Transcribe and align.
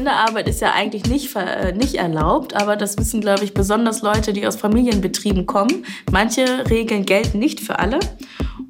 Kinderarbeit 0.00 0.48
ist 0.48 0.62
ja 0.62 0.72
eigentlich 0.72 1.04
nicht, 1.04 1.36
äh, 1.36 1.72
nicht 1.72 1.96
erlaubt, 1.96 2.56
aber 2.56 2.76
das 2.76 2.96
wissen, 2.96 3.20
glaube 3.20 3.44
ich, 3.44 3.52
besonders 3.52 4.00
Leute, 4.00 4.32
die 4.32 4.46
aus 4.46 4.56
Familienbetrieben 4.56 5.44
kommen. 5.44 5.84
Manche 6.10 6.64
Regeln 6.70 7.04
gelten 7.04 7.38
nicht 7.38 7.60
für 7.60 7.78
alle. 7.78 7.98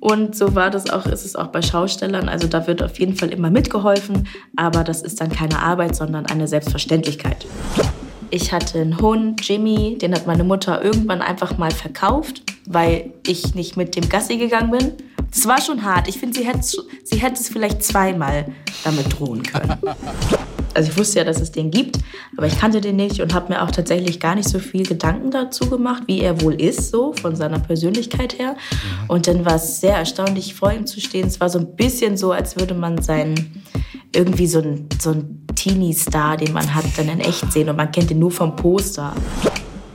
Und 0.00 0.34
so 0.34 0.56
war 0.56 0.70
das 0.70 0.90
auch, 0.90 1.06
ist 1.06 1.24
es 1.24 1.36
auch 1.36 1.46
bei 1.46 1.62
Schaustellern. 1.62 2.28
Also 2.28 2.48
da 2.48 2.66
wird 2.66 2.82
auf 2.82 2.98
jeden 2.98 3.14
Fall 3.14 3.28
immer 3.28 3.48
mitgeholfen, 3.48 4.26
aber 4.56 4.82
das 4.82 5.02
ist 5.02 5.20
dann 5.20 5.30
keine 5.30 5.62
Arbeit, 5.62 5.94
sondern 5.94 6.26
eine 6.26 6.48
Selbstverständlichkeit. 6.48 7.46
Ich 8.30 8.52
hatte 8.52 8.80
einen 8.80 9.00
Hund, 9.00 9.46
Jimmy, 9.46 9.98
den 9.98 10.12
hat 10.12 10.26
meine 10.26 10.42
Mutter 10.42 10.82
irgendwann 10.82 11.22
einfach 11.22 11.58
mal 11.58 11.70
verkauft, 11.70 12.42
weil 12.66 13.12
ich 13.24 13.54
nicht 13.54 13.76
mit 13.76 13.94
dem 13.94 14.08
Gassi 14.08 14.36
gegangen 14.36 14.72
bin. 14.72 14.94
Das 15.32 15.46
war 15.46 15.60
schon 15.60 15.84
hart. 15.84 16.08
Ich 16.08 16.18
finde, 16.18 16.36
sie 16.36 16.44
hätte 16.44 16.60
sie 16.64 17.18
hätte 17.18 17.40
es 17.40 17.48
vielleicht 17.48 17.84
zweimal 17.84 18.46
damit 18.82 19.16
drohen 19.16 19.44
können. 19.44 19.78
Also 20.74 20.90
ich 20.90 20.98
wusste 20.98 21.18
ja, 21.18 21.24
dass 21.24 21.40
es 21.40 21.50
den 21.50 21.70
gibt, 21.70 21.98
aber 22.36 22.46
ich 22.46 22.58
kannte 22.58 22.80
den 22.80 22.96
nicht 22.96 23.20
und 23.20 23.34
habe 23.34 23.52
mir 23.52 23.62
auch 23.62 23.70
tatsächlich 23.70 24.20
gar 24.20 24.34
nicht 24.34 24.48
so 24.48 24.58
viel 24.58 24.86
Gedanken 24.86 25.30
dazu 25.30 25.68
gemacht, 25.68 26.04
wie 26.06 26.20
er 26.20 26.40
wohl 26.42 26.54
ist, 26.54 26.90
so 26.90 27.12
von 27.12 27.34
seiner 27.34 27.58
Persönlichkeit 27.58 28.38
her. 28.38 28.56
Und 29.08 29.26
dann 29.26 29.44
war 29.44 29.56
es 29.56 29.80
sehr 29.80 29.96
erstaunlich, 29.96 30.54
vor 30.54 30.72
ihm 30.72 30.86
zu 30.86 31.00
stehen. 31.00 31.26
Es 31.26 31.40
war 31.40 31.50
so 31.50 31.58
ein 31.58 31.74
bisschen 31.74 32.16
so, 32.16 32.32
als 32.32 32.56
würde 32.56 32.74
man 32.74 33.02
seinen 33.02 33.64
irgendwie 34.14 34.46
so 34.46 34.60
ein, 34.60 34.88
so 35.00 35.10
ein 35.10 35.46
Teenie-Star, 35.54 36.36
den 36.36 36.52
man 36.52 36.74
hat, 36.74 36.84
dann 36.96 37.08
in 37.08 37.20
echt 37.20 37.52
sehen 37.52 37.68
und 37.68 37.76
man 37.76 37.90
kennt 37.90 38.10
ihn 38.10 38.18
nur 38.18 38.30
vom 38.30 38.56
Poster. 38.56 39.14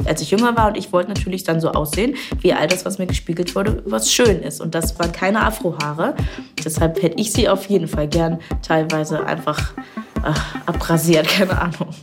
Als 0.06 0.22
ich 0.22 0.30
jünger 0.30 0.56
war 0.56 0.68
und 0.68 0.78
ich 0.78 0.94
wollte 0.94 1.10
natürlich 1.10 1.44
dann 1.44 1.60
so 1.60 1.72
aussehen, 1.72 2.16
wie 2.42 2.54
all 2.54 2.68
das, 2.68 2.86
was 2.86 3.00
mir 3.00 3.08
gespiegelt 3.08 3.56
wurde, 3.56 3.82
was 3.86 4.12
schön 4.12 4.42
ist. 4.42 4.62
Und 4.62 4.76
das 4.76 4.98
waren 5.00 5.12
keine 5.12 5.42
Afrohaare. 5.42 6.16
Deshalb 6.64 7.02
hätte 7.02 7.20
ich 7.20 7.32
sie 7.34 7.50
auf 7.50 7.66
jeden 7.66 7.88
Fall 7.88 8.08
gern 8.08 8.40
teilweise 8.62 9.26
einfach 9.26 9.74
ach, 10.26 10.56
abrasiert, 10.66 11.28
keine 11.28 11.60
Ahnung. 11.60 11.94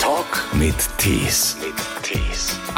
Talk 0.00 0.44
mit 0.54 0.74
Tees. 0.98 1.56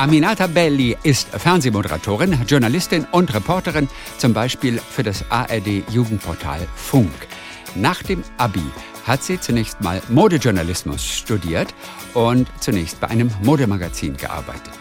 Aminata 0.01 0.47
Belli 0.47 0.97
ist 1.03 1.29
Fernsehmoderatorin, 1.29 2.47
Journalistin 2.49 3.07
und 3.13 3.35
Reporterin, 3.35 3.87
zum 4.17 4.33
Beispiel 4.33 4.79
für 4.79 5.03
das 5.03 5.23
ARD-Jugendportal 5.31 6.67
Funk. 6.75 7.13
Nach 7.75 8.03
dem 8.03 8.25
Abi 8.39 8.65
hat 9.07 9.23
sie 9.23 9.39
zunächst 9.39 9.83
mal 9.83 10.01
Modejournalismus 10.09 11.05
studiert 11.05 11.75
und 12.15 12.49
zunächst 12.61 12.99
bei 12.99 13.09
einem 13.09 13.31
Modemagazin 13.43 14.17
gearbeitet. 14.17 14.73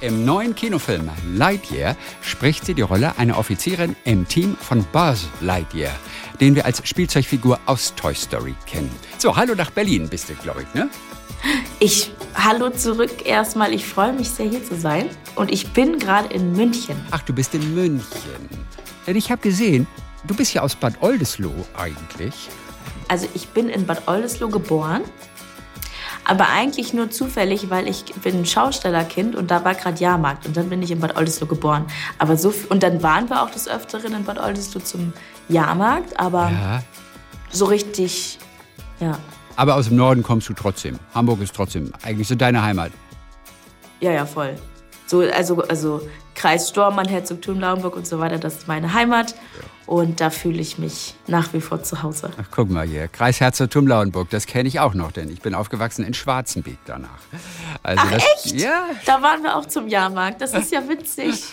Im 0.00 0.24
neuen 0.24 0.54
Kinofilm 0.54 1.10
Lightyear 1.34 1.96
spricht 2.20 2.66
sie 2.66 2.74
die 2.74 2.82
Rolle 2.82 3.18
einer 3.18 3.38
Offizierin 3.38 3.96
im 4.04 4.28
Team 4.28 4.56
von 4.60 4.84
Buzz 4.92 5.26
Lightyear, 5.40 5.96
den 6.40 6.54
wir 6.54 6.64
als 6.64 6.86
Spielzeugfigur 6.86 7.58
aus 7.66 7.94
Toy 7.94 8.14
Story 8.14 8.54
kennen. 8.66 8.90
So, 9.18 9.36
hallo 9.36 9.54
nach 9.54 9.70
Berlin 9.70 10.08
bist 10.08 10.28
du, 10.28 10.34
glaube 10.34 10.62
ich, 10.62 10.74
ne? 10.74 10.88
Ich, 11.78 12.12
hallo 12.34 12.70
zurück 12.70 13.26
erstmal. 13.26 13.72
Ich 13.72 13.86
freue 13.86 14.12
mich 14.12 14.30
sehr, 14.30 14.48
hier 14.48 14.64
zu 14.64 14.76
sein. 14.76 15.10
Und 15.34 15.50
ich 15.50 15.72
bin 15.72 15.98
gerade 15.98 16.32
in 16.34 16.52
München. 16.52 16.96
Ach, 17.10 17.22
du 17.22 17.32
bist 17.32 17.54
in 17.54 17.74
München. 17.74 18.48
Denn 19.06 19.16
ich 19.16 19.30
habe 19.30 19.42
gesehen, 19.42 19.86
du 20.26 20.34
bist 20.34 20.54
ja 20.54 20.62
aus 20.62 20.74
Bad 20.74 20.94
Oldesloe 21.00 21.64
eigentlich. 21.76 22.48
Also 23.08 23.28
ich 23.34 23.48
bin 23.48 23.68
in 23.68 23.86
Bad 23.86 24.08
Oldesloe 24.08 24.50
geboren. 24.50 25.02
Aber 26.28 26.48
eigentlich 26.48 26.92
nur 26.92 27.08
zufällig, 27.10 27.70
weil 27.70 27.86
ich 27.86 28.04
bin 28.04 28.40
ein 28.40 28.46
Schaustellerkind 28.46 29.36
und 29.36 29.52
da 29.52 29.64
war 29.64 29.76
gerade 29.76 30.00
Jahrmarkt 30.00 30.44
und 30.44 30.56
dann 30.56 30.68
bin 30.68 30.82
ich 30.82 30.90
in 30.90 30.98
Bad 30.98 31.16
Oldesloe 31.16 31.46
geboren. 31.46 31.86
Aber 32.18 32.36
so 32.36 32.52
und 32.68 32.82
dann 32.82 33.00
waren 33.04 33.30
wir 33.30 33.42
auch 33.42 33.50
des 33.50 33.68
Öfteren 33.68 34.12
in 34.12 34.24
Bad 34.24 34.40
Oldesloe 34.40 34.82
zum 34.82 35.12
Jahrmarkt, 35.48 36.18
aber 36.18 36.50
ja. 36.50 36.82
so 37.50 37.66
richtig, 37.66 38.38
ja. 39.00 39.18
Aber 39.56 39.74
aus 39.76 39.88
dem 39.88 39.96
Norden 39.96 40.22
kommst 40.22 40.48
du 40.48 40.52
trotzdem. 40.52 40.98
Hamburg 41.14 41.40
ist 41.40 41.54
trotzdem 41.54 41.92
eigentlich 42.02 42.28
so 42.28 42.34
deine 42.34 42.62
Heimat. 42.62 42.92
Ja, 44.00 44.12
ja, 44.12 44.26
voll. 44.26 44.54
So, 45.06 45.20
also, 45.20 45.62
also 45.62 46.02
Kreis 46.36 46.68
Stormann, 46.68 47.08
Herzogtum 47.08 47.58
Lauenburg 47.58 47.96
und 47.96 48.06
so 48.06 48.20
weiter, 48.20 48.38
das 48.38 48.58
ist 48.58 48.68
meine 48.68 48.92
Heimat. 48.92 49.34
Und 49.86 50.20
da 50.20 50.30
fühle 50.30 50.60
ich 50.60 50.78
mich 50.78 51.14
nach 51.28 51.52
wie 51.52 51.60
vor 51.60 51.82
zu 51.82 52.02
Hause. 52.02 52.30
Ach, 52.40 52.46
guck 52.50 52.68
mal 52.68 52.86
hier, 52.86 53.06
Kreis 53.06 53.40
Herzogtum 53.40 53.86
Lauenburg, 53.86 54.28
das 54.30 54.46
kenne 54.46 54.68
ich 54.68 54.80
auch 54.80 54.94
noch, 54.94 55.12
denn 55.12 55.30
ich 55.30 55.40
bin 55.40 55.54
aufgewachsen 55.54 56.04
in 56.04 56.12
Schwarzenbeek 56.12 56.78
danach. 56.86 57.20
Also 57.84 58.02
Ach 58.04 58.10
das, 58.10 58.24
echt? 58.24 58.60
Ja. 58.60 58.86
Da 59.06 59.22
waren 59.22 59.44
wir 59.44 59.56
auch 59.56 59.66
zum 59.66 59.86
Jahrmarkt, 59.86 60.40
das 60.40 60.54
ist 60.54 60.72
ja 60.72 60.86
witzig. 60.88 61.44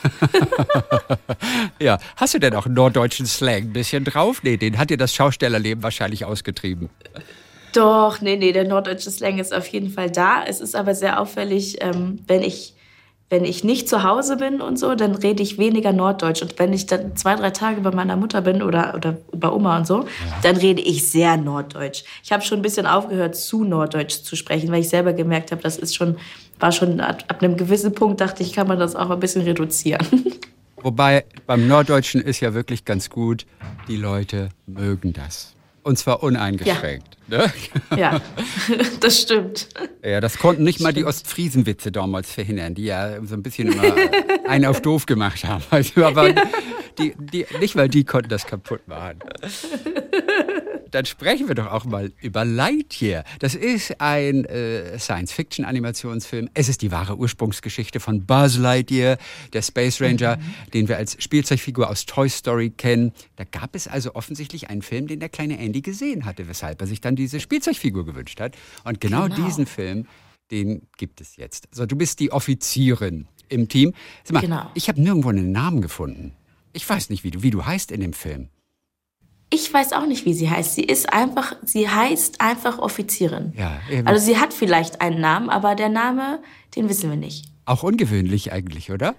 ja, 1.79 2.00
hast 2.15 2.33
du 2.33 2.39
denn 2.39 2.55
auch 2.55 2.65
einen 2.65 2.75
norddeutschen 2.75 3.27
Slang 3.27 3.63
ein 3.63 3.73
bisschen 3.73 4.03
drauf? 4.03 4.41
Nee, 4.41 4.57
den 4.57 4.79
hat 4.79 4.89
dir 4.89 4.97
das 4.97 5.13
Schaustellerleben 5.13 5.83
wahrscheinlich 5.83 6.25
ausgetrieben. 6.25 6.89
Doch, 7.73 8.19
nee, 8.19 8.35
nee, 8.35 8.51
der 8.51 8.67
norddeutsche 8.67 9.11
Slang 9.11 9.38
ist 9.38 9.53
auf 9.53 9.67
jeden 9.67 9.91
Fall 9.91 10.09
da. 10.09 10.44
Es 10.44 10.59
ist 10.59 10.75
aber 10.75 10.95
sehr 10.95 11.19
auffällig, 11.19 11.77
ähm, 11.81 12.19
wenn 12.27 12.41
ich 12.41 12.73
wenn 13.33 13.45
ich 13.45 13.63
nicht 13.63 13.89
zu 13.89 14.03
Hause 14.03 14.38
bin 14.38 14.61
und 14.61 14.77
so, 14.77 14.94
dann 14.94 15.16
rede 15.16 15.41
ich 15.41 15.57
weniger 15.57 15.91
Norddeutsch. 15.91 16.44
Und 16.44 16.59
wenn 16.59 16.71
ich 16.71 16.85
dann 16.85 17.16
zwei, 17.16 17.33
drei 17.33 17.49
Tage 17.49 17.81
bei 17.81 17.89
meiner 17.89 18.16
Mutter 18.16 18.41
bin 18.41 18.61
oder, 18.61 18.94
oder 18.94 19.17
bei 19.31 19.49
Oma 19.49 19.75
und 19.77 19.88
so, 19.88 20.01
ja. 20.01 20.05
dann 20.44 20.55
rede 20.55 20.83
ich 20.83 21.09
sehr 21.09 21.35
Norddeutsch. 21.35 22.03
Ich 22.23 22.31
habe 22.31 22.44
schon 22.44 22.59
ein 22.59 22.61
bisschen 22.61 22.85
aufgehört, 22.85 23.35
zu 23.35 23.63
Norddeutsch 23.63 24.21
zu 24.21 24.35
sprechen, 24.35 24.71
weil 24.71 24.81
ich 24.81 24.89
selber 24.89 25.13
gemerkt 25.13 25.51
habe, 25.51 25.63
das 25.63 25.77
ist 25.77 25.95
schon, 25.95 26.17
war 26.59 26.71
schon 26.71 26.99
ab, 26.99 27.23
ab 27.27 27.41
einem 27.41 27.57
gewissen 27.57 27.95
Punkt, 27.95 28.21
dachte 28.21 28.44
ich, 28.44 28.53
kann 28.53 28.67
man 28.67 28.77
das 28.77 28.95
auch 28.95 29.09
ein 29.09 29.19
bisschen 29.19 29.41
reduzieren. 29.41 30.05
Wobei 30.83 31.25
beim 31.47 31.67
Norddeutschen 31.67 32.21
ist 32.21 32.39
ja 32.39 32.53
wirklich 32.53 32.85
ganz 32.85 33.09
gut, 33.09 33.47
die 33.88 33.95
Leute 33.95 34.50
mögen 34.67 35.11
das. 35.11 35.55
Und 35.83 35.97
zwar 35.97 36.23
uneingeschränkt. 36.23 37.17
Ja, 37.27 37.38
ne? 37.38 37.53
ja 37.97 38.21
das 38.99 39.21
stimmt. 39.21 39.67
Ja, 40.03 40.21
das 40.21 40.38
konnten 40.38 40.63
nicht 40.63 40.79
das 40.79 40.83
mal 40.83 40.91
stimmt. 40.91 41.05
die 41.05 41.09
Ostfriesenwitze 41.09 41.91
damals 41.91 42.31
verhindern, 42.31 42.73
die 42.73 42.85
ja 42.85 43.23
so 43.25 43.35
ein 43.35 43.44
bisschen 43.44 43.71
immer 43.71 43.94
einen 44.47 44.66
auf 44.66 44.81
doof 44.81 45.05
gemacht 45.05 45.44
haben. 45.44 45.63
Also, 45.69 46.05
aber 46.05 46.29
ja. 46.29 46.44
die, 46.97 47.13
die, 47.17 47.45
nicht 47.59 47.75
mal 47.75 47.89
die 47.89 48.05
konnten 48.05 48.29
das 48.29 48.45
kaputt 48.45 48.88
machen 48.88 49.19
dann 50.94 51.06
sprechen 51.06 51.48
wir 51.48 51.56
doch 51.56 51.72
auch 51.72 51.86
mal 51.86 52.12
über 52.22 52.46
Lightyear. 52.46 53.24
Das 53.40 53.56
ist 53.56 54.00
ein 54.00 54.46
äh, 54.46 54.98
Science-Fiction-Animationsfilm. 55.00 56.50
Es 56.54 56.70
ist 56.70 56.84
die 56.84 56.92
wahre 56.92 57.18
Ursprungsgeschichte 57.18 58.00
von 58.00 58.26
Buzz 58.26 58.58
Lightyear, 58.58 59.18
der 59.54 59.62
Space 59.64 60.00
Ranger, 60.02 60.38
mhm. 60.38 60.72
den 60.72 60.88
wir 60.88 60.98
als 60.98 61.22
Spielzeugfigur 61.22 61.90
aus 61.90 62.06
Toy 62.06 62.30
Story 62.30 62.70
kennen. 62.70 63.12
Da 63.38 63.44
gab 63.44 63.76
es 63.76 63.88
also 63.88 64.14
offensichtlich 64.14 64.70
einen 64.70 64.84
Film, 64.84 65.08
den 65.08 65.20
der 65.20 65.30
kleine 65.30 65.58
Andy 65.58 65.81
gesehen 65.81 66.26
hatte, 66.26 66.48
weshalb 66.48 66.80
er 66.80 66.88
sich 66.88 67.02
dann 67.02 67.16
diese 67.16 67.40
Spielzeugfigur 67.40 68.06
gewünscht 68.06 68.40
hat. 68.40 68.56
Und 68.84 69.02
genau, 69.02 69.24
genau. 69.24 69.36
diesen 69.36 69.66
Film, 69.66 70.06
den 70.52 70.84
gibt 70.98 71.22
es 71.22 71.38
jetzt. 71.38 71.68
Also 71.72 71.88
du 71.88 71.96
bist 71.96 72.20
die 72.20 72.31
Offizierin 72.31 73.28
im 73.50 73.68
Team. 73.68 73.94
Sag 74.24 74.34
mal, 74.34 74.42
genau. 74.42 74.70
ich 74.75 74.90
habe 74.90 75.02
nirgendwo 75.02 75.30
einen 75.30 75.52
Namen 75.52 75.81
gefunden. 75.81 76.34
Ich 76.72 76.88
weiß 76.88 77.10
nicht, 77.10 77.24
wie 77.24 77.31
du, 77.31 77.42
wie 77.42 77.50
du 77.50 77.66
heißt 77.66 77.92
in 77.92 78.02
dem 78.02 78.14
Film. 78.14 78.50
Ich 79.53 79.72
weiß 79.72 79.94
auch 79.94 80.08
nicht, 80.08 80.25
wie 80.25 80.34
sie 80.34 80.50
heißt. 80.50 80.74
Sie 80.74 80.81
ist 80.84 81.14
einfach, 81.14 81.56
sie 81.64 81.88
heißt 81.88 82.41
einfach 82.41 82.80
Offizierin. 82.80 83.53
Ja, 83.56 83.80
eben. 83.88 84.08
Also 84.08 84.25
sie 84.25 84.40
hat 84.40 84.52
vielleicht 84.52 85.00
einen 85.00 85.22
Namen, 85.22 85.52
aber 85.52 85.75
der 85.75 85.90
Name, 85.90 86.40
den 86.75 86.90
wissen 86.90 87.12
wir 87.12 87.18
nicht. 87.18 87.46
Auch 87.66 87.84
ungewöhnlich 87.84 88.52
eigentlich, 88.52 88.90
oder? 88.92 89.13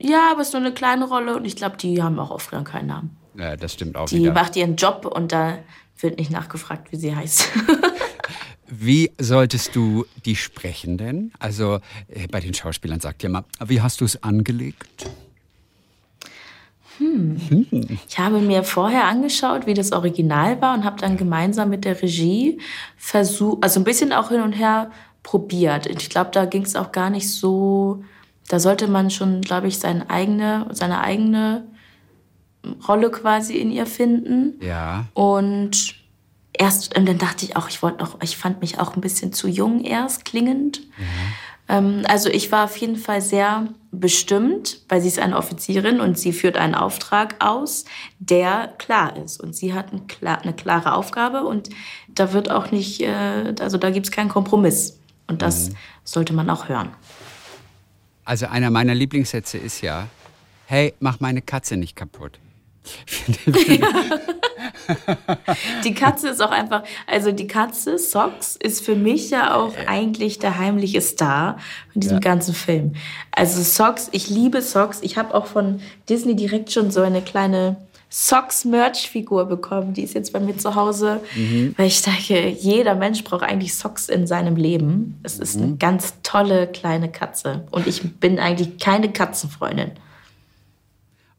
Ja, 0.00 0.32
aber 0.32 0.40
es 0.40 0.48
ist 0.48 0.54
nur 0.54 0.62
eine 0.62 0.74
kleine 0.74 1.04
Rolle 1.06 1.36
und 1.36 1.44
ich 1.44 1.54
glaube, 1.54 1.76
die 1.76 2.02
haben 2.02 2.18
auch 2.18 2.32
oft 2.32 2.50
keinen 2.64 2.88
Namen. 2.88 3.16
Ja, 3.38 3.54
das 3.54 3.74
stimmt 3.74 3.96
auch. 3.96 4.08
Die 4.08 4.18
wieder. 4.18 4.32
macht 4.32 4.56
ihren 4.56 4.74
Job 4.74 5.06
und 5.06 5.30
da 5.30 5.58
wird 6.00 6.18
nicht 6.18 6.32
nachgefragt, 6.32 6.90
wie 6.90 6.96
sie 6.96 7.14
heißt. 7.14 7.48
Wie 8.68 9.12
solltest 9.20 9.76
du 9.76 10.06
die 10.24 10.34
sprechen 10.34 10.98
denn? 10.98 11.30
Also 11.38 11.78
äh, 12.08 12.26
bei 12.26 12.40
den 12.40 12.52
Schauspielern 12.52 12.98
sagt 12.98 13.22
ja 13.22 13.28
mal, 13.28 13.44
wie 13.64 13.80
hast 13.80 14.00
du 14.00 14.04
es 14.04 14.20
angelegt? 14.24 15.08
Hm. 16.98 17.36
Ich 18.08 18.18
habe 18.18 18.40
mir 18.40 18.64
vorher 18.64 19.04
angeschaut, 19.04 19.66
wie 19.66 19.74
das 19.74 19.92
Original 19.92 20.60
war 20.60 20.74
und 20.74 20.84
habe 20.84 21.00
dann 21.00 21.16
gemeinsam 21.16 21.70
mit 21.70 21.84
der 21.84 22.00
Regie 22.00 22.60
versucht, 22.96 23.62
also 23.62 23.80
ein 23.80 23.84
bisschen 23.84 24.12
auch 24.12 24.30
hin 24.30 24.40
und 24.40 24.52
her 24.52 24.90
probiert. 25.22 25.86
Ich 25.86 26.08
glaube, 26.08 26.30
da 26.32 26.44
ging 26.44 26.62
es 26.62 26.76
auch 26.76 26.92
gar 26.92 27.10
nicht 27.10 27.30
so, 27.30 28.04
da 28.48 28.60
sollte 28.60 28.88
man 28.88 29.10
schon, 29.10 29.40
glaube 29.40 29.66
ich, 29.68 29.78
seine 29.78 30.08
eigene, 30.08 30.66
seine 30.70 31.00
eigene 31.00 31.66
Rolle 32.88 33.10
quasi 33.10 33.56
in 33.56 33.70
ihr 33.70 33.86
finden. 33.86 34.54
Ja. 34.60 35.06
Und 35.14 35.94
erst, 36.52 36.96
und 36.96 37.08
dann 37.08 37.18
dachte 37.18 37.44
ich 37.44 37.56
auch, 37.56 37.68
ich 37.68 37.82
wollte 37.82 37.98
noch, 37.98 38.20
ich 38.22 38.36
fand 38.36 38.60
mich 38.60 38.78
auch 38.78 38.94
ein 38.94 39.00
bisschen 39.00 39.32
zu 39.32 39.48
jung 39.48 39.84
erst 39.84 40.24
klingend. 40.24 40.80
Ja. 40.98 41.04
Ähm, 41.68 42.02
also 42.08 42.28
ich 42.28 42.52
war 42.52 42.64
auf 42.64 42.76
jeden 42.76 42.96
Fall 42.96 43.20
sehr 43.20 43.68
bestimmt, 43.90 44.80
weil 44.88 45.00
sie 45.00 45.08
ist 45.08 45.18
eine 45.18 45.36
Offizierin 45.36 46.00
und 46.00 46.18
sie 46.18 46.32
führt 46.32 46.56
einen 46.56 46.74
Auftrag 46.74 47.36
aus, 47.44 47.84
der 48.18 48.74
klar 48.78 49.16
ist. 49.16 49.40
Und 49.40 49.54
sie 49.54 49.74
hat 49.74 49.92
eine 49.92 50.52
klare 50.54 50.94
Aufgabe 50.94 51.44
und 51.44 51.70
da 52.08 52.32
wird 52.32 52.50
auch 52.50 52.70
nicht, 52.70 53.00
äh, 53.00 53.54
also 53.60 53.78
da 53.78 53.90
gibt 53.90 54.06
es 54.06 54.12
keinen 54.12 54.28
Kompromiss. 54.28 54.98
Und 55.26 55.42
das 55.42 55.70
mhm. 55.70 55.76
sollte 56.04 56.32
man 56.32 56.48
auch 56.50 56.68
hören. 56.68 56.90
Also 58.24 58.46
einer 58.46 58.70
meiner 58.70 58.94
Lieblingssätze 58.94 59.58
ist 59.58 59.80
ja, 59.80 60.08
hey, 60.66 60.94
mach 61.00 61.20
meine 61.20 61.42
Katze 61.42 61.76
nicht 61.76 61.96
kaputt. 61.96 62.38
Die 65.84 65.94
Katze 65.94 66.28
ist 66.28 66.42
auch 66.42 66.50
einfach, 66.50 66.82
also 67.06 67.32
die 67.32 67.46
Katze, 67.46 67.98
Socks, 67.98 68.56
ist 68.56 68.84
für 68.84 68.94
mich 68.94 69.30
ja 69.30 69.54
auch 69.54 69.74
eigentlich 69.86 70.38
der 70.38 70.58
heimliche 70.58 71.00
Star 71.00 71.58
von 71.92 72.00
diesem 72.00 72.16
ja. 72.16 72.20
ganzen 72.20 72.54
Film. 72.54 72.94
Also 73.32 73.62
Socks, 73.62 74.08
ich 74.12 74.28
liebe 74.28 74.62
Socks. 74.62 75.00
Ich 75.02 75.16
habe 75.16 75.34
auch 75.34 75.46
von 75.46 75.80
Disney 76.08 76.36
direkt 76.36 76.72
schon 76.72 76.90
so 76.90 77.02
eine 77.02 77.22
kleine 77.22 77.76
Socks-Merch-Figur 78.08 79.46
bekommen. 79.46 79.92
Die 79.92 80.02
ist 80.02 80.14
jetzt 80.14 80.32
bei 80.32 80.40
mir 80.40 80.56
zu 80.56 80.74
Hause, 80.74 81.20
mhm. 81.34 81.74
weil 81.76 81.88
ich 81.88 82.02
denke, 82.02 82.48
jeder 82.48 82.94
Mensch 82.94 83.24
braucht 83.24 83.42
eigentlich 83.42 83.74
Socks 83.74 84.08
in 84.08 84.26
seinem 84.26 84.56
Leben. 84.56 85.18
Es 85.22 85.38
ist 85.38 85.56
mhm. 85.56 85.62
eine 85.62 85.76
ganz 85.76 86.14
tolle 86.22 86.66
kleine 86.66 87.10
Katze. 87.10 87.66
Und 87.70 87.86
ich 87.86 88.18
bin 88.18 88.38
eigentlich 88.38 88.78
keine 88.78 89.12
Katzenfreundin. 89.12 89.92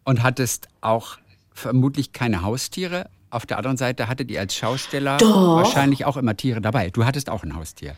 Und 0.04 0.24
hattest 0.24 0.68
auch 0.82 1.18
vermutlich 1.58 2.14
keine 2.14 2.44
Haustiere. 2.44 3.10
Auf 3.30 3.46
der 3.46 3.58
anderen 3.58 3.78
Seite 3.78 4.08
hattet 4.08 4.32
ihr 4.32 4.40
als 4.40 4.56
Schausteller 4.56 5.18
Doch. 5.18 5.58
wahrscheinlich 5.58 6.06
auch 6.06 6.16
immer 6.16 6.38
Tiere 6.38 6.62
dabei. 6.62 6.90
Du 6.90 7.04
hattest 7.04 7.30
auch 7.30 7.44
ein 7.44 7.56
Haustier. 7.56 7.96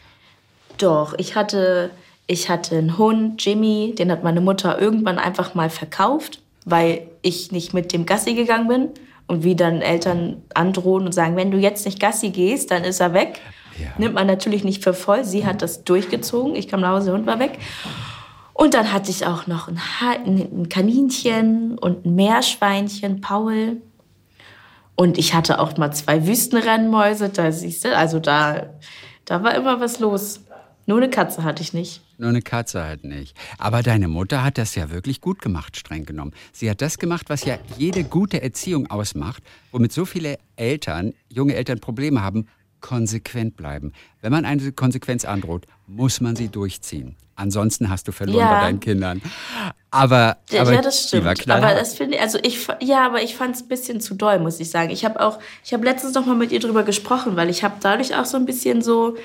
Doch, 0.77 1.13
ich 1.17 1.35
hatte, 1.35 1.91
ich 2.25 2.49
hatte 2.49 2.77
einen 2.77 2.97
Hund, 2.97 3.43
Jimmy, 3.45 3.93
den 3.97 4.11
hat 4.11 4.23
meine 4.23 4.41
Mutter 4.41 4.79
irgendwann 4.79 5.19
einfach 5.19 5.53
mal 5.53 5.69
verkauft, 5.69 6.41
weil 6.65 7.01
ich 7.21 7.51
nicht 7.51 7.73
mit 7.73 7.93
dem 7.93 8.05
Gassi 8.05 8.33
gegangen 8.33 8.67
bin. 8.67 8.89
Und 9.27 9.43
wie 9.43 9.55
dann 9.55 9.83
Eltern 9.83 10.41
androhen 10.55 11.05
und 11.05 11.11
sagen, 11.11 11.35
wenn 11.35 11.51
du 11.51 11.59
jetzt 11.59 11.85
nicht 11.85 11.99
Gassi 11.99 12.31
gehst, 12.31 12.71
dann 12.71 12.83
ist 12.83 12.99
er 12.99 13.13
weg. 13.13 13.39
Ja. 13.77 13.89
Nimmt 13.99 14.15
man 14.15 14.25
natürlich 14.25 14.63
nicht 14.63 14.83
für 14.83 14.95
voll. 14.95 15.23
Sie 15.23 15.45
hat 15.45 15.61
das 15.61 15.83
durchgezogen. 15.83 16.55
Ich 16.55 16.67
kam 16.67 16.81
nach 16.81 16.95
Hause, 16.95 17.07
der 17.07 17.13
Hund 17.13 17.27
war 17.27 17.37
weg. 17.37 17.59
Und 18.59 18.73
dann 18.73 18.91
hatte 18.91 19.09
ich 19.09 19.25
auch 19.25 19.47
noch 19.47 19.69
ein, 19.69 19.79
ein 20.25 20.67
Kaninchen 20.67 21.77
und 21.77 22.05
ein 22.05 22.15
Meerschweinchen, 22.15 23.21
Paul. 23.21 23.81
Und 24.95 25.17
ich 25.17 25.33
hatte 25.33 25.59
auch 25.59 25.77
mal 25.77 25.93
zwei 25.93 26.27
Wüstenrennmäuse, 26.27 27.29
da 27.29 27.53
siehst 27.53 27.85
du, 27.85 27.95
also 27.95 28.19
da, 28.19 28.73
da 29.23 29.43
war 29.45 29.55
immer 29.55 29.79
was 29.79 29.99
los. 29.99 30.41
Nur 30.87 30.97
eine 30.97 31.09
Katze 31.09 31.45
hatte 31.45 31.63
ich 31.63 31.71
nicht. 31.71 32.01
Nur 32.17 32.31
eine 32.31 32.41
Katze 32.41 32.83
halt 32.83 33.05
nicht. 33.05 33.33
Aber 33.59 33.81
deine 33.81 34.09
Mutter 34.09 34.43
hat 34.43 34.57
das 34.57 34.75
ja 34.75 34.89
wirklich 34.89 35.21
gut 35.21 35.41
gemacht, 35.41 35.77
streng 35.77 36.03
genommen. 36.03 36.33
Sie 36.51 36.69
hat 36.69 36.81
das 36.81 36.99
gemacht, 36.99 37.29
was 37.29 37.45
ja 37.45 37.57
jede 37.77 38.03
gute 38.03 38.41
Erziehung 38.41 38.91
ausmacht, 38.91 39.41
womit 39.71 39.93
so 39.93 40.03
viele 40.03 40.37
Eltern, 40.57 41.13
junge 41.29 41.55
Eltern 41.55 41.79
Probleme 41.79 42.21
haben, 42.21 42.49
konsequent 42.81 43.55
bleiben. 43.55 43.93
Wenn 44.21 44.31
man 44.31 44.45
eine 44.45 44.71
Konsequenz 44.71 45.25
androht, 45.25 45.65
muss 45.87 46.21
man 46.21 46.35
sie 46.35 46.49
durchziehen. 46.49 47.15
Ansonsten 47.35 47.89
hast 47.89 48.07
du 48.07 48.11
verloren 48.11 48.39
ja. 48.39 48.53
bei 48.53 48.65
deinen 48.65 48.79
Kindern. 48.81 49.21
Aber, 49.91 50.37
aber 50.51 50.73
ja, 50.73 50.81
das 50.81 51.07
stimmt. 51.07 51.49
aber 51.49 51.73
das 51.73 51.95
finde 51.95 52.19
also 52.19 52.37
ich 52.43 52.67
ja, 52.81 53.05
aber 53.05 53.23
ich 53.23 53.35
fand 53.35 53.55
es 53.55 53.63
ein 53.63 53.69
bisschen 53.69 54.01
zu 54.01 54.13
doll, 54.13 54.39
muss 54.39 54.59
ich 54.59 54.69
sagen. 54.69 54.91
Ich 54.91 55.05
habe 55.05 55.19
auch 55.21 55.39
ich 55.63 55.73
habe 55.73 55.85
letztens 55.85 56.13
noch 56.13 56.25
mal 56.25 56.35
mit 56.35 56.51
ihr 56.51 56.59
drüber 56.59 56.83
gesprochen, 56.83 57.37
weil 57.37 57.49
ich 57.49 57.63
habe 57.63 57.75
dadurch 57.81 58.13
auch 58.15 58.25
so 58.25 58.37
ein 58.37 58.45
bisschen 58.45 58.81
so 58.81 59.15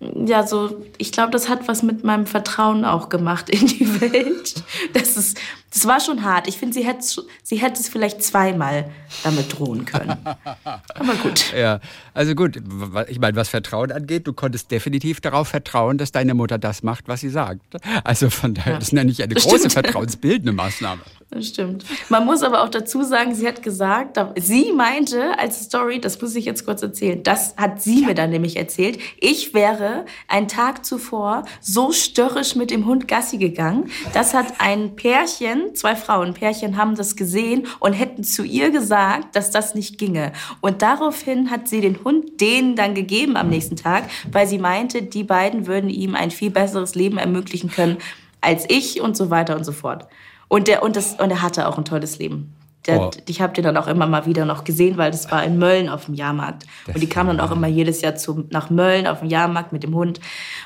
ja, 0.00 0.46
so, 0.46 0.84
ich 0.98 1.10
glaube, 1.10 1.30
das 1.30 1.48
hat 1.48 1.68
was 1.68 1.82
mit 1.82 2.04
meinem 2.04 2.26
Vertrauen 2.26 2.84
auch 2.84 3.08
gemacht 3.08 3.48
in 3.48 3.66
die 3.66 4.00
Welt. 4.00 4.62
Das, 4.92 5.16
ist, 5.16 5.38
das 5.72 5.86
war 5.86 6.00
schon 6.00 6.24
hart. 6.24 6.48
Ich 6.48 6.58
finde, 6.58 6.74
sie 6.74 6.84
hätte 6.84 7.04
sie 7.42 7.56
hätte 7.56 7.80
es 7.80 7.88
vielleicht 7.88 8.22
zweimal 8.22 8.90
damit 9.24 9.58
drohen 9.58 9.84
können. 9.84 10.16
Aber 10.64 11.14
gut. 11.22 11.52
Ja, 11.56 11.80
also 12.14 12.34
gut. 12.34 12.60
Ich 13.08 13.18
meine, 13.18 13.36
was 13.36 13.48
Vertrauen 13.48 13.92
angeht, 13.92 14.26
du 14.26 14.32
konntest 14.32 14.70
definitiv 14.70 15.20
darauf 15.20 15.48
vertrauen, 15.48 15.98
dass 15.98 16.12
deine 16.12 16.34
Mutter 16.34 16.58
das 16.58 16.82
macht, 16.82 17.08
was 17.08 17.20
sie 17.20 17.30
sagt. 17.30 17.60
Also 18.04 18.30
von 18.30 18.54
daher, 18.54 18.74
ja. 18.74 18.78
das 18.78 18.90
ja 18.90 19.04
nicht 19.04 19.22
eine 19.22 19.34
große 19.34 19.70
vertrauensbildende 19.70 20.52
Maßnahme. 20.52 21.02
Das 21.30 21.48
stimmt. 21.48 21.84
Man 22.08 22.24
muss 22.24 22.42
aber 22.42 22.62
auch 22.62 22.68
dazu 22.68 23.02
sagen, 23.02 23.34
sie 23.34 23.48
hat 23.48 23.62
gesagt, 23.62 24.18
sie 24.36 24.72
meinte 24.72 25.36
als 25.38 25.64
Story, 25.64 26.00
das 26.00 26.20
muss 26.20 26.36
ich 26.36 26.44
jetzt 26.44 26.64
kurz 26.64 26.82
erzählen, 26.82 27.22
das 27.22 27.56
hat 27.56 27.82
sie 27.82 28.02
ja. 28.02 28.08
mir 28.08 28.14
dann 28.14 28.30
nämlich 28.30 28.56
erzählt, 28.56 28.98
ich 29.18 29.52
wäre 29.52 30.06
einen 30.28 30.46
Tag 30.46 30.84
zuvor 30.84 31.44
so 31.60 31.90
störrisch 31.90 32.54
mit 32.54 32.70
dem 32.70 32.86
Hund 32.86 33.08
Gassi 33.08 33.38
gegangen. 33.38 33.90
Das 34.14 34.34
hat 34.34 34.60
ein 34.60 34.94
Pärchen, 34.94 35.55
zwei 35.74 35.96
Frauen, 35.96 36.34
Pärchen 36.34 36.76
haben 36.76 36.96
das 36.96 37.16
gesehen 37.16 37.66
und 37.80 37.92
hätten 37.92 38.24
zu 38.24 38.42
ihr 38.44 38.70
gesagt, 38.70 39.36
dass 39.36 39.50
das 39.50 39.74
nicht 39.74 39.98
ginge. 39.98 40.32
Und 40.60 40.82
daraufhin 40.82 41.50
hat 41.50 41.68
sie 41.68 41.80
den 41.80 42.02
Hund 42.04 42.40
denen 42.40 42.76
dann 42.76 42.94
gegeben 42.94 43.36
am 43.36 43.48
nächsten 43.48 43.76
Tag, 43.76 44.04
weil 44.30 44.46
sie 44.46 44.58
meinte, 44.58 45.02
die 45.02 45.24
beiden 45.24 45.66
würden 45.66 45.90
ihm 45.90 46.14
ein 46.14 46.30
viel 46.30 46.50
besseres 46.50 46.94
Leben 46.94 47.18
ermöglichen 47.18 47.70
können 47.70 47.98
als 48.40 48.64
ich 48.68 49.00
und 49.00 49.16
so 49.16 49.30
weiter 49.30 49.56
und 49.56 49.64
so 49.64 49.72
fort. 49.72 50.06
Und, 50.48 50.68
der, 50.68 50.82
und, 50.82 50.96
das, 50.96 51.14
und 51.14 51.30
er 51.30 51.42
hatte 51.42 51.68
auch 51.68 51.78
ein 51.78 51.84
tolles 51.84 52.18
Leben. 52.18 52.55
Der, 52.86 53.00
oh. 53.00 53.10
Ich 53.26 53.40
habe 53.40 53.52
den 53.52 53.64
dann 53.64 53.76
auch 53.76 53.86
immer 53.86 54.06
mal 54.06 54.26
wieder 54.26 54.44
noch 54.44 54.64
gesehen, 54.64 54.96
weil 54.96 55.10
das 55.10 55.30
war 55.30 55.42
in 55.44 55.58
Mölln 55.58 55.88
auf 55.88 56.06
dem 56.06 56.14
Jahrmarkt. 56.14 56.66
Das 56.86 56.94
und 56.94 57.00
die 57.00 57.08
kamen 57.08 57.36
dann 57.36 57.40
auch 57.40 57.50
immer 57.50 57.66
jedes 57.66 58.00
Jahr 58.00 58.16
zu, 58.16 58.46
nach 58.50 58.70
Mölln 58.70 59.06
auf 59.06 59.20
dem 59.20 59.28
Jahrmarkt 59.28 59.72
mit 59.72 59.82
dem 59.82 59.94
Hund. 59.94 60.20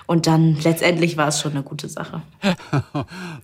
Und 0.06 0.26
dann 0.26 0.56
letztendlich 0.62 1.16
war 1.16 1.28
es 1.28 1.40
schon 1.40 1.52
eine 1.52 1.62
gute 1.62 1.88
Sache. 1.88 2.22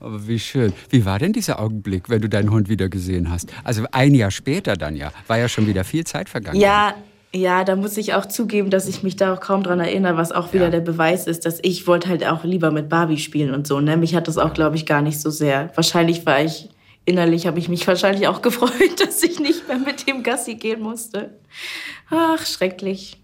Aber 0.01 0.27
wie 0.27 0.39
schön. 0.39 0.73
Wie 0.91 1.05
war 1.05 1.19
denn 1.19 1.33
dieser 1.33 1.61
Augenblick, 1.61 2.09
wenn 2.09 2.21
du 2.21 2.29
deinen 2.29 2.51
Hund 2.51 2.69
wieder 2.69 2.89
gesehen 2.89 3.31
hast? 3.31 3.53
Also 3.65 3.85
ein 3.93 4.15
Jahr 4.15 4.31
später 4.31 4.75
dann 4.75 4.97
ja. 4.97 5.11
War 5.27 5.39
ja 5.39 5.49
schon 5.49 5.67
wieder 5.67 5.85
viel 5.85 6.05
Zeit 6.05 6.29
vergangen. 6.29 6.61
Ja, 6.61 6.95
ja, 7.35 7.65
da 7.65 7.77
muss 7.77 7.97
ich 7.97 8.15
auch 8.15 8.27
zugeben, 8.27 8.71
dass 8.71 8.89
ich 8.89 9.03
mich 9.03 9.17
da 9.17 9.35
auch 9.35 9.41
kaum 9.41 9.63
dran 9.63 9.81
erinnere, 9.81 10.17
was 10.17 10.33
auch 10.33 10.53
wieder 10.53 10.67
ja. 10.67 10.71
der 10.71 10.81
Beweis 10.81 11.27
ist, 11.27 11.45
dass 11.45 11.59
ich 11.63 11.87
wollte 11.87 12.09
halt 12.09 12.27
auch 12.27 12.45
lieber 12.45 12.71
mit 12.71 12.89
Barbie 12.89 13.19
spielen 13.19 13.53
und 13.53 13.67
so. 13.67 13.81
Ne? 13.81 13.97
Mich 13.97 14.15
hat 14.15 14.27
das 14.29 14.39
auch, 14.39 14.55
glaube 14.55 14.77
ich, 14.77 14.87
gar 14.87 15.03
nicht 15.03 15.21
so 15.21 15.31
sehr. 15.31 15.71
Wahrscheinlich 15.75 16.25
war 16.25 16.41
ich, 16.43 16.71
innerlich 17.07 17.47
habe 17.47 17.59
ich 17.59 17.71
mich 17.71 17.87
wahrscheinlich 17.87 18.29
auch 18.29 18.43
gefreut, 18.43 19.01
dass 19.01 19.23
ich 19.23 19.41
nicht 19.41 19.67
mehr 19.69 19.79
mit 19.79 20.07
dem 20.07 20.23
Gassi 20.23 20.57
gehen 20.57 20.83
musste. 20.83 21.39
Ach, 22.11 22.45
schrecklich. 22.45 23.19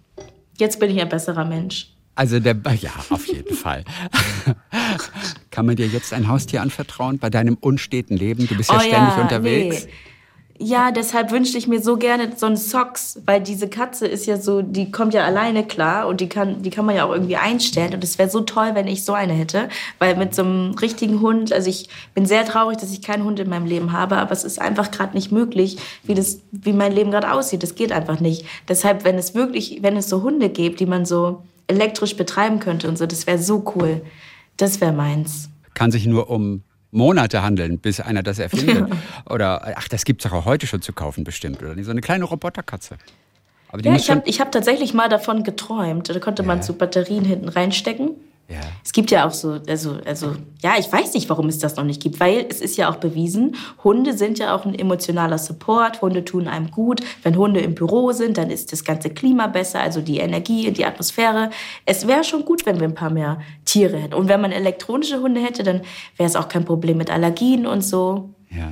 Jetzt 0.58 0.81
bin 0.81 0.90
ich 0.90 1.00
ein 1.00 1.08
besserer 1.08 1.44
Mensch. 1.44 1.88
Also 2.14 2.40
der, 2.40 2.56
ja, 2.81 2.90
auf 3.11 3.26
jeden 3.26 3.55
Fall. 3.56 3.84
Kann 5.50 5.67
man 5.67 5.76
dir 5.76 5.87
jetzt 5.87 6.12
ein 6.12 6.29
Haustier 6.29 6.61
anvertrauen 6.61 7.19
bei 7.19 7.31
deinem 7.31 7.56
unsteten 7.56 8.17
Leben? 8.17 8.46
Du 8.46 8.55
bist 8.55 8.70
ja 8.70 8.76
oh, 8.76 8.81
ständig 8.81 9.17
ja, 9.17 9.23
unterwegs. 9.23 9.87
Nee. 9.87 9.93
Ja, 10.64 10.93
deshalb 10.93 11.32
wünschte 11.32 11.59
ich 11.59 11.67
mir 11.67 11.82
so 11.82 11.97
gerne 11.97 12.35
so 12.37 12.47
einen 12.47 12.56
Socks, 12.56 13.20
weil 13.26 13.41
diese 13.41 13.67
Katze 13.67 14.06
ist 14.06 14.26
ja 14.26 14.37
so, 14.37 14.62
die 14.62 14.93
kommt 14.93 15.12
ja 15.12 15.25
alleine 15.25 15.67
klar 15.67 16.06
und 16.06 16.20
die 16.20 16.29
kann, 16.29 16.62
die 16.62 16.70
kann 16.70 16.87
man 16.87 16.94
ja 16.94 17.05
auch 17.05 17.12
irgendwie 17.12 17.35
einstellen. 17.35 17.94
Und 17.94 18.05
es 18.05 18.17
wäre 18.17 18.31
so 18.31 18.43
toll, 18.43 18.70
wenn 18.75 18.87
ich 18.87 19.05
so 19.05 19.12
eine 19.12 19.32
hätte, 19.32 19.69
weil 19.99 20.14
mit 20.14 20.37
so 20.37 20.43
einem 20.43 20.75
richtigen 20.75 21.20
Hund, 21.20 21.53
also 21.53 21.69
ich 21.69 21.88
bin 22.14 22.26
sehr 22.26 22.44
traurig, 22.44 22.79
dass 22.79 22.93
ich 22.93 23.03
keinen 23.03 23.25
Hund 23.25 23.41
in 23.41 23.50
meinem 23.50 23.67
Leben 23.67 23.91
habe, 23.91 24.19
aber 24.19 24.31
es 24.31 24.44
ist 24.44 24.61
einfach 24.61 24.93
gerade 24.93 25.14
nicht 25.14 25.32
möglich, 25.32 25.79
wie 26.05 26.14
das, 26.14 26.38
wie 26.53 26.73
mein 26.73 26.93
Leben 26.93 27.11
gerade 27.11 27.32
aussieht. 27.32 27.64
Das 27.64 27.75
geht 27.75 27.91
einfach 27.91 28.20
nicht. 28.20 28.47
Deshalb, 28.69 29.05
wenn 29.05 29.19
es 29.19 29.35
wirklich, 29.35 29.81
wenn 29.82 29.97
es 29.97 30.09
so 30.09 30.23
Hunde 30.23 30.49
gibt, 30.49 30.79
die 30.79 30.87
man 30.87 31.05
so 31.05 31.43
elektrisch 31.67 32.16
betreiben 32.16 32.61
könnte 32.61 32.88
und 32.88 32.97
so, 32.97 33.07
das 33.07 33.26
wäre 33.26 33.38
so 33.38 33.64
cool. 33.75 34.00
Das 34.59 34.81
wäre 34.81 34.92
meins. 34.92 35.49
Kann 35.75 35.90
sich 35.90 36.07
nur 36.07 36.31
um 36.31 36.62
Monate 36.92 37.42
handeln, 37.42 37.78
bis 37.78 38.00
einer 38.00 38.22
das 38.22 38.38
erfindet. 38.38 38.92
Oder, 39.28 39.75
ach, 39.76 39.88
das 39.88 40.04
gibt 40.04 40.25
es 40.25 40.30
auch 40.30 40.44
heute 40.44 40.66
schon 40.66 40.82
zu 40.82 40.92
kaufen 40.92 41.25
bestimmt. 41.25 41.62
Oder 41.62 41.82
so 41.82 41.90
eine 41.90 42.02
kleine 42.02 42.25
Roboterkatze. 42.25 42.96
Ja, 43.82 43.94
ich 43.94 44.11
habe 44.11 44.30
hab 44.30 44.52
tatsächlich 44.52 44.92
mal 44.92 45.08
davon 45.08 45.42
geträumt. 45.42 46.11
Da 46.11 46.18
konnte 46.18 46.42
ja. 46.42 46.46
man 46.46 46.62
so 46.62 46.75
Batterien 46.75 47.25
hinten 47.25 47.49
reinstecken. 47.49 48.11
Ja. 48.52 48.61
Es 48.85 48.92
gibt 48.92 49.11
ja 49.11 49.26
auch 49.26 49.32
so, 49.32 49.59
also, 49.66 49.97
also, 50.04 50.37
ja, 50.62 50.75
ich 50.78 50.92
weiß 50.92 51.14
nicht, 51.14 51.28
warum 51.30 51.49
es 51.49 51.59
das 51.59 51.76
noch 51.76 51.85
nicht 51.85 52.02
gibt, 52.02 52.21
weil 52.21 52.44
es 52.49 52.61
ist 52.61 52.76
ja 52.76 52.90
auch 52.90 52.97
bewiesen, 52.97 53.56
Hunde 53.82 54.12
sind 54.12 54.38
ja 54.38 54.54
auch 54.54 54.66
ein 54.66 54.75
emotionaler 54.75 55.38
Support, 55.38 56.02
Hunde 56.02 56.25
tun 56.25 56.49
einem 56.49 56.71
gut. 56.71 57.00
Wenn 57.23 57.37
Hunde 57.37 57.61
im 57.61 57.75
Büro 57.75 58.12
sind, 58.12 58.37
dann 58.37 58.50
ist 58.50 58.73
das 58.73 58.85
ganze 58.85 59.09
Klima 59.09 59.47
besser, 59.47 59.80
also 59.80 60.02
die 60.02 60.18
Energie, 60.18 60.71
die 60.71 60.85
Atmosphäre. 60.85 61.49
Es 61.87 62.06
wäre 62.06 62.25
schon 62.25 62.44
gut, 62.44 62.66
wenn 62.66 62.78
wir 62.78 62.88
ein 62.88 62.94
paar 62.94 63.11
mehr 63.11 63.40
Tiere 63.64 63.97
hätten. 63.97 64.14
Und 64.14 64.28
wenn 64.28 64.40
man 64.40 64.52
elektronische 64.52 65.21
Hunde 65.21 65.40
hätte, 65.40 65.62
dann 65.62 65.80
wäre 66.16 66.28
es 66.28 66.37
auch 66.37 66.49
kein 66.49 66.66
Problem 66.66 66.99
mit 66.99 67.11
Allergien 67.11 67.66
und 67.66 67.82
so. 67.82 68.35
Ja. 68.50 68.68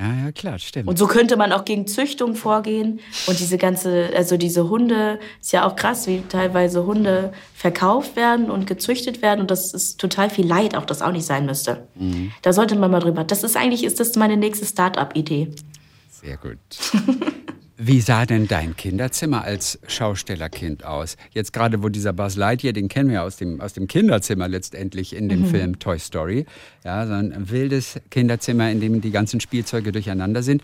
Ja, 0.00 0.24
ja, 0.24 0.32
klar, 0.32 0.58
stimmt. 0.58 0.88
Und 0.88 0.98
so 0.98 1.06
könnte 1.06 1.36
man 1.36 1.52
auch 1.52 1.66
gegen 1.66 1.86
Züchtung 1.86 2.34
vorgehen. 2.34 3.00
Und 3.26 3.38
diese 3.38 3.58
ganze, 3.58 4.10
also 4.16 4.38
diese 4.38 4.70
Hunde, 4.70 5.20
ist 5.42 5.52
ja 5.52 5.66
auch 5.66 5.76
krass, 5.76 6.06
wie 6.06 6.22
teilweise 6.26 6.86
Hunde 6.86 7.34
verkauft 7.54 8.16
werden 8.16 8.50
und 8.50 8.66
gezüchtet 8.66 9.20
werden. 9.20 9.42
Und 9.42 9.50
das 9.50 9.74
ist 9.74 10.00
total 10.00 10.30
viel 10.30 10.46
Leid, 10.46 10.74
auch 10.74 10.86
das 10.86 11.02
auch 11.02 11.12
nicht 11.12 11.26
sein 11.26 11.44
müsste. 11.44 11.86
Mhm. 11.96 12.32
Da 12.40 12.54
sollte 12.54 12.76
man 12.76 12.90
mal 12.90 13.00
drüber. 13.00 13.24
Das 13.24 13.44
ist 13.44 13.58
eigentlich, 13.58 13.84
ist 13.84 14.00
das 14.00 14.16
meine 14.16 14.38
nächste 14.38 14.64
Start-up-Idee. 14.64 15.48
Sehr 16.08 16.38
gut. 16.38 16.58
Wie 17.82 18.02
sah 18.02 18.26
denn 18.26 18.46
dein 18.46 18.76
Kinderzimmer 18.76 19.42
als 19.42 19.78
Schaustellerkind 19.86 20.84
aus? 20.84 21.16
Jetzt 21.30 21.54
gerade, 21.54 21.82
wo 21.82 21.88
dieser 21.88 22.12
Buzz 22.12 22.36
Lightyear, 22.36 22.74
den 22.74 22.88
kennen 22.88 23.08
wir 23.08 23.22
aus 23.22 23.38
dem, 23.38 23.58
aus 23.62 23.72
dem 23.72 23.88
Kinderzimmer 23.88 24.48
letztendlich 24.48 25.16
in 25.16 25.30
dem 25.30 25.40
mhm. 25.40 25.46
Film 25.46 25.78
Toy 25.78 25.98
Story. 25.98 26.44
Ja, 26.84 27.06
so 27.06 27.14
ein 27.14 27.48
wildes 27.48 27.98
Kinderzimmer, 28.10 28.70
in 28.70 28.82
dem 28.82 29.00
die 29.00 29.10
ganzen 29.10 29.40
Spielzeuge 29.40 29.92
durcheinander 29.92 30.42
sind. 30.42 30.62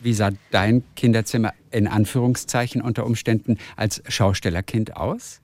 Wie 0.00 0.14
sah 0.14 0.30
dein 0.52 0.82
Kinderzimmer 0.96 1.52
in 1.70 1.86
Anführungszeichen 1.86 2.80
unter 2.80 3.04
Umständen 3.04 3.58
als 3.76 4.02
Schaustellerkind 4.08 4.96
aus? 4.96 5.42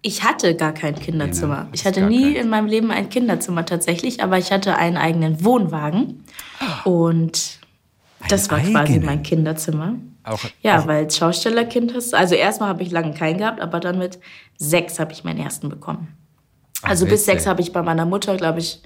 Ich 0.00 0.24
hatte 0.24 0.56
gar 0.56 0.72
kein 0.72 0.94
Kinderzimmer. 0.94 1.64
Ne? 1.64 1.68
Ich 1.74 1.84
hatte 1.84 2.06
nie 2.06 2.32
kein. 2.32 2.44
in 2.44 2.48
meinem 2.48 2.68
Leben 2.68 2.90
ein 2.90 3.10
Kinderzimmer 3.10 3.66
tatsächlich, 3.66 4.22
aber 4.22 4.38
ich 4.38 4.50
hatte 4.50 4.76
einen 4.76 4.96
eigenen 4.96 5.44
Wohnwagen. 5.44 6.24
Und 6.84 7.58
Das 8.30 8.50
war 8.50 8.60
eigenen? 8.60 8.72
quasi 8.72 9.00
mein 9.00 9.22
Kinderzimmer. 9.22 9.96
Auch, 10.24 10.40
Ja, 10.62 10.80
auch, 10.80 10.86
weil 10.86 11.10
Schaustellerkind 11.10 11.94
hast 11.94 12.14
Also 12.14 12.34
erstmal 12.34 12.70
habe 12.70 12.82
ich 12.82 12.90
lange 12.90 13.14
keinen 13.14 13.38
gehabt, 13.38 13.60
aber 13.60 13.78
dann 13.80 13.98
mit 13.98 14.18
sechs 14.56 14.98
habe 14.98 15.12
ich 15.12 15.24
meinen 15.24 15.38
ersten 15.38 15.68
bekommen. 15.68 16.16
Also 16.82 17.06
bis 17.06 17.24
sechs 17.24 17.46
habe 17.46 17.60
ich 17.62 17.72
bei 17.72 17.82
meiner 17.82 18.04
Mutter, 18.04 18.36
glaube 18.36 18.58
ich, 18.58 18.82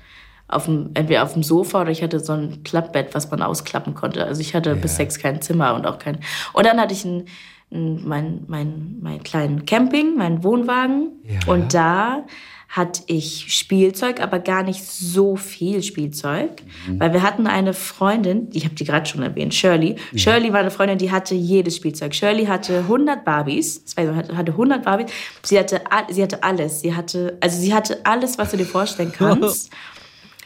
auf 0.46 0.64
dem, 0.64 0.90
entweder 0.94 1.22
auf 1.22 1.34
dem 1.34 1.42
Sofa 1.42 1.82
oder 1.82 1.90
ich 1.90 2.02
hatte 2.02 2.20
so 2.20 2.32
ein 2.32 2.62
Klappbett, 2.64 3.14
was 3.14 3.30
man 3.30 3.42
ausklappen 3.42 3.94
konnte. 3.94 4.24
Also 4.24 4.40
ich 4.40 4.54
hatte 4.54 4.74
bis 4.76 4.96
sechs 4.96 5.18
kein 5.18 5.42
Zimmer 5.42 5.74
und 5.74 5.86
auch 5.86 5.98
kein. 5.98 6.18
Und 6.54 6.64
dann 6.64 6.80
hatte 6.80 6.94
ich 6.94 7.04
ein, 7.04 7.26
ein, 7.70 8.06
mein, 8.06 8.44
mein, 8.46 8.96
mein 9.00 9.22
kleinen 9.22 9.66
Camping, 9.66 10.16
meinen 10.16 10.42
Wohnwagen. 10.42 11.10
Ja. 11.24 11.52
Und 11.52 11.74
da 11.74 12.24
hatte 12.68 13.02
ich 13.06 13.46
Spielzeug, 13.54 14.20
aber 14.20 14.38
gar 14.40 14.62
nicht 14.62 14.84
so 14.84 15.36
viel 15.36 15.82
Spielzeug, 15.82 16.50
Mhm. 16.86 17.00
weil 17.00 17.12
wir 17.14 17.22
hatten 17.22 17.46
eine 17.46 17.72
Freundin, 17.72 18.48
ich 18.52 18.64
habe 18.66 18.74
die 18.74 18.84
gerade 18.84 19.06
schon 19.06 19.22
erwähnt, 19.22 19.54
Shirley. 19.54 19.96
Shirley 20.14 20.52
war 20.52 20.60
eine 20.60 20.70
Freundin, 20.70 20.98
die 20.98 21.10
hatte 21.10 21.34
jedes 21.34 21.76
Spielzeug. 21.76 22.14
Shirley 22.14 22.44
hatte 22.44 22.84
100 22.86 23.24
Barbies, 23.24 23.84
ich, 23.88 23.96
hatte- 24.06 24.36
hatte 24.36 24.52
100 24.52 24.84
Barbies. 24.84 25.10
Sie 25.42 25.58
hatte, 25.58 25.80
sie 26.10 26.22
hatte 26.22 26.42
alles. 26.42 26.80
Sie 26.82 26.94
hatte, 26.94 27.38
also 27.40 27.58
sie 27.58 27.72
hatte 27.72 28.00
alles, 28.04 28.36
was 28.36 28.50
du 28.50 28.58
dir 28.58 28.66
vorstellen 28.66 29.12
kannst. 29.16 29.70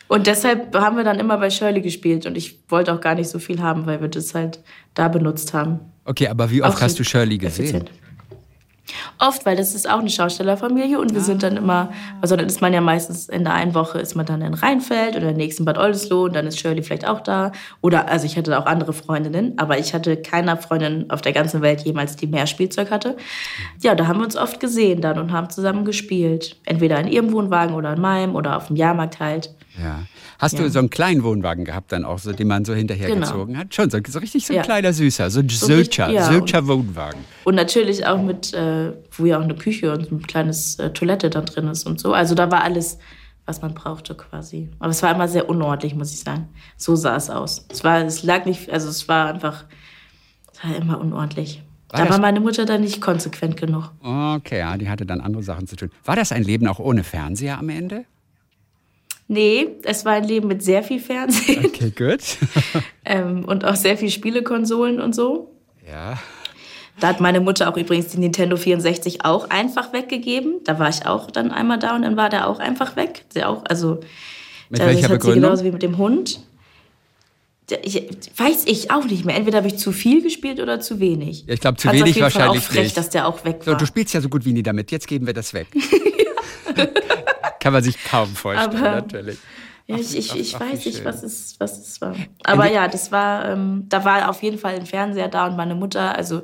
Und 0.06 0.26
deshalb 0.26 0.76
haben 0.76 0.96
wir 0.96 1.04
dann 1.04 1.18
immer 1.18 1.38
bei 1.38 1.50
Shirley 1.50 1.80
gespielt 1.80 2.26
und 2.26 2.36
ich 2.36 2.60
wollte 2.68 2.92
auch 2.92 3.00
gar 3.00 3.14
nicht 3.16 3.30
so 3.30 3.38
viel 3.40 3.60
haben, 3.62 3.86
weil 3.86 4.00
wir 4.00 4.08
das 4.08 4.34
halt 4.34 4.60
da 4.94 5.08
benutzt 5.08 5.54
haben. 5.54 5.80
okay, 6.04 6.28
aber 6.28 6.50
wie 6.50 6.62
oft 6.62 6.76
Auch 6.76 6.80
hast 6.82 6.98
du 6.98 7.04
Shirley 7.04 7.38
gesehen? 7.38 7.64
effizient. 7.64 7.90
Oft, 9.18 9.46
weil 9.46 9.56
das 9.56 9.74
ist 9.74 9.88
auch 9.88 10.00
eine 10.00 10.10
Schaustellerfamilie 10.10 10.98
und 10.98 11.14
wir 11.14 11.20
sind 11.20 11.42
dann 11.42 11.56
immer, 11.56 11.92
also 12.20 12.34
dann 12.34 12.46
ist 12.46 12.60
man 12.60 12.72
ja 12.74 12.80
meistens 12.80 13.28
in 13.28 13.44
der 13.44 13.54
einen 13.54 13.74
Woche 13.74 14.00
ist 14.00 14.16
man 14.16 14.26
dann 14.26 14.42
in 14.42 14.54
Rheinfeld 14.54 15.14
oder 15.16 15.26
der 15.26 15.36
nächsten 15.36 15.64
Bad 15.64 15.78
Oldesloe 15.78 16.24
und 16.24 16.34
dann 16.34 16.46
ist 16.46 16.58
Shirley 16.58 16.82
vielleicht 16.82 17.06
auch 17.06 17.20
da. 17.20 17.52
Oder, 17.80 18.08
also 18.08 18.26
ich 18.26 18.36
hatte 18.36 18.58
auch 18.58 18.66
andere 18.66 18.92
Freundinnen, 18.92 19.54
aber 19.56 19.78
ich 19.78 19.94
hatte 19.94 20.16
keiner 20.16 20.56
Freundin 20.56 21.10
auf 21.10 21.22
der 21.22 21.32
ganzen 21.32 21.62
Welt 21.62 21.82
jemals, 21.82 22.16
die 22.16 22.26
mehr 22.26 22.46
Spielzeug 22.46 22.90
hatte. 22.90 23.16
Ja, 23.80 23.94
da 23.94 24.08
haben 24.08 24.18
wir 24.18 24.24
uns 24.24 24.36
oft 24.36 24.58
gesehen 24.58 25.00
dann 25.00 25.18
und 25.18 25.32
haben 25.32 25.48
zusammen 25.48 25.84
gespielt. 25.84 26.56
Entweder 26.64 26.98
in 26.98 27.06
ihrem 27.06 27.32
Wohnwagen 27.32 27.74
oder 27.76 27.92
in 27.92 28.00
meinem 28.00 28.34
oder 28.34 28.56
auf 28.56 28.66
dem 28.66 28.76
Jahrmarkt 28.76 29.20
halt. 29.20 29.54
Ja. 29.80 30.00
Hast 30.42 30.58
du 30.58 30.62
Ja. 30.64 30.68
so 30.70 30.80
einen 30.80 30.90
kleinen 30.90 31.22
Wohnwagen 31.22 31.64
gehabt 31.64 31.92
dann 31.92 32.04
auch, 32.04 32.18
so, 32.18 32.32
den 32.32 32.48
man 32.48 32.64
so 32.64 32.74
hinterher 32.74 33.06
Genau. 33.08 33.20
gezogen 33.26 33.56
hat? 33.56 33.72
Schon, 33.74 33.88
so, 33.90 33.98
so 34.06 34.18
richtig 34.18 34.44
so 34.44 34.52
ein 34.52 34.56
Ja. 34.56 34.62
kleiner 34.62 34.92
Süßer, 34.92 35.30
so 35.30 35.38
ein 35.40 35.48
Sylter, 35.48 36.10
ja, 36.10 36.24
Sylter 36.24 36.66
Wohnwagen. 36.66 37.20
Und 37.44 37.54
natürlich 37.54 38.04
auch 38.06 38.20
mit, 38.20 38.52
äh, 38.52 38.92
wo 39.12 39.24
ja 39.24 39.38
auch 39.38 39.42
eine 39.44 39.54
Küche 39.54 39.92
und 39.92 40.10
ein 40.10 40.26
kleines 40.26 40.78
äh, 40.80 40.90
Toilette 40.90 41.30
da 41.30 41.42
drin 41.42 41.68
ist 41.68 41.86
und 41.86 42.00
so. 42.00 42.12
Also 42.12 42.34
da 42.34 42.50
war 42.50 42.64
alles, 42.64 42.98
was 43.46 43.62
man 43.62 43.72
brauchte 43.74 44.16
quasi. 44.16 44.68
Aber 44.80 44.90
es 44.90 45.00
war 45.02 45.14
immer 45.14 45.28
sehr 45.28 45.48
unordentlich, 45.48 45.94
muss 45.94 46.12
ich 46.12 46.20
sagen. 46.20 46.48
So 46.76 46.96
sah 46.96 47.14
es 47.16 47.30
aus. 47.30 47.64
Es 47.70 47.84
war, 47.84 48.00
es 48.04 48.24
lag 48.24 48.44
nicht, 48.44 48.68
also 48.70 48.88
es 48.88 49.06
war 49.08 49.28
einfach, 49.32 49.64
es 50.52 50.64
war 50.64 50.74
immer 50.76 51.00
unordentlich. 51.00 51.62
War 51.90 51.98
da 52.00 52.04
das- 52.06 52.14
war 52.14 52.20
meine 52.20 52.40
Mutter 52.40 52.64
dann 52.64 52.80
nicht 52.80 53.00
konsequent 53.00 53.56
genug. 53.56 53.92
Okay, 54.00 54.58
ja, 54.58 54.76
die 54.76 54.88
hatte 54.88 55.06
dann 55.06 55.20
andere 55.20 55.42
Sachen 55.44 55.68
zu 55.68 55.76
tun. 55.76 55.90
War 56.04 56.16
das 56.16 56.32
ein 56.32 56.42
Leben 56.42 56.66
auch 56.66 56.80
ohne 56.80 57.04
Fernseher 57.04 57.58
am 57.58 57.68
Ende? 57.68 58.06
Nee, 59.28 59.68
es 59.84 60.04
war 60.04 60.12
ein 60.14 60.24
Leben 60.24 60.48
mit 60.48 60.62
sehr 60.62 60.82
viel 60.82 61.00
Fernsehen 61.00 61.64
Okay, 61.66 61.90
gut. 61.96 62.20
ähm, 63.04 63.44
und 63.44 63.64
auch 63.64 63.76
sehr 63.76 63.96
viel 63.96 64.10
Spielekonsolen 64.10 65.00
und 65.00 65.14
so. 65.14 65.50
ja. 65.90 66.18
Da 67.00 67.08
hat 67.08 67.20
meine 67.20 67.40
Mutter 67.40 67.68
auch 67.72 67.76
übrigens 67.78 68.08
die 68.08 68.18
Nintendo 68.18 68.56
64 68.56 69.24
auch 69.24 69.48
einfach 69.48 69.94
weggegeben. 69.94 70.56
Da 70.64 70.78
war 70.78 70.90
ich 70.90 71.06
auch 71.06 71.30
dann 71.30 71.50
einmal 71.50 71.78
da 71.78 71.96
und 71.96 72.02
dann 72.02 72.16
war 72.18 72.28
der 72.28 72.46
auch 72.46 72.58
einfach 72.60 72.96
weg. 72.96 73.24
Der 73.34 73.48
auch, 73.48 73.64
also 73.64 74.00
Mit 74.68 74.78
das 74.80 74.86
welcher 74.88 75.08
hat 75.08 75.22
sie 75.22 75.32
genauso 75.32 75.64
wie 75.64 75.72
mit 75.72 75.82
dem 75.82 75.96
Hund. 75.96 76.40
Ich, 77.82 78.04
weiß 78.36 78.64
ich 78.66 78.90
auch 78.90 79.04
nicht 79.06 79.24
mehr. 79.24 79.34
Entweder 79.34 79.56
habe 79.58 79.68
ich 79.68 79.78
zu 79.78 79.90
viel 79.90 80.22
gespielt 80.22 80.60
oder 80.60 80.80
zu 80.80 81.00
wenig. 81.00 81.44
Ja, 81.46 81.54
ich 81.54 81.60
glaub, 81.60 81.80
zu 81.80 81.88
Fand's 81.88 82.02
wenig 82.02 82.10
auf 82.12 82.16
jeden 82.16 82.30
Fall 82.30 82.40
wahrscheinlich 82.40 82.62
auch 82.62 82.70
frech, 82.72 82.84
nicht. 82.84 82.96
dass 82.98 83.08
der 83.08 83.26
auch 83.26 83.42
weg 83.46 83.62
So, 83.64 83.70
war. 83.72 83.78
du 83.78 83.86
spielst 83.86 84.12
ja 84.12 84.20
so 84.20 84.28
gut 84.28 84.44
wie 84.44 84.52
nie 84.52 84.62
damit. 84.62 84.90
Jetzt 84.92 85.08
geben 85.08 85.26
wir 85.26 85.32
das 85.34 85.54
weg. 85.54 85.68
Kann 87.62 87.72
man 87.72 87.82
sich 87.82 88.02
kaum 88.04 88.28
vorstellen, 88.34 88.76
Aber- 88.76 88.96
natürlich. 88.96 89.38
Ja, 89.86 89.96
ich, 89.96 90.16
ich, 90.16 90.30
ach, 90.30 90.36
ich 90.36 90.56
ach, 90.56 90.60
wie 90.60 90.72
weiß 90.72 90.84
nicht, 90.86 91.04
was 91.04 91.22
es, 91.22 91.56
was 91.58 91.78
es 91.78 92.00
war. 92.00 92.14
Aber 92.44 92.70
ja, 92.70 92.86
das 92.86 93.10
war, 93.10 93.48
ähm, 93.48 93.86
da 93.88 94.04
war 94.04 94.30
auf 94.30 94.42
jeden 94.42 94.58
Fall 94.58 94.74
ein 94.74 94.86
Fernseher 94.86 95.28
da 95.28 95.46
und 95.46 95.56
meine 95.56 95.74
Mutter, 95.74 96.16
also 96.16 96.42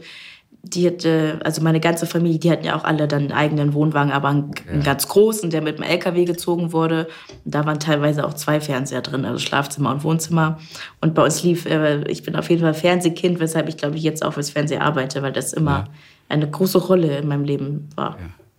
die 0.62 0.86
hatte, 0.86 1.38
also 1.44 1.62
meine 1.62 1.78
ganze 1.80 2.06
Familie, 2.06 2.40
die 2.40 2.50
hatten 2.50 2.64
ja 2.64 2.76
auch 2.76 2.84
alle 2.84 3.06
dann 3.06 3.22
einen 3.22 3.32
eigenen 3.32 3.74
Wohnwagen, 3.74 4.12
aber 4.12 4.28
einen, 4.28 4.50
einen 4.68 4.82
ganz 4.82 5.06
großen, 5.06 5.50
der 5.50 5.62
mit 5.62 5.78
dem 5.78 5.84
LKW 5.84 6.24
gezogen 6.24 6.72
wurde. 6.72 7.08
Und 7.44 7.54
da 7.54 7.64
waren 7.64 7.78
teilweise 7.78 8.26
auch 8.26 8.34
zwei 8.34 8.60
Fernseher 8.60 9.02
drin, 9.02 9.24
also 9.24 9.38
Schlafzimmer 9.38 9.92
und 9.92 10.02
Wohnzimmer. 10.02 10.58
Und 11.00 11.14
bei 11.14 11.22
uns 11.24 11.42
lief, 11.44 11.64
äh, 11.66 12.02
ich 12.10 12.24
bin 12.24 12.34
auf 12.34 12.50
jeden 12.50 12.62
Fall 12.62 12.74
Fernsehkind, 12.74 13.38
weshalb 13.38 13.68
ich 13.68 13.76
glaube 13.76 13.96
ich 13.96 14.02
jetzt 14.02 14.24
auch 14.24 14.34
fürs 14.34 14.50
Fernsehen 14.50 14.82
arbeite, 14.82 15.22
weil 15.22 15.32
das 15.32 15.52
immer 15.52 15.84
eine 16.28 16.50
große 16.50 16.78
Rolle 16.78 17.18
in 17.18 17.28
meinem 17.28 17.44
Leben 17.44 17.88
war. 17.94 18.18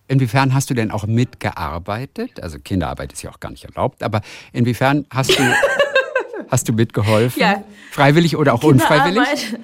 Inwiefern 0.09 0.55
hast 0.55 0.71
du 0.71 0.73
denn 0.73 0.89
auch 0.89 1.05
mitgearbeitet? 1.05 2.41
Also 2.41 2.57
Kinderarbeit 2.57 3.13
ist 3.13 3.21
ja 3.21 3.29
auch 3.29 3.39
gar 3.39 3.51
nicht 3.51 3.63
erlaubt, 3.63 4.01
aber 4.01 4.21
inwiefern 4.51 5.05
hast 5.11 5.37
du, 5.37 5.43
hast 6.49 6.67
du 6.67 6.73
mitgeholfen? 6.73 7.39
Ja. 7.39 7.63
Freiwillig 7.91 8.35
oder 8.35 8.55
auch 8.55 8.63
unfreiwillig? 8.63 9.55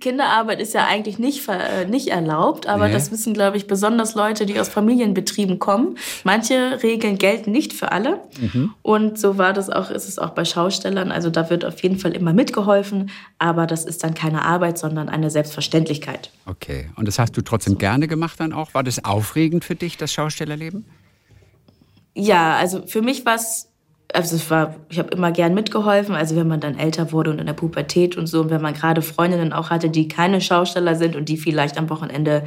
Kinderarbeit, 0.00 0.60
ist 0.60 0.74
ja 0.74 0.86
eigentlich 0.86 1.18
nicht, 1.18 1.48
äh, 1.48 1.86
nicht 1.86 2.08
erlaubt, 2.08 2.66
aber 2.66 2.88
Nee. 2.88 2.92
das 2.94 3.10
wissen, 3.10 3.34
glaube 3.34 3.56
ich, 3.56 3.66
besonders 3.66 4.14
Leute, 4.14 4.46
die 4.46 4.58
aus 4.58 4.68
Familienbetrieben 4.68 5.58
kommen. 5.58 5.96
Manche 6.24 6.82
Regeln 6.82 7.18
gelten 7.18 7.52
nicht 7.52 7.72
für 7.72 7.92
alle. 7.92 8.20
Mhm. 8.40 8.74
Und 8.82 9.18
so 9.18 9.38
war 9.38 9.52
das 9.52 9.70
auch, 9.70 9.90
ist 9.90 10.08
es 10.08 10.18
auch 10.18 10.30
bei 10.30 10.44
Schaustellern. 10.44 11.12
Also 11.12 11.30
da 11.30 11.50
wird 11.50 11.64
auf 11.64 11.82
jeden 11.82 11.98
Fall 11.98 12.12
immer 12.14 12.32
mitgeholfen, 12.32 13.10
aber 13.38 13.66
das 13.66 13.84
ist 13.84 14.04
dann 14.04 14.14
keine 14.14 14.42
Arbeit, 14.44 14.78
sondern 14.78 15.08
eine 15.08 15.30
Selbstverständlichkeit. 15.30 16.30
Okay. 16.46 16.90
Und 16.96 17.06
das 17.08 17.18
hast 17.18 17.36
du 17.36 17.42
trotzdem 17.42 17.78
gerne 17.78 18.08
gemacht 18.08 18.40
dann 18.40 18.52
auch? 18.52 18.74
War 18.74 18.82
das 18.82 19.04
aufregend 19.04 19.64
für 19.64 19.74
dich, 19.74 19.96
das 19.96 20.12
Schaustellerleben? 20.12 20.84
Ja, 22.14 22.56
also 22.56 22.86
für 22.86 23.02
mich 23.02 23.24
war 23.24 23.36
es, 23.36 23.68
also 24.14 24.36
es 24.36 24.50
war, 24.50 24.74
ich 24.88 24.98
habe 24.98 25.10
immer 25.10 25.32
gern 25.32 25.54
mitgeholfen, 25.54 26.14
also 26.14 26.34
wenn 26.36 26.48
man 26.48 26.60
dann 26.60 26.78
älter 26.78 27.12
wurde 27.12 27.30
und 27.30 27.38
in 27.38 27.46
der 27.46 27.52
Pubertät 27.52 28.16
und 28.16 28.26
so, 28.26 28.40
und 28.40 28.50
wenn 28.50 28.62
man 28.62 28.74
gerade 28.74 29.02
Freundinnen 29.02 29.52
auch 29.52 29.70
hatte, 29.70 29.90
die 29.90 30.08
keine 30.08 30.40
Schausteller 30.40 30.94
sind 30.94 31.14
und 31.14 31.28
die 31.28 31.36
vielleicht 31.36 31.78
am 31.78 31.90
Wochenende 31.90 32.44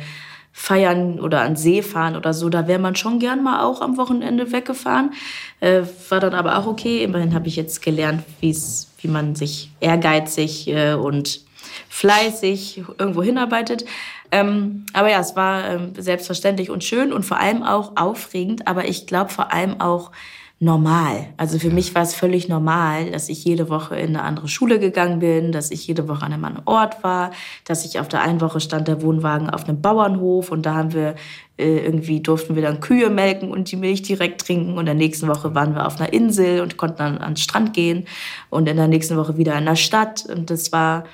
feiern 0.54 1.20
oder 1.20 1.42
an 1.42 1.56
See 1.56 1.82
fahren 1.82 2.16
oder 2.18 2.34
so, 2.34 2.50
da 2.50 2.68
wäre 2.68 2.80
man 2.80 2.96
schon 2.96 3.20
gern 3.20 3.44
mal 3.44 3.64
auch 3.64 3.82
am 3.82 3.98
Wochenende 3.98 4.52
weggefahren. 4.52 5.12
Äh, 5.60 5.84
war 6.10 6.20
dann 6.20 6.34
aber 6.34 6.58
auch 6.58 6.68
okay. 6.68 7.04
Immerhin 7.04 7.34
habe 7.34 7.48
ich 7.48 7.56
jetzt 7.56 7.82
gelernt, 7.82 8.24
wie's, 8.42 8.92
wie 9.00 9.08
man 9.08 9.36
sich 9.36 9.72
ehrgeizig 9.80 10.68
äh, 10.68 10.94
und 10.94 11.42
fleißig 11.88 12.84
irgendwo 12.98 13.24
hinarbeitet. 13.24 13.86
Ähm, 14.32 14.86
aber 14.94 15.10
ja, 15.10 15.20
es 15.20 15.36
war 15.36 15.70
ähm, 15.70 15.94
selbstverständlich 15.98 16.70
und 16.70 16.84
schön 16.84 17.14
und 17.14 17.24
vor 17.24 17.38
allem 17.38 17.64
auch 17.64 17.96
aufregend, 17.96 18.68
aber 18.68 18.86
ich 18.86 19.08
glaube 19.08 19.30
vor 19.30 19.54
allem 19.54 19.80
auch 19.80 20.12
normal. 20.62 21.28
Also 21.38 21.58
für 21.58 21.72
mich 21.72 21.96
war 21.96 22.04
es 22.04 22.14
völlig 22.14 22.48
normal, 22.48 23.10
dass 23.10 23.30
ich 23.30 23.44
jede 23.44 23.68
Woche 23.68 23.96
in 23.96 24.10
eine 24.10 24.22
andere 24.22 24.48
Schule 24.48 24.78
gegangen 24.78 25.18
bin, 25.18 25.52
dass 25.52 25.72
ich 25.72 25.88
jede 25.88 26.08
Woche 26.08 26.24
an 26.24 26.34
einem 26.34 26.46
anderen 26.46 26.68
Ort 26.68 27.04
war, 27.04 27.32
dass 27.66 27.84
ich 27.84 28.00
auf 28.00 28.08
der 28.08 28.22
einen 28.22 28.42
Woche 28.42 28.60
stand 28.60 28.88
der 28.88 29.02
Wohnwagen 29.02 29.50
auf 29.50 29.68
einem 29.68 29.82
Bauernhof 29.82 30.52
und 30.52 30.68
da 30.68 30.76
haben 30.76 30.94
wir 30.94 31.16
äh, 31.58 31.80
irgendwie 31.80 32.22
durften 32.22 32.54
wir 32.54 32.62
dann 32.62 32.80
Kühe 32.80 33.10
melken 33.10 33.50
und 33.50 33.72
die 33.72 33.76
Milch 33.76 34.04
direkt 34.04 34.42
trinken 34.42 34.74
und 34.74 34.82
in 34.82 34.86
der 34.86 34.94
nächsten 34.96 35.28
Woche 35.28 35.56
waren 35.56 35.74
wir 35.74 35.88
auf 35.88 36.00
einer 36.00 36.14
Insel 36.14 36.62
und 36.62 36.78
konnten 36.78 37.00
dann 37.00 37.18
an 37.18 37.32
den 37.32 37.38
Strand 37.38 37.74
gehen 37.74 38.06
und 38.52 38.70
in 38.70 38.78
der 38.78 38.88
nächsten 38.88 39.18
Woche 39.18 39.38
wieder 39.38 39.58
in 39.58 39.66
der 39.66 39.76
Stadt 39.76 40.28
und 40.30 40.52
das 40.52 40.72
war 40.72 41.06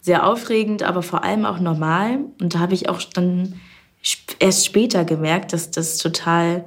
sehr 0.00 0.26
aufregend, 0.26 0.82
aber 0.82 1.02
vor 1.02 1.22
allem 1.22 1.44
auch 1.44 1.60
normal. 1.60 2.18
Und 2.40 2.56
da 2.56 2.58
habe 2.58 2.74
ich 2.74 2.88
auch 2.88 3.00
dann 3.14 3.60
erst 4.40 4.66
später 4.66 5.04
gemerkt, 5.04 5.52
dass 5.52 5.70
das 5.70 5.98
total 5.98 6.64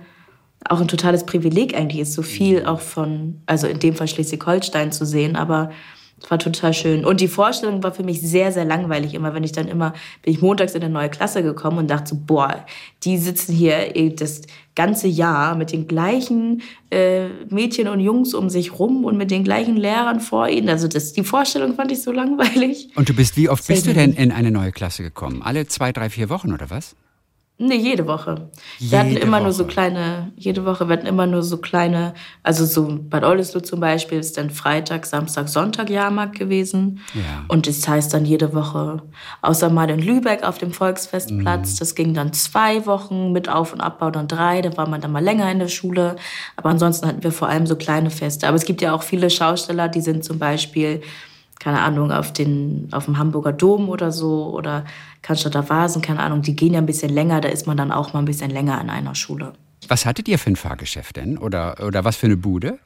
auch 0.70 0.82
ein 0.82 0.88
totales 0.88 1.26
Privileg 1.26 1.76
eigentlich 1.76 2.02
ist, 2.02 2.14
so 2.14 2.22
viel 2.22 2.66
auch 2.66 2.82
von, 2.82 3.42
also 3.46 3.68
in 3.68 3.80
dem 3.80 3.96
Fall 3.96 4.08
Schleswig-Holstein 4.08 4.92
zu 4.92 5.06
sehen, 5.06 5.36
aber 5.36 5.70
es 6.22 6.32
war 6.32 6.40
total 6.40 6.74
schön. 6.74 7.06
Und 7.06 7.20
die 7.20 7.28
Vorstellung 7.28 7.84
war 7.84 7.92
für 7.92 8.04
mich 8.04 8.22
sehr, 8.22 8.52
sehr 8.52 8.64
langweilig. 8.64 9.14
Immer 9.14 9.34
wenn 9.34 9.44
ich 9.44 9.52
dann 9.52 9.68
immer, 9.68 9.94
bin 10.22 10.34
ich 10.34 10.42
montags 10.42 10.74
in 10.74 10.82
eine 10.82 10.94
neue 10.94 11.10
Klasse 11.10 11.44
gekommen 11.44 11.78
und 11.78 11.90
dachte 11.90 12.12
so, 12.12 12.22
boah, 12.26 12.66
die 13.04 13.18
sitzen 13.18 13.54
hier 13.54 13.96
eh 13.96 14.10
das 14.10 14.42
ganze 14.76 15.08
Jahr 15.08 15.56
mit 15.56 15.72
den 15.72 15.88
gleichen 15.88 16.62
äh, 16.90 17.28
Mädchen 17.50 17.90
und 17.90 18.00
Jungs 18.00 18.34
um 18.34 18.50
sich 18.50 18.80
rum 18.80 19.04
und 19.04 19.18
mit 19.18 19.30
den 19.30 19.44
gleichen 19.44 19.76
Lehrern 19.76 20.22
vor 20.22 20.48
ihnen. 20.48 20.70
Also 20.70 20.88
das, 20.88 21.14
die 21.14 21.24
Vorstellung 21.24 21.76
fand 21.76 21.92
ich 21.92 22.02
so 22.02 22.12
langweilig. 22.12 22.90
Und 22.96 23.10
du 23.10 23.14
bist, 23.14 23.36
wie 23.36 23.50
oft 23.50 23.64
Sehr 23.64 23.76
bist 23.76 23.88
du 23.88 23.94
denn 23.94 24.14
in 24.14 24.32
eine 24.32 24.52
neue 24.52 24.72
Klasse 24.72 25.04
gekommen? 25.04 25.42
Alle 25.42 25.68
zwei, 25.68 25.92
drei, 25.92 26.10
vier 26.10 26.30
Wochen 26.30 26.54
oder 26.54 26.70
was? 26.70 26.96
Nee, 27.58 27.78
jede 27.78 28.06
Woche. 28.06 28.50
wir 28.80 29.00
hatten 29.00 29.12
Jede 29.12 29.22
immer 29.22 29.40
nur 29.40 29.54
so 29.54 29.64
Woche. 29.64 29.72
kleine, 29.72 30.34
jede 30.36 30.66
Woche, 30.66 30.90
hatten 30.90 31.06
immer 31.06 31.26
nur 31.26 31.42
so 31.42 31.56
kleine, 31.58 32.14
also 32.44 32.66
so 32.66 33.00
Bad 33.02 33.24
Oldesloe 33.24 33.62
zum 33.62 33.80
Beispiel 33.80 34.20
ist 34.20 34.38
dann 34.38 34.50
Freitag, 34.50 35.06
Samstag, 35.06 35.48
Sonntag 35.48 35.90
Jahrmarkt 35.90 36.38
gewesen. 36.38 37.00
Ja. 37.14 37.46
Und 37.48 37.66
das 37.68 37.88
heißt 37.88 38.14
dann 38.14 38.26
jede 38.26 38.54
Woche, 38.54 39.04
außer 39.42 39.70
mal 39.70 39.90
in 39.90 40.02
Lübeck 40.02 40.44
auf 40.44 40.58
dem 40.58 40.74
Volksfestplatz, 40.74 41.78
das 41.78 41.96
ging 41.96 42.14
dann 42.14 42.34
zwei 42.34 42.86
Wochen 42.86 43.32
mit 43.32 43.48
Auf- 43.48 43.72
und 43.72 43.80
Abbau, 43.80 44.12
dann 44.12 44.28
drei, 44.28 44.62
da 44.62 44.76
war 44.76 44.90
man 44.90 45.00
dann 45.00 45.14
mal 45.14 45.24
länger 45.24 45.50
in 45.50 45.60
der 45.60 45.70
Schule. 45.70 46.18
Aber 46.58 46.70
ansonsten 46.70 47.08
hatten 47.08 47.24
wir 47.24 47.32
vor 47.32 47.48
allem 47.48 47.68
so 47.68 47.78
kleine 47.78 48.10
Feste. 48.10 48.50
Aber 48.50 48.58
es 48.58 48.66
gibt 48.66 48.82
ja 48.82 48.94
auch 48.94 49.04
viele 49.04 49.30
Schausteller, 49.30 49.88
die 49.88 50.02
sind 50.02 50.26
zum 50.26 50.40
Beispiel 50.40 51.02
keine 51.60 51.82
Ahnung, 51.82 52.12
auf, 52.12 52.34
den, 52.34 52.90
auf 52.92 53.06
dem 53.06 53.18
Hamburger 53.18 53.54
Dom 53.54 53.90
oder 53.90 54.12
so 54.12 54.54
oder 54.54 54.86
Cannstatter 55.22 55.68
Vasen, 55.70 56.02
keine 56.02 56.20
Ahnung, 56.20 56.42
die 56.42 56.56
gehen 56.56 56.74
ja 56.74 56.80
ein 56.80 56.86
bisschen 56.86 57.12
länger, 57.12 57.42
da 57.42 57.50
ist 57.50 57.66
man 57.66 57.78
dann 57.78 57.92
auch 57.92 58.14
mal 58.14 58.20
ein 58.20 58.26
bisschen 58.26 58.52
länger 58.52 58.80
an 58.80 58.90
einer 58.90 59.16
Schule. 59.16 59.54
Was 59.88 60.06
hattet 60.06 60.28
ihr 60.28 60.40
für 60.40 60.52
ein 60.52 60.56
Fahrgeschäft 60.56 61.16
denn? 61.16 61.38
Oder, 61.38 61.78
oder 61.86 62.04
was 62.04 62.16
für 62.16 62.28
eine 62.28 62.38
Bude? 62.38 62.80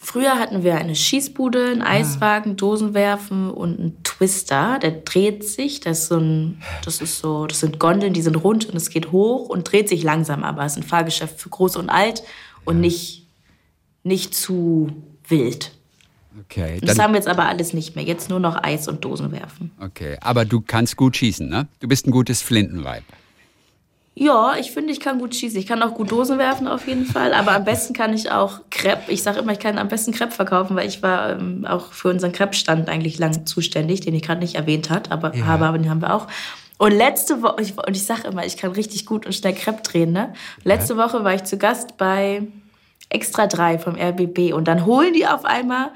Früher 0.00 0.38
hatten 0.38 0.62
wir 0.62 0.76
eine 0.76 0.94
Schießbude, 0.94 1.70
einen 1.72 1.82
Eiswagen, 1.82 2.56
Dosenwerfen 2.56 3.50
und 3.50 3.80
einen 3.80 4.02
Twister. 4.04 4.78
Der 4.78 4.92
dreht 4.92 5.44
sich. 5.44 5.80
Das 5.80 5.98
ist 5.98 6.08
so 6.08 6.18
ein, 6.18 6.62
das 6.84 7.00
ist 7.00 7.18
so, 7.18 7.48
das 7.48 7.60
sind 7.60 7.80
Gondeln, 7.80 8.12
die 8.12 8.22
sind 8.22 8.36
rund 8.36 8.66
und 8.66 8.76
es 8.76 8.90
geht 8.90 9.10
hoch 9.10 9.48
und 9.48 9.70
dreht 9.70 9.88
sich 9.88 10.04
langsam. 10.04 10.44
Aber 10.44 10.64
es 10.64 10.72
ist 10.72 10.78
ein 10.78 10.88
Fahrgeschäft 10.88 11.40
für 11.40 11.48
groß 11.48 11.76
und 11.76 11.90
alt 11.90 12.22
und 12.64 12.80
nicht, 12.80 13.26
nicht 14.04 14.34
zu 14.34 14.92
wild. 15.26 15.72
Okay. 16.44 16.78
Das 16.82 16.98
haben 16.98 17.12
wir 17.12 17.18
jetzt 17.18 17.28
aber 17.28 17.46
alles 17.46 17.72
nicht 17.72 17.96
mehr. 17.96 18.04
Jetzt 18.04 18.28
nur 18.30 18.40
noch 18.40 18.62
Eis 18.62 18.88
und 18.88 19.04
Dosen 19.04 19.32
werfen. 19.32 19.70
Okay, 19.80 20.16
aber 20.20 20.44
du 20.44 20.60
kannst 20.60 20.96
gut 20.96 21.16
schießen, 21.16 21.48
ne? 21.48 21.66
Du 21.80 21.88
bist 21.88 22.06
ein 22.06 22.10
gutes 22.10 22.42
Flintenweib. 22.42 23.02
Ja, 24.14 24.56
ich 24.58 24.72
finde, 24.72 24.92
ich 24.92 24.98
kann 24.98 25.20
gut 25.20 25.34
schießen. 25.36 25.56
Ich 25.60 25.66
kann 25.68 25.80
auch 25.80 25.94
gut 25.94 26.10
Dosen 26.10 26.38
werfen 26.38 26.66
auf 26.66 26.88
jeden 26.88 27.04
Fall. 27.06 27.32
Aber 27.32 27.52
am 27.52 27.64
besten 27.64 27.94
kann 27.94 28.12
ich 28.12 28.32
auch 28.32 28.60
Crepe. 28.70 29.12
Ich 29.12 29.22
sage 29.22 29.38
immer, 29.38 29.52
ich 29.52 29.60
kann 29.60 29.78
am 29.78 29.86
besten 29.86 30.10
Crepe 30.12 30.32
verkaufen, 30.32 30.74
weil 30.74 30.88
ich 30.88 31.02
war 31.04 31.38
ähm, 31.38 31.64
auch 31.64 31.92
für 31.92 32.08
unseren 32.08 32.32
Crepe-Stand 32.32 32.88
eigentlich 32.88 33.18
lang 33.18 33.46
zuständig, 33.46 34.00
den 34.00 34.14
ich 34.14 34.22
gerade 34.22 34.40
nicht 34.40 34.56
erwähnt 34.56 34.90
hat, 34.90 35.12
aber 35.12 35.36
Ja. 35.36 35.46
habe, 35.46 35.66
aber 35.66 35.78
den 35.78 35.88
haben 35.88 36.02
wir 36.02 36.12
auch. 36.12 36.26
Und 36.78 36.92
letzte 36.92 37.42
Woche, 37.42 37.62
ich, 37.62 37.78
und 37.78 37.96
ich 37.96 38.04
sage 38.06 38.26
immer, 38.26 38.44
ich 38.44 38.56
kann 38.56 38.72
richtig 38.72 39.06
gut 39.06 39.24
und 39.24 39.34
schnell 39.34 39.54
Crepe 39.54 39.82
drehen. 39.82 40.12
Ne? 40.12 40.32
Letzte 40.64 40.96
Woche 40.96 41.22
war 41.22 41.34
ich 41.34 41.44
zu 41.44 41.56
Gast 41.56 41.96
bei 41.96 42.42
Extra 43.10 43.46
3 43.46 43.78
vom 43.78 43.94
RBB 43.94 44.52
und 44.52 44.66
dann 44.66 44.84
holen 44.84 45.12
die 45.14 45.26
auf 45.28 45.44
einmal 45.44 45.90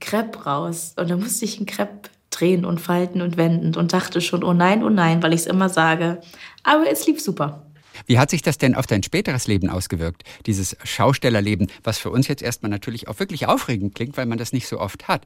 Crepe 0.00 0.44
raus. 0.44 0.94
Und 0.96 1.10
dann 1.10 1.20
musste 1.20 1.44
ich 1.44 1.56
einen 1.56 1.66
Crepe 1.66 2.10
drehen 2.30 2.64
und 2.64 2.80
falten 2.80 3.22
und 3.22 3.36
wenden 3.36 3.74
und 3.76 3.92
dachte 3.92 4.20
schon, 4.20 4.44
oh 4.44 4.52
nein, 4.52 4.84
oh 4.84 4.90
nein, 4.90 5.22
weil 5.22 5.32
ich 5.32 5.40
es 5.40 5.46
immer 5.46 5.68
sage. 5.68 6.20
Aber 6.62 6.90
es 6.90 7.06
lief 7.06 7.20
super. 7.20 7.64
Wie 8.06 8.18
hat 8.18 8.30
sich 8.30 8.42
das 8.42 8.58
denn 8.58 8.74
auf 8.74 8.86
dein 8.86 9.02
späteres 9.02 9.46
Leben 9.46 9.70
ausgewirkt? 9.70 10.22
Dieses 10.46 10.76
Schaustellerleben, 10.84 11.68
was 11.82 11.98
für 11.98 12.10
uns 12.10 12.28
jetzt 12.28 12.42
erstmal 12.42 12.70
natürlich 12.70 13.08
auch 13.08 13.18
wirklich 13.18 13.46
aufregend 13.46 13.94
klingt, 13.94 14.16
weil 14.16 14.26
man 14.26 14.38
das 14.38 14.52
nicht 14.52 14.68
so 14.68 14.78
oft 14.78 15.08
hat. 15.08 15.24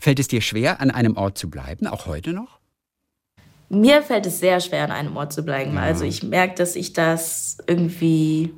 Fällt 0.00 0.18
es 0.18 0.28
dir 0.28 0.40
schwer, 0.40 0.80
an 0.80 0.90
einem 0.90 1.16
Ort 1.16 1.36
zu 1.36 1.50
bleiben, 1.50 1.86
auch 1.86 2.06
heute 2.06 2.32
noch? 2.32 2.58
Mir 3.68 4.02
fällt 4.02 4.26
es 4.26 4.38
sehr 4.38 4.60
schwer, 4.60 4.84
an 4.84 4.92
einem 4.92 5.16
Ort 5.16 5.32
zu 5.32 5.42
bleiben. 5.42 5.76
Also 5.76 6.04
ich 6.04 6.22
merke, 6.22 6.54
dass 6.54 6.76
ich 6.76 6.92
das 6.92 7.58
irgendwie, 7.66 8.54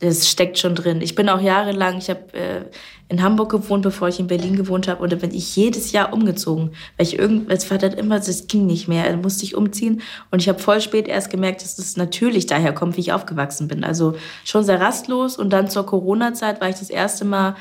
das 0.00 0.28
steckt 0.28 0.58
schon 0.58 0.74
drin. 0.74 1.00
Ich 1.02 1.14
bin 1.14 1.28
auch 1.28 1.40
jahrelang, 1.40 1.98
ich 1.98 2.08
habe 2.10 2.32
äh, 2.32 2.60
in 3.08 3.22
Hamburg 3.22 3.50
gewohnt, 3.50 3.82
bevor 3.82 4.08
ich 4.08 4.18
in 4.20 4.28
Berlin 4.28 4.56
gewohnt 4.56 4.88
habe. 4.88 5.02
Und 5.02 5.12
da 5.12 5.16
bin 5.16 5.34
ich 5.34 5.56
jedes 5.56 5.92
Jahr 5.92 6.12
umgezogen. 6.12 6.70
Weil 6.96 7.06
ich 7.06 7.18
irgend, 7.18 7.50
als 7.50 7.64
Vater 7.64 7.88
hat 7.88 7.98
immer, 7.98 8.18
das 8.18 8.46
ging 8.46 8.66
nicht 8.66 8.88
mehr, 8.88 9.10
da 9.10 9.16
musste 9.16 9.44
ich 9.44 9.54
umziehen. 9.56 10.00
Und 10.30 10.40
ich 10.40 10.48
habe 10.48 10.58
voll 10.58 10.80
spät 10.80 11.06
erst 11.08 11.30
gemerkt, 11.30 11.62
dass 11.62 11.76
das 11.76 11.96
natürlich 11.96 12.46
daher 12.46 12.72
kommt, 12.72 12.96
wie 12.96 13.00
ich 13.00 13.12
aufgewachsen 13.12 13.68
bin. 13.68 13.84
Also 13.84 14.14
schon 14.44 14.64
sehr 14.64 14.80
rastlos. 14.80 15.36
Und 15.36 15.50
dann 15.50 15.68
zur 15.68 15.84
Corona-Zeit 15.86 16.60
war 16.60 16.68
ich 16.68 16.76
das 16.76 16.90
erste 16.90 17.24
Mal 17.24 17.56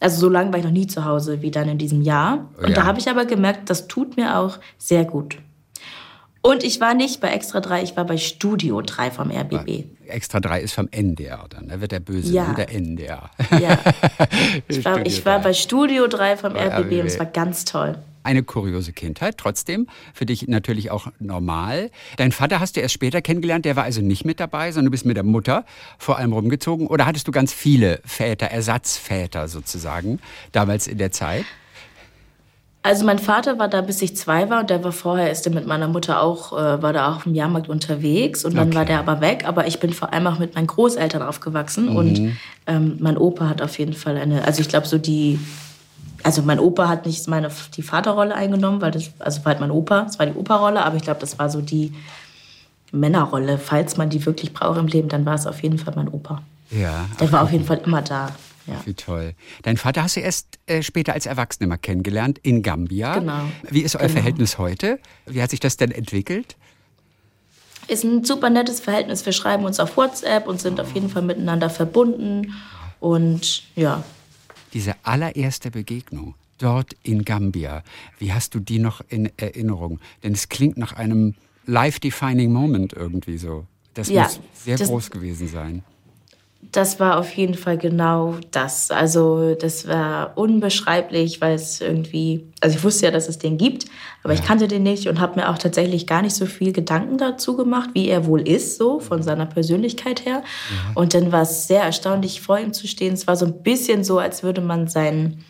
also 0.00 0.18
so 0.18 0.28
lange 0.28 0.50
war 0.52 0.58
ich 0.58 0.64
noch 0.64 0.72
nie 0.72 0.88
zu 0.88 1.04
Hause 1.04 1.42
wie 1.42 1.52
dann 1.52 1.68
in 1.68 1.78
diesem 1.78 2.02
Jahr. 2.02 2.48
Und 2.60 2.70
Ja. 2.70 2.74
da 2.74 2.84
habe 2.86 2.98
ich 2.98 3.08
aber 3.08 3.24
gemerkt, 3.24 3.70
das 3.70 3.86
tut 3.86 4.16
mir 4.16 4.36
auch 4.36 4.58
sehr 4.76 5.04
gut. 5.04 5.36
Und 6.44 6.64
ich 6.64 6.80
war 6.80 6.94
nicht 6.94 7.20
bei 7.20 7.28
Extra 7.28 7.60
3, 7.60 7.82
ich 7.84 7.96
war 7.96 8.04
bei 8.04 8.16
Studio 8.16 8.82
3 8.82 9.12
vom 9.12 9.30
RBB. 9.30 9.84
Extra 10.08 10.40
3 10.40 10.60
ist 10.60 10.72
vom 10.74 10.88
NDR 10.90 11.46
dann, 11.48 11.68
da 11.68 11.80
wird 11.80 11.92
der 11.92 12.00
Böse, 12.00 12.32
Ja. 12.32 12.48
ne? 12.48 12.54
der 12.56 12.72
NDR. 12.72 13.30
Ja. 13.60 13.78
Ich 14.68 14.84
war, 14.84 15.04
ich 15.06 15.24
war 15.24 15.38
3. 15.38 15.44
bei 15.44 15.52
Studio 15.54 16.06
3 16.08 16.36
vom 16.36 16.52
Bei 16.54 16.66
RBB 16.66 16.74
und 16.78 16.98
RBB. 17.00 17.06
es 17.06 17.18
war 17.18 17.26
ganz 17.26 17.64
toll. 17.64 17.96
Eine 18.24 18.42
kuriose 18.44 18.92
Kindheit, 18.92 19.36
trotzdem 19.38 19.88
für 20.14 20.26
dich 20.26 20.46
natürlich 20.48 20.90
auch 20.92 21.08
normal. 21.18 21.90
Dein 22.16 22.30
Vater 22.32 22.60
hast 22.60 22.76
du 22.76 22.80
erst 22.80 22.94
später 22.94 23.20
kennengelernt, 23.20 23.64
der 23.64 23.74
war 23.76 23.84
also 23.84 24.00
nicht 24.00 24.24
mit 24.24 24.38
dabei, 24.40 24.70
sondern 24.72 24.86
du 24.86 24.90
bist 24.92 25.04
mit 25.06 25.16
der 25.16 25.24
Mutter 25.24 25.64
vor 25.98 26.18
allem 26.18 26.32
rumgezogen. 26.32 26.86
Oder 26.86 27.06
hattest 27.06 27.26
du 27.28 27.32
ganz 27.32 27.52
viele 27.52 28.00
Väter, 28.04 28.46
Ersatzväter 28.46 29.48
sozusagen, 29.48 30.20
damals 30.52 30.86
in 30.86 30.98
der 30.98 31.10
Zeit? 31.12 31.44
Also 32.84 33.04
mein 33.04 33.20
Vater 33.20 33.60
war 33.60 33.68
da, 33.68 33.80
bis 33.80 34.02
ich 34.02 34.16
zwei 34.16 34.50
war 34.50 34.58
und 34.60 34.68
der 34.70 34.82
war 34.82 34.90
vorher, 34.90 35.30
ist 35.30 35.46
er 35.46 35.52
mit 35.52 35.68
meiner 35.68 35.86
Mutter 35.86 36.20
auch, 36.20 36.52
äh, 36.52 36.82
war 36.82 36.92
da 36.92 37.12
auch 37.14 37.26
im 37.26 37.34
Jahrmarkt 37.34 37.68
unterwegs 37.68 38.44
und 38.44 38.56
dann 38.56 38.68
Okay. 38.68 38.76
war 38.76 38.84
der 38.84 38.98
aber 38.98 39.20
weg. 39.20 39.44
Aber 39.46 39.68
ich 39.68 39.78
bin 39.78 39.92
vor 39.92 40.12
allem 40.12 40.26
auch 40.26 40.40
mit 40.40 40.56
meinen 40.56 40.66
Großeltern 40.66 41.22
aufgewachsen 41.22 41.90
Mhm. 41.90 41.96
und 41.96 42.32
ähm, 42.66 42.96
mein 42.98 43.16
Opa 43.16 43.48
hat 43.48 43.62
auf 43.62 43.78
jeden 43.78 43.92
Fall 43.92 44.16
eine, 44.16 44.44
also 44.44 44.60
ich 44.62 44.68
glaube 44.68 44.88
so 44.88 44.98
die, 44.98 45.38
also 46.24 46.42
mein 46.42 46.58
Opa 46.58 46.88
hat 46.88 47.06
nicht 47.06 47.28
meine, 47.28 47.50
die 47.76 47.82
Vaterrolle 47.82 48.34
eingenommen, 48.34 48.80
weil 48.80 48.90
das, 48.90 49.10
also 49.20 49.44
war 49.44 49.52
halt 49.52 49.60
mein 49.60 49.70
Opa, 49.70 50.06
es 50.08 50.18
war 50.18 50.26
die 50.26 50.34
Opa-Rolle, 50.36 50.84
aber 50.84 50.96
ich 50.96 51.02
glaube, 51.02 51.20
das 51.20 51.38
war 51.38 51.48
so 51.50 51.60
die 51.60 51.92
Männerrolle. 52.90 53.58
Falls 53.58 53.96
man 53.96 54.10
die 54.10 54.24
wirklich 54.26 54.52
braucht 54.52 54.78
im 54.78 54.86
Leben, 54.88 55.08
dann 55.08 55.24
war 55.24 55.34
es 55.34 55.46
auf 55.46 55.62
jeden 55.62 55.78
Fall 55.78 55.94
mein 55.96 56.08
Opa. 56.08 56.42
Ja. 56.70 57.06
Der 57.20 57.30
war 57.32 57.42
auf 57.42 57.52
jeden 57.52 57.64
Fall 57.64 57.80
immer 57.84 58.02
da. 58.02 58.30
Ja. 58.66 58.80
Wie 58.84 58.94
toll. 58.94 59.34
Dein 59.62 59.76
Vater 59.76 60.02
hast 60.04 60.16
du 60.16 60.20
erst 60.20 60.58
äh, 60.66 60.82
später 60.82 61.14
als 61.14 61.26
Erwachsener 61.26 61.66
mal 61.68 61.76
kennengelernt 61.78 62.38
in 62.42 62.62
Gambia. 62.62 63.18
Genau. 63.18 63.42
Wie 63.68 63.80
ist 63.82 63.96
euer 63.96 64.02
Genau. 64.02 64.12
Verhältnis 64.12 64.58
heute? 64.58 65.00
Wie 65.26 65.42
hat 65.42 65.50
sich 65.50 65.60
das 65.60 65.76
denn 65.76 65.90
entwickelt? 65.90 66.56
Ist 67.88 68.04
ein 68.04 68.24
super 68.24 68.50
nettes 68.50 68.78
Verhältnis. 68.80 69.26
Wir 69.26 69.32
schreiben 69.32 69.64
uns 69.64 69.80
auf 69.80 69.96
WhatsApp 69.96 70.46
und 70.46 70.60
sind 70.60 70.80
auf 70.80 70.94
jeden 70.94 71.08
Fall 71.08 71.22
miteinander 71.22 71.68
verbunden. 71.70 72.54
Und 73.00 73.64
ja, 73.74 74.04
Diese 74.72 74.94
allererste 75.02 75.70
Begegnung 75.72 76.34
dort 76.58 76.94
in 77.02 77.24
Gambia, 77.24 77.82
wie 78.20 78.32
hast 78.32 78.54
du 78.54 78.60
die 78.60 78.78
noch 78.78 79.00
in 79.08 79.30
Erinnerung? 79.36 79.98
Denn 80.22 80.32
es 80.32 80.48
klingt 80.48 80.76
nach 80.78 80.92
einem 80.92 81.34
life-defining 81.66 82.52
Moment 82.52 82.92
irgendwie 82.92 83.36
so. 83.38 83.66
Das 83.94 84.08
Ja, 84.08 84.22
muss 84.22 84.40
sehr 84.54 84.78
das- 84.78 84.88
groß 84.88 85.10
gewesen 85.10 85.48
sein. 85.48 85.82
Das 86.70 87.00
war 87.00 87.18
auf 87.18 87.30
jeden 87.34 87.54
Fall 87.54 87.76
genau 87.76 88.36
das. 88.52 88.90
Also 88.90 89.54
das 89.54 89.88
war 89.88 90.32
unbeschreiblich, 90.36 91.40
weil 91.40 91.54
es 91.54 91.80
irgendwie, 91.80 92.46
also 92.60 92.76
ich 92.76 92.84
wusste 92.84 93.06
ja, 93.06 93.10
dass 93.12 93.28
es 93.28 93.38
den 93.38 93.58
gibt, 93.58 93.86
aber 94.22 94.32
ich 94.32 94.44
kannte 94.44 94.68
den 94.68 94.84
nicht 94.84 95.08
und 95.08 95.20
habe 95.20 95.40
mir 95.40 95.50
auch 95.50 95.58
tatsächlich 95.58 96.06
gar 96.06 96.22
nicht 96.22 96.34
so 96.34 96.46
viel 96.46 96.72
Gedanken 96.72 97.18
dazu 97.18 97.56
gemacht, 97.56 97.90
wie 97.94 98.08
er 98.08 98.26
wohl 98.26 98.46
ist, 98.48 98.78
so 98.78 99.00
von 99.00 99.22
seiner 99.22 99.46
Persönlichkeit 99.46 100.24
her. 100.24 100.44
Und 100.94 101.14
dann 101.14 101.32
war 101.32 101.42
es 101.42 101.66
sehr 101.66 101.82
erstaunlich, 101.82 102.40
vor 102.40 102.58
ihm 102.58 102.72
zu 102.72 102.86
stehen. 102.86 103.12
Es 103.12 103.26
war 103.26 103.36
so 103.36 103.44
ein 103.44 103.62
bisschen 103.62 104.04
so, 104.04 104.18
als 104.18 104.42
würde 104.42 104.60
man 104.60 104.86
seinen, 104.86 105.44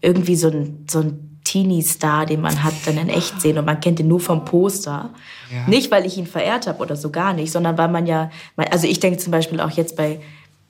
irgendwie 0.00 0.36
so 0.36 0.48
ein, 0.48 0.86
so 0.90 1.00
ein 1.00 1.40
Teenie-Star, 1.44 2.24
den 2.24 2.40
man 2.40 2.64
hat, 2.64 2.72
dann 2.86 2.96
in 2.96 3.10
echt 3.10 3.40
sehen 3.40 3.58
und 3.58 3.66
man 3.66 3.78
kennt 3.78 4.00
ihn 4.00 4.08
nur 4.08 4.20
vom 4.20 4.46
Poster. 4.46 5.10
Ja. 5.52 5.68
Nicht, 5.68 5.90
weil 5.90 6.06
ich 6.06 6.16
ihn 6.16 6.26
verehrt 6.26 6.66
habe 6.66 6.82
oder 6.82 6.96
so 6.96 7.10
gar 7.10 7.34
nicht, 7.34 7.52
sondern 7.52 7.76
weil 7.76 7.88
man 7.88 8.06
ja, 8.06 8.30
also 8.70 8.88
ich 8.88 8.98
denke 8.98 9.18
zum 9.18 9.30
Beispiel 9.30 9.60
auch 9.60 9.70
jetzt 9.70 9.94
bei, 9.94 10.20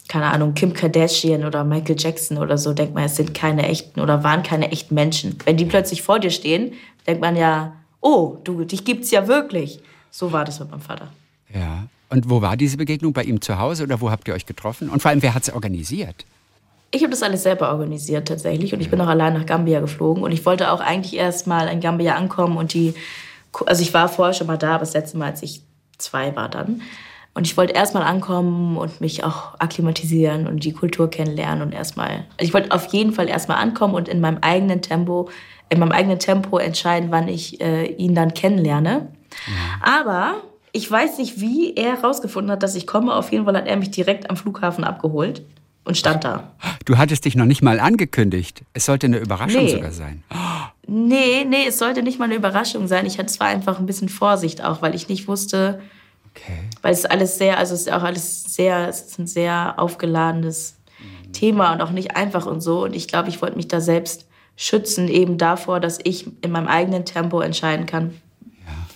keine 0.08 0.26
Ahnung, 0.26 0.54
Kim 0.54 0.74
Kardashian 0.74 1.44
oder 1.44 1.64
Michael 1.64 1.96
Jackson 1.98 2.38
oder 2.38 2.58
so, 2.58 2.72
denkt 2.74 2.94
man, 2.94 3.04
es 3.04 3.16
sind 3.16 3.34
keine 3.34 3.66
echten 3.68 4.00
oder 4.00 4.22
waren 4.22 4.42
keine 4.42 4.70
echten 4.70 4.94
Menschen. 4.94 5.38
Wenn 5.44 5.56
die 5.56 5.64
plötzlich 5.64 6.02
vor 6.02 6.18
dir 6.18 6.30
stehen, 6.30 6.74
denkt 7.06 7.20
man 7.20 7.36
ja, 7.36 7.74
oh, 8.00 8.36
du, 8.44 8.64
dich 8.64 8.84
gibt's 8.84 9.10
ja 9.10 9.26
wirklich. 9.28 9.80
So 10.10 10.32
war 10.32 10.44
das 10.44 10.60
mit 10.60 10.70
meinem 10.70 10.80
Vater. 10.80 11.08
Ja. 11.52 11.84
Und 12.10 12.28
wo 12.30 12.42
war 12.42 12.56
diese 12.56 12.76
Begegnung? 12.76 13.12
Bei 13.12 13.24
ihm 13.24 13.40
zu 13.40 13.58
Hause 13.58 13.82
oder 13.82 14.00
wo 14.00 14.10
habt 14.10 14.28
ihr 14.28 14.34
euch 14.34 14.46
getroffen? 14.46 14.88
Und 14.88 15.02
vor 15.02 15.10
allem, 15.10 15.22
wer 15.22 15.34
hat 15.34 15.42
es 15.44 15.52
organisiert? 15.52 16.26
Ich 16.90 17.02
habe 17.02 17.10
das 17.10 17.22
alles 17.24 17.42
selber 17.42 17.70
organisiert 17.70 18.28
tatsächlich 18.28 18.72
und 18.72 18.80
ich 18.80 18.88
bin 18.88 19.00
auch 19.00 19.08
allein 19.08 19.34
nach 19.34 19.46
Gambia 19.46 19.80
geflogen 19.80 20.22
und 20.22 20.30
ich 20.30 20.46
wollte 20.46 20.70
auch 20.70 20.80
eigentlich 20.80 21.16
erst 21.16 21.48
mal 21.48 21.66
in 21.66 21.80
Gambia 21.80 22.14
ankommen 22.14 22.56
und 22.56 22.72
die, 22.72 22.94
also 23.66 23.82
ich 23.82 23.92
war 23.92 24.08
vorher 24.08 24.32
schon 24.32 24.46
mal 24.46 24.58
da, 24.58 24.74
aber 24.74 24.80
das 24.80 24.92
letzte 24.92 25.18
Mal, 25.18 25.32
als 25.32 25.42
ich 25.42 25.62
zwei 25.98 26.36
war 26.36 26.48
dann. 26.48 26.82
Und 27.34 27.46
ich 27.48 27.56
wollte 27.56 27.72
erst 27.74 27.94
mal 27.94 28.02
ankommen 28.02 28.76
und 28.76 29.00
mich 29.00 29.24
auch 29.24 29.58
akklimatisieren 29.58 30.46
und 30.46 30.64
die 30.64 30.72
Kultur 30.72 31.10
kennenlernen 31.10 31.62
und 31.62 31.72
erstmal, 31.72 32.10
also 32.10 32.24
ich 32.38 32.54
wollte 32.54 32.70
auf 32.70 32.86
jeden 32.92 33.12
Fall 33.12 33.28
erstmal 33.28 33.58
ankommen 33.58 33.94
und 33.94 34.08
in 34.08 34.20
meinem 34.20 34.38
eigenen 34.40 34.82
Tempo, 34.82 35.28
in 35.68 35.80
meinem 35.80 35.90
eigenen 35.90 36.20
Tempo 36.20 36.58
entscheiden, 36.58 37.10
wann 37.10 37.26
ich 37.26 37.60
äh, 37.60 37.86
ihn 37.86 38.14
dann 38.14 38.34
kennenlerne. 38.34 39.08
Aber 39.82 40.42
ich 40.72 40.88
weiß 40.90 41.18
nicht, 41.18 41.40
wie 41.40 41.74
er 41.74 41.96
herausgefunden 41.96 42.50
hat, 42.52 42.62
dass 42.62 42.74
ich 42.76 42.86
komme. 42.86 43.14
Auf 43.14 43.32
jeden 43.32 43.44
Fall 43.44 43.56
hat 43.56 43.66
er 43.66 43.76
mich 43.76 43.90
direkt 43.90 44.30
am 44.30 44.36
Flughafen 44.36 44.84
abgeholt 44.84 45.42
und 45.84 45.96
stand 45.96 46.24
da. 46.24 46.52
Du 46.84 46.98
hattest 46.98 47.24
dich 47.24 47.34
noch 47.36 47.44
nicht 47.46 47.62
mal 47.62 47.80
angekündigt. 47.80 48.62
Es 48.74 48.86
sollte 48.86 49.06
eine 49.06 49.18
Überraschung 49.18 49.64
Nee. 49.64 49.72
sogar 49.72 49.92
sein. 49.92 50.22
Nee, 50.86 51.44
nee, 51.48 51.66
es 51.66 51.78
sollte 51.78 52.02
nicht 52.02 52.18
mal 52.18 52.26
eine 52.26 52.34
Überraschung 52.34 52.86
sein. 52.86 53.06
Ich 53.06 53.18
hatte 53.18 53.32
zwar 53.32 53.48
einfach 53.48 53.78
ein 53.78 53.86
bisschen 53.86 54.08
Vorsicht 54.08 54.62
auch, 54.64 54.82
weil 54.82 54.94
ich 54.94 55.08
nicht 55.08 55.28
wusste, 55.28 55.80
Okay. 56.36 56.58
weil 56.82 56.92
es 56.92 57.04
alles 57.04 57.38
sehr, 57.38 57.58
also 57.58 57.74
es 57.74 57.82
ist 57.82 57.92
auch 57.92 58.02
alles 58.02 58.42
sehr, 58.44 58.88
es 58.88 59.02
ist 59.02 59.18
ein 59.18 59.26
sehr 59.28 59.74
aufgeladenes 59.78 60.76
Thema 61.32 61.72
und 61.72 61.82
auch 61.82 61.90
nicht 61.90 62.16
einfach 62.16 62.46
und 62.46 62.60
so. 62.60 62.84
Und 62.84 62.94
ich 62.94 63.06
glaube, 63.08 63.28
ich 63.28 63.42
wollte 63.42 63.56
mich 63.56 63.68
da 63.68 63.80
selbst 63.80 64.26
schützen, 64.56 65.08
eben 65.08 65.36
davor, 65.36 65.80
dass 65.80 65.98
ich 66.02 66.26
in 66.42 66.50
meinem 66.50 66.68
eigenen 66.68 67.04
Tempo 67.04 67.40
entscheiden 67.40 67.86
kann, 67.86 68.20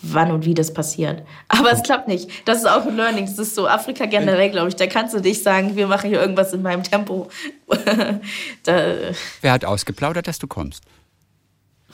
wann 0.03 0.31
und 0.31 0.45
wie 0.45 0.55
das 0.55 0.73
passiert. 0.73 1.23
Aber 1.49 1.73
es 1.73 1.83
klappt 1.83 2.09
nicht. 2.09 2.31
Das 2.47 2.59
ist 2.59 2.67
auch 2.69 2.87
ein 2.87 2.97
Learning. 2.97 3.27
Das 3.27 3.39
ist 3.39 3.55
so 3.55 3.67
Afrika 3.69 4.07
generell, 4.07 4.51
glaube 4.51 4.69
ich. 4.69 4.77
Da 4.77 4.87
kannst 4.87 5.15
du 5.15 5.21
nicht 5.21 5.43
sagen, 5.43 5.77
wir 5.77 5.87
machen 5.87 6.09
hier 6.09 6.21
irgendwas 6.21 6.53
in 6.53 6.63
meinem 6.63 6.85
Tempo. 6.85 7.29
da, 8.65 8.95
Wer 9.41 9.53
hat 9.53 9.65
ausgeplaudert, 9.65 10.29
dass 10.29 10.39
du 10.39 10.47
kommst? 10.47 10.85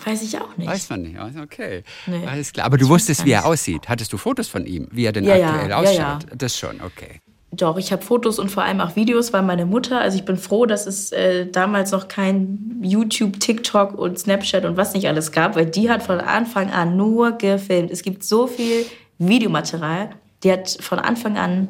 Weiß 0.04 0.22
ich 0.22 0.40
auch 0.40 0.57
nicht. 0.57 0.68
Weiß 0.68 0.90
man 0.90 1.02
nicht. 1.02 1.18
Also, 1.18 1.40
okay. 1.40 1.85
Nee. 2.07 2.26
Alles 2.26 2.52
klar. 2.52 2.66
Aber 2.66 2.76
du 2.78 2.88
wusstest, 2.88 3.24
wie 3.24 3.30
er 3.33 3.46
aussieht. 3.46 3.88
Hattest 3.88 4.12
du 4.12 4.16
Fotos 4.16 4.48
von 4.48 4.66
ihm, 4.66 4.88
wie 4.90 5.04
er 5.04 5.12
denn 5.12 5.24
ja. 5.24 5.35
aktuell 5.35 5.70
Ja, 5.70 5.76
ausschaut? 5.78 5.96
ja. 5.96 6.18
Das 6.37 6.59
schon, 6.59 6.80
okay. 6.80 7.20
Doch, 7.52 7.76
ich 7.76 7.92
habe 7.92 8.02
Fotos 8.02 8.40
und 8.40 8.50
vor 8.50 8.64
allem 8.64 8.80
auch 8.80 8.96
Videos, 8.96 9.33
weil 9.33 9.42
meine 9.42 9.64
Mutter, 9.66 10.00
also 10.00 10.18
ich 10.18 10.24
bin 10.24 10.37
froh, 10.37 10.66
dass 10.66 10.87
es 10.88 11.12
äh, 11.12 11.46
damals 11.46 11.92
noch 11.92 12.09
kein 12.09 12.80
YouTube, 12.83 13.38
TikTok 13.38 13.96
und 13.96 14.18
Snapchat 14.18 14.64
und 14.64 14.76
was 14.76 14.92
nicht 14.94 15.07
alles 15.07 15.30
gab, 15.30 15.54
weil 15.54 15.66
die 15.66 15.88
hat 15.88 16.02
von 16.02 16.18
Anfang 16.20 16.72
an 16.72 16.96
nur 16.96 17.33
gefilmt. 17.38 17.92
Es 17.92 18.02
gibt 18.02 18.24
so 18.24 18.48
viel 18.48 18.85
Videomaterial, 19.18 20.11
die 20.42 20.50
hat 20.50 20.76
von 20.80 20.98
Anfang 20.98 21.38
an, 21.38 21.68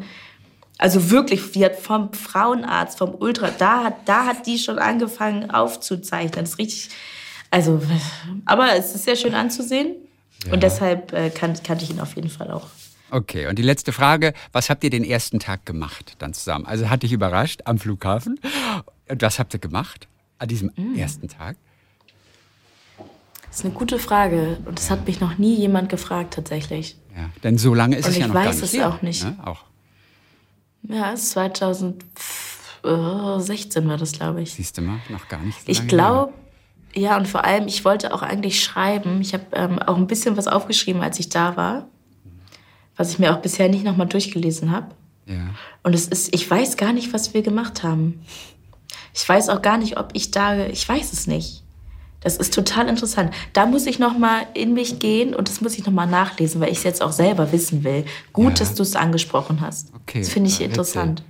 also 0.78 1.10
wirklich, 1.10 1.52
die 1.52 1.62
hat 1.64 1.76
vom 1.76 2.14
Frauenarzt, 2.14 2.96
vom 2.98 3.14
Ultra, 3.14 3.50
da 3.58 3.84
hat, 3.84 3.96
da 4.06 4.24
hat 4.24 4.46
die 4.46 4.58
schon 4.58 4.78
angefangen 4.78 5.50
aufzuzeichnen. 5.50 6.44
Das 6.44 6.50
ist 6.52 6.58
richtig, 6.58 6.88
also, 7.54 7.80
aber 8.46 8.74
es 8.76 8.94
ist 8.94 9.04
sehr 9.04 9.16
schön 9.16 9.34
anzusehen 9.34 9.96
und 10.50 10.62
deshalb 10.62 11.12
äh, 11.12 11.28
kan 11.30 11.54
kannte 11.62 11.84
ich 11.84 11.90
ihn 11.90 12.00
auf 12.00 12.16
jeden 12.16 12.28
Fall 12.30 12.50
auch. 12.50 12.66
Okay, 13.10 13.46
und 13.46 13.58
die 13.58 13.62
letzte 13.62 13.92
Frage, 13.92 14.32
was 14.52 14.70
habt 14.70 14.82
ihr 14.82 14.90
den 14.90 15.04
ersten 15.04 15.38
Tag 15.38 15.64
gemacht 15.66 16.16
dann 16.18 16.34
zusammen? 16.34 16.66
Also 16.66 16.90
hat 16.90 17.02
dich 17.04 17.12
überrascht 17.12 17.60
am 17.64 17.78
Flughafen? 17.78 18.40
Und 19.08 19.22
was 19.22 19.38
habt 19.38 19.54
ihr 19.54 19.60
gemacht 19.60 20.08
an 20.38 20.48
diesem 20.48 20.72
Mm. 20.76 20.96
ersten 20.96 21.28
Tag? 21.28 21.56
Das 23.48 23.58
ist 23.60 23.64
eine 23.66 23.74
gute 23.74 24.00
Frage 24.00 24.58
und 24.64 24.78
das 24.80 24.90
hat 24.90 25.06
mich 25.06 25.20
noch 25.20 25.38
nie 25.38 25.54
jemand 25.54 25.88
gefragt 25.90 26.34
tatsächlich. 26.34 26.96
Ja, 27.16 27.30
denn 27.44 27.56
so 27.56 27.72
lange 27.72 27.94
ist 27.96 28.06
Und 28.06 28.10
es 28.12 28.16
ja 28.18 28.22
ich 28.22 28.26
noch 28.28 28.34
gar 28.34 28.46
weiß 28.46 28.56
nicht 28.56 28.64
es 28.64 28.72
her, 28.72 28.88
auch 28.88 29.00
nicht. 29.02 29.22
Ne? 29.22 29.36
Auch. 29.44 29.62
Ja, 30.88 31.12
es 31.12 31.22
ist 31.22 31.30
2016 31.30 33.88
war 33.88 33.96
das, 33.96 34.10
glaube 34.12 34.42
ich. 34.42 34.52
Siehst 34.54 34.76
du 34.76 34.82
mal, 34.82 34.98
noch 35.08 35.28
gar 35.28 35.38
nicht 35.40 35.58
so 35.60 35.64
Ich 35.70 35.86
glaube, 35.86 36.32
ja, 36.94 37.16
und 37.16 37.26
vor 37.28 37.44
allem, 37.44 37.66
ich 37.66 37.84
wollte 37.84 38.14
auch 38.14 38.22
eigentlich 38.22 38.62
schreiben. 38.62 39.20
Ich 39.20 39.32
habe 39.34 39.44
ähm, 39.52 39.78
auch 39.80 39.96
ein 39.96 40.06
bisschen 40.06 40.36
was 40.36 40.46
aufgeschrieben, 40.46 41.02
als 41.02 41.18
ich 41.18 41.28
da 41.28 41.56
war, 41.56 41.86
was 42.96 43.10
ich 43.10 43.18
mir 43.18 43.34
auch 43.34 43.40
bisher 43.40 43.68
nicht 43.68 43.84
nochmal 43.84 44.06
durchgelesen 44.06 44.70
habe. 44.70 44.88
Ja. 45.26 45.48
Und 45.82 45.94
es 45.94 46.06
ist, 46.06 46.34
ich 46.34 46.48
weiß 46.48 46.76
gar 46.76 46.92
nicht, 46.92 47.12
was 47.12 47.34
wir 47.34 47.42
gemacht 47.42 47.82
haben. 47.82 48.22
Ich 49.14 49.28
weiß 49.28 49.48
auch 49.48 49.62
gar 49.62 49.78
nicht, 49.78 49.96
ob 49.98 50.10
ich 50.12 50.30
da, 50.30 50.66
ich 50.66 50.88
weiß 50.88 51.12
es 51.12 51.26
nicht. 51.26 51.62
Das 52.20 52.36
ist 52.38 52.54
total 52.54 52.88
interessant. 52.88 53.34
Da 53.52 53.66
muss 53.66 53.86
ich 53.86 53.98
noch 53.98 54.16
mal 54.16 54.46
in 54.54 54.72
mich 54.72 54.98
gehen 54.98 55.34
und 55.34 55.48
das 55.48 55.60
muss 55.60 55.76
ich 55.76 55.84
noch 55.84 55.92
mal 55.92 56.06
nachlesen, 56.06 56.60
weil 56.60 56.70
ich 56.72 56.78
es 56.78 56.84
jetzt 56.84 57.02
auch 57.02 57.12
selber 57.12 57.52
wissen 57.52 57.84
will. 57.84 58.06
Gut, 58.32 58.52
Ja. 58.52 58.64
dass 58.64 58.74
du 58.74 58.82
es 58.82 58.96
angesprochen 58.96 59.60
hast. 59.60 59.92
Okay, 59.94 60.20
Das 60.20 60.30
finde 60.30 60.48
ich 60.48 60.58
ja, 60.58 60.66
interessant. 60.66 61.22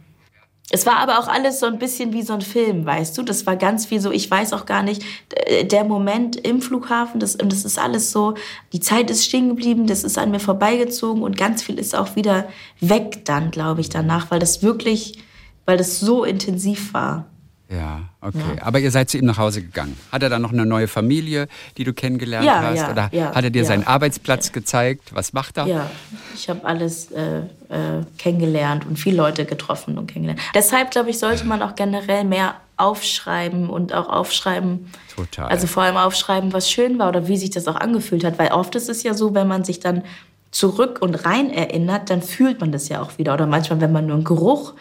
Es 0.70 0.86
war 0.86 0.96
aber 0.96 1.18
auch 1.18 1.28
alles 1.28 1.60
so 1.60 1.66
ein 1.66 1.78
bisschen 1.78 2.12
wie 2.14 2.22
so 2.22 2.32
ein 2.32 2.40
Film, 2.40 2.86
weißt 2.86 3.16
du? 3.18 3.22
Das 3.22 3.46
war 3.46 3.56
ganz 3.56 3.84
viel 3.84 4.00
so, 4.00 4.10
ich 4.10 4.30
weiß 4.30 4.54
auch 4.54 4.64
gar 4.64 4.82
nicht, 4.82 5.02
äh, 5.30 5.64
der 5.64 5.84
Moment 5.84 6.36
im 6.36 6.62
Flughafen, 6.62 7.20
das, 7.20 7.36
das 7.36 7.64
ist 7.64 7.78
alles 7.78 8.12
so, 8.12 8.34
die 8.72 8.80
Zeit 8.80 9.10
ist 9.10 9.24
stehen 9.24 9.50
geblieben, 9.50 9.86
das 9.86 10.04
ist 10.04 10.16
an 10.16 10.30
mir 10.30 10.40
vorbeigezogen 10.40 11.22
und 11.22 11.36
ganz 11.36 11.62
viel 11.62 11.78
ist 11.78 11.94
auch 11.94 12.16
wieder 12.16 12.48
weg 12.80 13.24
dann, 13.26 13.50
glaube 13.50 13.82
ich, 13.82 13.90
danach, 13.90 14.30
weil 14.30 14.40
das 14.40 14.62
wirklich, 14.62 15.22
weil 15.66 15.76
das 15.76 16.00
so 16.00 16.24
intensiv 16.24 16.94
war. 16.94 17.26
Ja, 17.70 18.02
okay. 18.20 18.60
Aber 18.60 18.78
ihr 18.78 18.90
seid 18.90 19.08
zu 19.08 19.16
ihm 19.16 19.24
nach 19.24 19.38
Hause 19.38 19.62
gegangen. 19.62 19.96
Hat 20.12 20.22
er 20.22 20.28
dann 20.28 20.42
noch 20.42 20.52
eine 20.52 20.66
neue 20.66 20.86
Familie, 20.86 21.48
die 21.78 21.84
du 21.84 21.94
kennengelernt 21.94 22.44
Ja, 22.44 22.62
hast? 22.62 22.76
ja, 22.76 22.90
Oder 22.90 23.08
ja, 23.12 23.34
hat 23.34 23.42
er 23.42 23.50
dir 23.50 23.62
ja. 23.62 23.64
seinen 23.68 23.86
Arbeitsplatz 23.86 24.52
gezeigt? 24.52 25.14
Was 25.14 25.32
macht 25.32 25.56
er? 25.56 25.66
Ja, 25.66 25.90
ich 26.34 26.48
habe 26.50 26.64
alles 26.64 27.10
äh, 27.12 27.38
äh, 27.38 28.04
kennengelernt 28.18 28.86
und 28.86 28.98
viele 28.98 29.16
Leute 29.16 29.46
getroffen 29.46 29.96
und 29.96 30.08
kennengelernt. 30.08 30.40
Deshalb, 30.54 30.90
glaube 30.90 31.10
ich, 31.10 31.18
sollte 31.18 31.46
man 31.46 31.62
auch 31.62 31.74
generell 31.74 32.24
mehr 32.24 32.56
aufschreiben 32.76 33.70
und 33.70 33.94
auch 33.94 34.08
aufschreiben, 34.08 34.90
Total. 35.14 35.48
also 35.48 35.66
vor 35.66 35.84
allem 35.84 35.96
aufschreiben, 35.96 36.52
was 36.52 36.70
schön 36.70 36.98
war 36.98 37.08
oder 37.08 37.28
wie 37.28 37.36
sich 37.36 37.50
das 37.50 37.66
auch 37.66 37.76
angefühlt 37.76 38.24
hat. 38.24 38.38
Weil 38.38 38.48
oft 38.48 38.74
ist 38.74 38.88
es 38.90 39.02
ja 39.04 39.14
so, 39.14 39.32
wenn 39.34 39.48
man 39.48 39.64
sich 39.64 39.80
dann 39.80 40.02
zurück 40.50 40.98
und 41.00 41.14
rein 41.24 41.50
erinnert, 41.50 42.10
dann 42.10 42.20
fühlt 42.22 42.60
man 42.60 42.72
das 42.72 42.88
ja 42.88 43.00
auch 43.00 43.16
wieder. 43.18 43.34
Oder 43.34 43.46
manchmal, 43.46 43.80
wenn 43.80 43.92
man 43.92 44.06
nur 44.06 44.16
einen 44.16 44.24
Geruch 44.24 44.74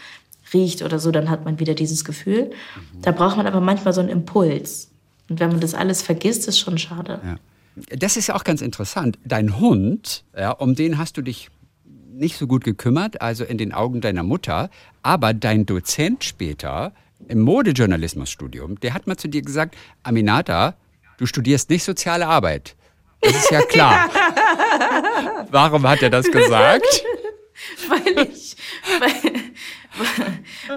riecht 0.53 0.81
oder 0.81 0.99
so, 0.99 1.11
dann 1.11 1.29
hat 1.29 1.45
man 1.45 1.59
wieder 1.59 1.73
dieses 1.73 2.05
Gefühl. 2.05 2.51
Da 3.01 3.11
braucht 3.11 3.37
man 3.37 3.47
aber 3.47 3.61
manchmal 3.61 3.93
so 3.93 4.01
einen 4.01 4.09
Impuls. 4.09 4.91
Und 5.29 5.39
wenn 5.39 5.49
man 5.49 5.59
das 5.59 5.73
alles 5.73 6.01
vergisst, 6.01 6.47
ist 6.47 6.59
schon 6.59 6.77
schade. 6.77 7.19
Ja. 7.23 7.35
Das 7.97 8.17
ist 8.17 8.27
ja 8.27 8.35
auch 8.35 8.43
ganz 8.43 8.61
interessant. 8.61 9.17
Dein 9.25 9.59
Hund, 9.59 10.23
ja, 10.37 10.51
um 10.51 10.75
den 10.75 10.97
hast 10.97 11.17
du 11.17 11.21
dich 11.21 11.49
nicht 12.13 12.37
so 12.37 12.45
gut 12.45 12.63
gekümmert, 12.63 13.21
also 13.21 13.43
in 13.43 13.57
den 13.57 13.73
Augen 13.73 14.01
deiner 14.01 14.23
Mutter, 14.23 14.69
aber 15.01 15.33
dein 15.33 15.65
Dozent 15.65 16.23
später 16.23 16.93
im 17.27 17.41
Modejournalismusstudium, 17.41 18.79
der 18.79 18.93
hat 18.93 19.07
mal 19.07 19.17
zu 19.17 19.27
dir 19.27 19.41
gesagt, 19.41 19.75
Aminata, 20.03 20.75
du 21.17 21.25
studierst 21.25 21.69
nicht 21.69 21.83
soziale 21.83 22.27
Arbeit. 22.27 22.75
Das 23.21 23.35
ist 23.35 23.51
ja 23.51 23.61
klar. 23.61 24.09
Warum 25.51 25.87
hat 25.87 26.01
er 26.03 26.09
das 26.09 26.29
gesagt? 26.29 27.03
weil 27.87 28.27
ich, 28.27 28.55
weil, 28.99 29.33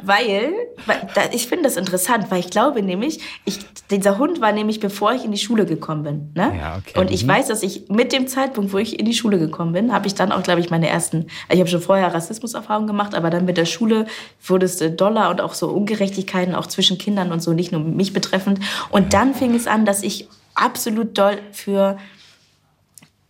weil, 0.02 0.52
weil 0.84 1.08
da, 1.14 1.22
ich 1.32 1.46
finde 1.46 1.64
das 1.64 1.76
interessant, 1.76 2.30
weil 2.30 2.40
ich 2.40 2.50
glaube 2.50 2.82
nämlich, 2.82 3.20
ich, 3.44 3.58
dieser 3.90 4.18
Hund 4.18 4.40
war 4.40 4.52
nämlich 4.52 4.80
bevor 4.80 5.12
ich 5.12 5.24
in 5.24 5.32
die 5.32 5.38
Schule 5.38 5.66
gekommen 5.66 6.02
bin. 6.02 6.32
Ne? 6.34 6.52
Ja, 6.58 6.76
okay. 6.78 6.98
Und 6.98 7.10
ich 7.10 7.24
Mhm. 7.24 7.28
weiß, 7.28 7.48
dass 7.48 7.62
ich 7.62 7.88
mit 7.88 8.12
dem 8.12 8.26
Zeitpunkt, 8.28 8.72
wo 8.72 8.78
ich 8.78 8.98
in 8.98 9.06
die 9.06 9.14
Schule 9.14 9.38
gekommen 9.38 9.72
bin, 9.72 9.92
habe 9.92 10.06
ich 10.06 10.14
dann 10.14 10.32
auch, 10.32 10.42
glaube 10.42 10.60
ich, 10.60 10.70
meine 10.70 10.88
ersten, 10.88 11.26
ich 11.50 11.58
habe 11.58 11.68
schon 11.68 11.80
vorher 11.80 12.12
Rassismuserfahrungen 12.12 12.86
gemacht, 12.86 13.14
aber 13.14 13.30
dann 13.30 13.44
mit 13.44 13.56
der 13.56 13.64
Schule 13.66 14.06
wurde 14.44 14.66
es 14.66 14.80
äh, 14.80 14.90
doller 14.90 15.30
und 15.30 15.40
auch 15.40 15.54
so 15.54 15.68
Ungerechtigkeiten 15.68 16.54
auch 16.54 16.66
zwischen 16.66 16.98
Kindern 16.98 17.32
und 17.32 17.42
so, 17.42 17.52
nicht 17.52 17.72
nur 17.72 17.80
mich 17.80 18.12
betreffend. 18.12 18.60
Und 18.90 19.12
dann 19.14 19.34
fing 19.34 19.54
es 19.54 19.66
an, 19.66 19.84
dass 19.84 20.02
ich 20.02 20.28
absolut 20.54 21.16
doll 21.18 21.38
für 21.52 21.96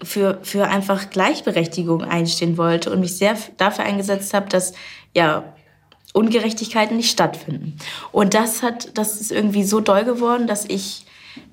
für, 0.03 0.41
für 0.43 0.69
einfach 0.69 1.09
Gleichberechtigung 1.09 2.05
einstehen 2.05 2.59
wollte 2.59 2.91
und 2.93 3.01
mich 3.01 3.17
sehr 3.17 3.35
dafür 3.57 3.87
eingesetzt 3.87 4.35
habe, 4.35 4.47
dass 4.49 4.75
ja 5.15 5.55
Ungerechtigkeiten 6.17 6.97
nicht 6.97 7.11
stattfinden. 7.11 7.77
Und 8.11 8.35
das 8.35 8.63
hat, 8.63 8.97
das 8.97 9.21
ist 9.21 9.31
irgendwie 9.31 9.65
so 9.65 9.81
doll 9.81 10.05
geworden, 10.05 10.47
dass 10.47 10.65
ich 10.65 11.05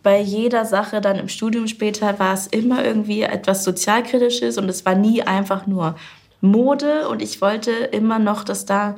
bei 0.02 0.20
jeder 0.22 0.64
Sache 0.66 1.02
dann 1.02 1.18
im 1.18 1.28
Studium 1.28 1.68
später 1.68 2.18
war 2.20 2.34
es 2.34 2.48
immer 2.48 2.84
irgendwie 2.84 3.24
etwas 3.24 3.66
sozialkritisches 3.66 4.58
und 4.58 4.70
es 4.70 4.86
war 4.86 4.96
nie 4.96 5.22
einfach 5.22 5.68
nur 5.68 5.96
Mode 6.40 7.10
und 7.10 7.22
ich 7.22 7.42
wollte 7.42 7.72
immer 7.72 8.20
noch, 8.20 8.46
dass 8.46 8.66
da 8.66 8.96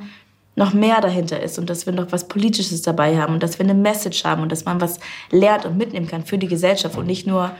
noch 0.54 0.72
mehr 0.72 1.00
dahinter 1.00 1.42
ist 1.42 1.58
und 1.58 1.68
dass 1.68 1.84
wir 1.84 1.92
noch 1.92 2.12
was 2.12 2.28
Politisches 2.28 2.82
dabei 2.82 3.18
haben 3.18 3.34
und 3.34 3.42
dass 3.42 3.58
wir 3.58 3.64
eine 3.64 3.74
Message 3.74 4.24
haben 4.24 4.42
und 4.42 4.52
dass 4.52 4.64
man 4.64 4.80
was 4.80 5.00
lernt 5.30 5.66
und 5.66 5.76
mitnehmen 5.76 6.06
kann 6.06 6.24
für 6.24 6.38
die 6.38 6.48
Gesellschaft 6.48 6.96
und 6.96 7.06
nicht 7.06 7.26
nur 7.26 7.50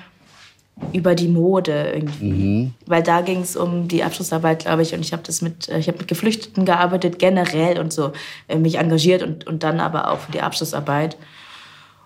über 0.92 1.14
die 1.14 1.28
Mode 1.28 1.92
irgendwie. 1.94 2.72
Weil 2.86 3.02
da 3.02 3.22
ging 3.22 3.40
es 3.40 3.56
um 3.56 3.88
die 3.88 4.04
Abschlussarbeit, 4.04 4.60
glaube 4.60 4.82
ich, 4.82 4.94
und 4.94 5.00
ich 5.00 5.12
habe 5.12 5.22
das 5.22 5.40
mit, 5.40 5.68
äh, 5.68 5.78
ich 5.78 5.88
habe 5.88 5.98
mit 5.98 6.08
Geflüchteten 6.08 6.64
gearbeitet, 6.64 7.18
generell 7.18 7.78
und 7.78 7.92
so, 7.92 8.12
äh, 8.48 8.58
mich 8.58 8.78
engagiert 8.78 9.22
und, 9.22 9.46
und 9.46 9.62
dann 9.62 9.80
aber 9.80 10.10
auch 10.10 10.20
für 10.20 10.32
die 10.32 10.42
Abschlussarbeit. 10.42 11.16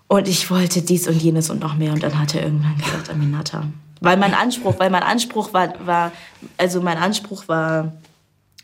Und 0.07 0.29
ich 0.29 0.51
wollte 0.51 0.83
dies 0.83 1.09
und 1.09 1.21
jenes 1.21 1.51
und 1.51 1.61
noch 1.61 1.77
mehr. 1.77 1.93
Und 1.93 2.03
dann 2.03 2.19
hat 2.19 2.35
er 2.35 2.43
irgendwann 2.43 2.77
gesagt, 2.79 3.11
Aminata. 3.11 3.65
Weil 4.01 4.17
mein 4.17 4.35
Anspruch, 4.35 4.79
weil 4.79 4.91
mein 4.91 5.03
Anspruch 5.03 5.53
war, 5.53 5.75
war 5.87 6.13
also 6.57 6.81
mein 6.81 6.97
Anspruch 6.97 7.49
war, 7.49 7.93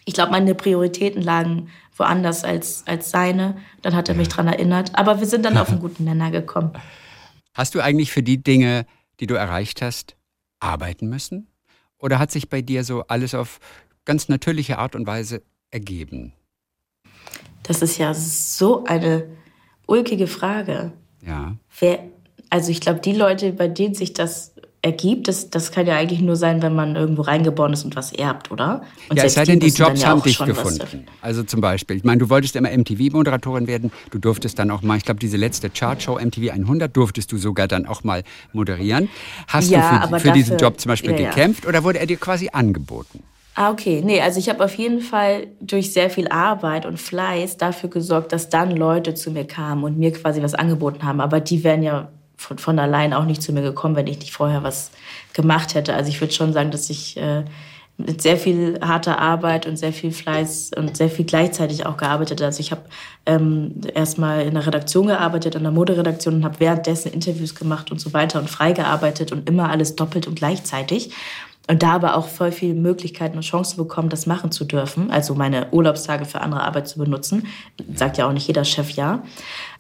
ich 0.05 0.15
glaube, 0.15 0.33
meine 0.33 0.55
Prioritäten 0.55 1.23
lagen 1.23 1.69
woanders 1.97 2.45
als, 2.45 2.85
als 2.87 3.11
seine. 3.11 3.57
Dann 3.83 3.95
hat 3.95 4.09
er 4.09 4.15
mich 4.15 4.29
dran 4.29 4.47
erinnert. 4.47 4.91
Aber 4.95 5.21
wir 5.21 5.27
sind 5.27 5.45
dann 5.45 5.59
auf 5.59 5.69
einen 5.69 5.81
guten 5.81 6.05
Nenner 6.05 6.31
gekommen. 6.31 6.73
Hast 7.55 7.75
du 7.75 7.81
eigentlich 7.81 8.13
für 8.13 8.23
die 8.23 8.43
Dinge, 8.43 8.87
die 9.21 9.27
du 9.27 9.35
erreicht 9.35 9.83
hast, 9.83 10.17
arbeiten 10.61 11.09
müssen? 11.09 11.49
Oder 11.99 12.19
hat 12.19 12.31
sich 12.31 12.49
bei 12.49 12.63
dir 12.63 12.85
so 12.85 13.03
alles 13.07 13.35
auf 13.35 13.59
ganz 14.05 14.29
natürliche 14.29 14.79
Art 14.79 14.95
und 14.95 15.07
Weise 15.07 15.43
ergeben? 15.71 16.33
Das 17.63 17.83
ist 17.83 17.99
ja 17.99 18.15
so 18.15 18.85
eine 18.85 19.29
ulkige 19.87 20.27
Frage. 20.27 20.93
Ja. 21.23 21.57
Wer, 21.81 22.05
also 22.51 22.71
ich 22.71 22.81
glaube, 22.81 23.01
die 23.01 23.15
Leute, 23.15 23.53
bei 23.53 23.69
denen 23.69 23.95
sich 23.95 24.13
das 24.13 24.55
ergibt, 24.87 25.29
das, 25.29 25.51
das 25.51 25.71
kann 25.73 25.87
ja 25.87 25.97
eigentlich 25.97 26.21
nur 26.21 26.37
sein, 26.37 26.63
wenn 26.63 26.75
man 26.75 26.97
irgendwo 26.97 27.23
reingeboren 27.23 27.73
ist 27.75 27.85
und 27.85 27.95
was 27.97 28.13
erbt, 28.13 28.51
oder? 28.51 28.83
Und 29.11 29.17
ja, 29.19 29.25
es 29.25 29.35
sei 29.35 29.45
denn, 29.45 29.61
die 29.61 29.69
Jobs 29.69 30.01
ja 30.01 30.09
haben 30.09 30.23
dich 30.23 30.39
gefunden. 30.39 31.05
Also 31.21 31.43
zum 31.43 31.61
Beispiel, 31.61 31.97
ich 31.97 32.05
meine, 32.05 32.19
du 32.19 32.31
wolltest 32.31 32.57
immer 32.57 32.71
MTV-Moderatorin 32.71 33.67
werden, 33.67 33.93
du 34.11 34.19
durftest 34.19 34.59
dann 34.59 34.71
auch 34.71 34.83
mal, 34.83 34.97
ich 34.97 35.05
glaube, 35.05 35.21
diese 35.21 35.37
letzte 35.37 35.69
Chartshow 35.69 36.19
MTV 36.19 36.51
100 36.53 36.97
durftest 36.97 37.31
du 37.33 37.37
sogar 37.37 37.69
dann 37.69 37.85
auch 37.87 38.05
mal 38.05 38.23
moderieren. 38.53 39.09
Hast 39.49 39.71
Ja, 39.71 40.07
du 40.07 40.09
für, 40.15 40.21
für 40.21 40.33
diesen 40.33 40.53
dafür- 40.57 40.69
Job 40.69 40.81
zum 40.81 40.89
Beispiel 40.91 41.11
ja, 41.13 41.19
ja. 41.19 41.29
gekämpft 41.31 41.67
oder 41.67 41.85
wurde 41.85 41.99
er 41.99 42.07
dir 42.07 42.17
quasi 42.17 42.49
angeboten? 42.53 43.23
Ah, 43.59 43.71
okay. 43.71 44.03
Nee, 44.05 44.21
also 44.21 44.39
ich 44.39 44.49
habe 44.51 44.63
auf 44.65 44.75
jeden 44.75 45.01
Fall 45.01 45.47
durch 45.61 45.93
sehr 45.93 46.11
viel 46.11 46.29
Arbeit 46.29 46.85
und 46.85 47.01
Fleiß 47.01 47.57
dafür 47.57 47.89
gesorgt, 47.89 48.33
dass 48.33 48.51
dann 48.51 48.71
Leute 48.71 49.15
zu 49.15 49.31
mir 49.31 49.47
kamen 49.47 49.83
und 49.85 49.99
mir 49.99 50.13
quasi 50.13 50.43
was 50.43 50.55
angeboten 50.55 51.03
haben. 51.05 51.21
Aber 51.23 51.41
die 51.41 51.65
wären 51.65 51.83
ja 51.83 52.09
von, 52.47 52.59
von 52.59 52.79
allein 52.79 53.13
auch 53.13 53.25
nicht 53.25 53.43
zu 53.43 53.53
mir 53.53 53.63
gekommen, 53.63 53.97
wenn 53.97 54.07
ich 54.07 54.21
nicht 54.21 54.33
vorher 54.33 54.63
was 54.63 54.91
gemacht 55.33 55.75
hätte. 55.75 55.95
Also 55.95 56.11
ich 56.11 56.21
würde 56.21 56.33
schon 56.33 56.53
sagen, 56.53 56.71
dass 56.71 56.89
ich 56.91 57.17
äh, 57.17 57.45
mit 57.99 58.23
sehr 58.23 58.37
viel 58.37 58.79
harter 58.81 59.19
Arbeit 59.19 59.67
und 59.67 59.77
sehr 59.79 59.93
viel 59.93 60.13
Fleiß 60.13 60.71
und 60.77 60.97
sehr 60.97 61.09
viel 61.09 61.25
gleichzeitig 61.25 61.87
auch 61.87 61.97
gearbeitet. 61.97 62.43
Also 62.43 62.61
ich 62.61 62.71
habe 62.71 62.83
ähm, 63.25 63.81
erstmal 63.95 64.43
in 64.43 64.55
der 64.55 64.67
Redaktion 64.67 65.07
gearbeitet, 65.07 65.57
an 65.57 65.63
der 65.63 65.73
Moderedaktion 65.73 66.35
und 66.35 66.45
habe 66.45 66.61
währenddessen 66.61 67.13
Interviews 67.13 67.55
gemacht 67.55 67.91
und 67.91 68.01
so 68.01 68.13
weiter 68.13 68.39
und 68.39 68.49
frei 68.49 68.73
gearbeitet 68.73 69.33
und 69.33 69.49
immer 69.49 69.71
alles 69.71 69.97
doppelt 69.97 70.27
und 70.27 70.37
gleichzeitig. 70.37 71.11
Und 71.69 71.83
da 71.83 71.93
aber 71.95 72.17
auch 72.17 72.29
voll 72.29 72.53
viele 72.53 72.75
Möglichkeiten 72.75 73.37
und 73.37 73.43
Chancen 73.43 73.77
bekommen, 73.77 74.09
das 74.09 74.27
machen 74.27 74.53
zu 74.53 74.65
dürfen. 74.65 75.11
Also 75.11 75.35
meine 75.35 75.67
Urlaubstage 75.73 76.25
für 76.25 76.41
andere 76.41 76.63
Arbeit 76.63 76.87
zu 76.87 77.01
benutzen. 77.01 77.49
Sagt 77.93 78.19
ja 78.19 78.29
auch 78.29 78.33
nicht 78.33 78.47
jeder 78.47 78.65
Chef 78.65 78.91
ja. 78.91 79.25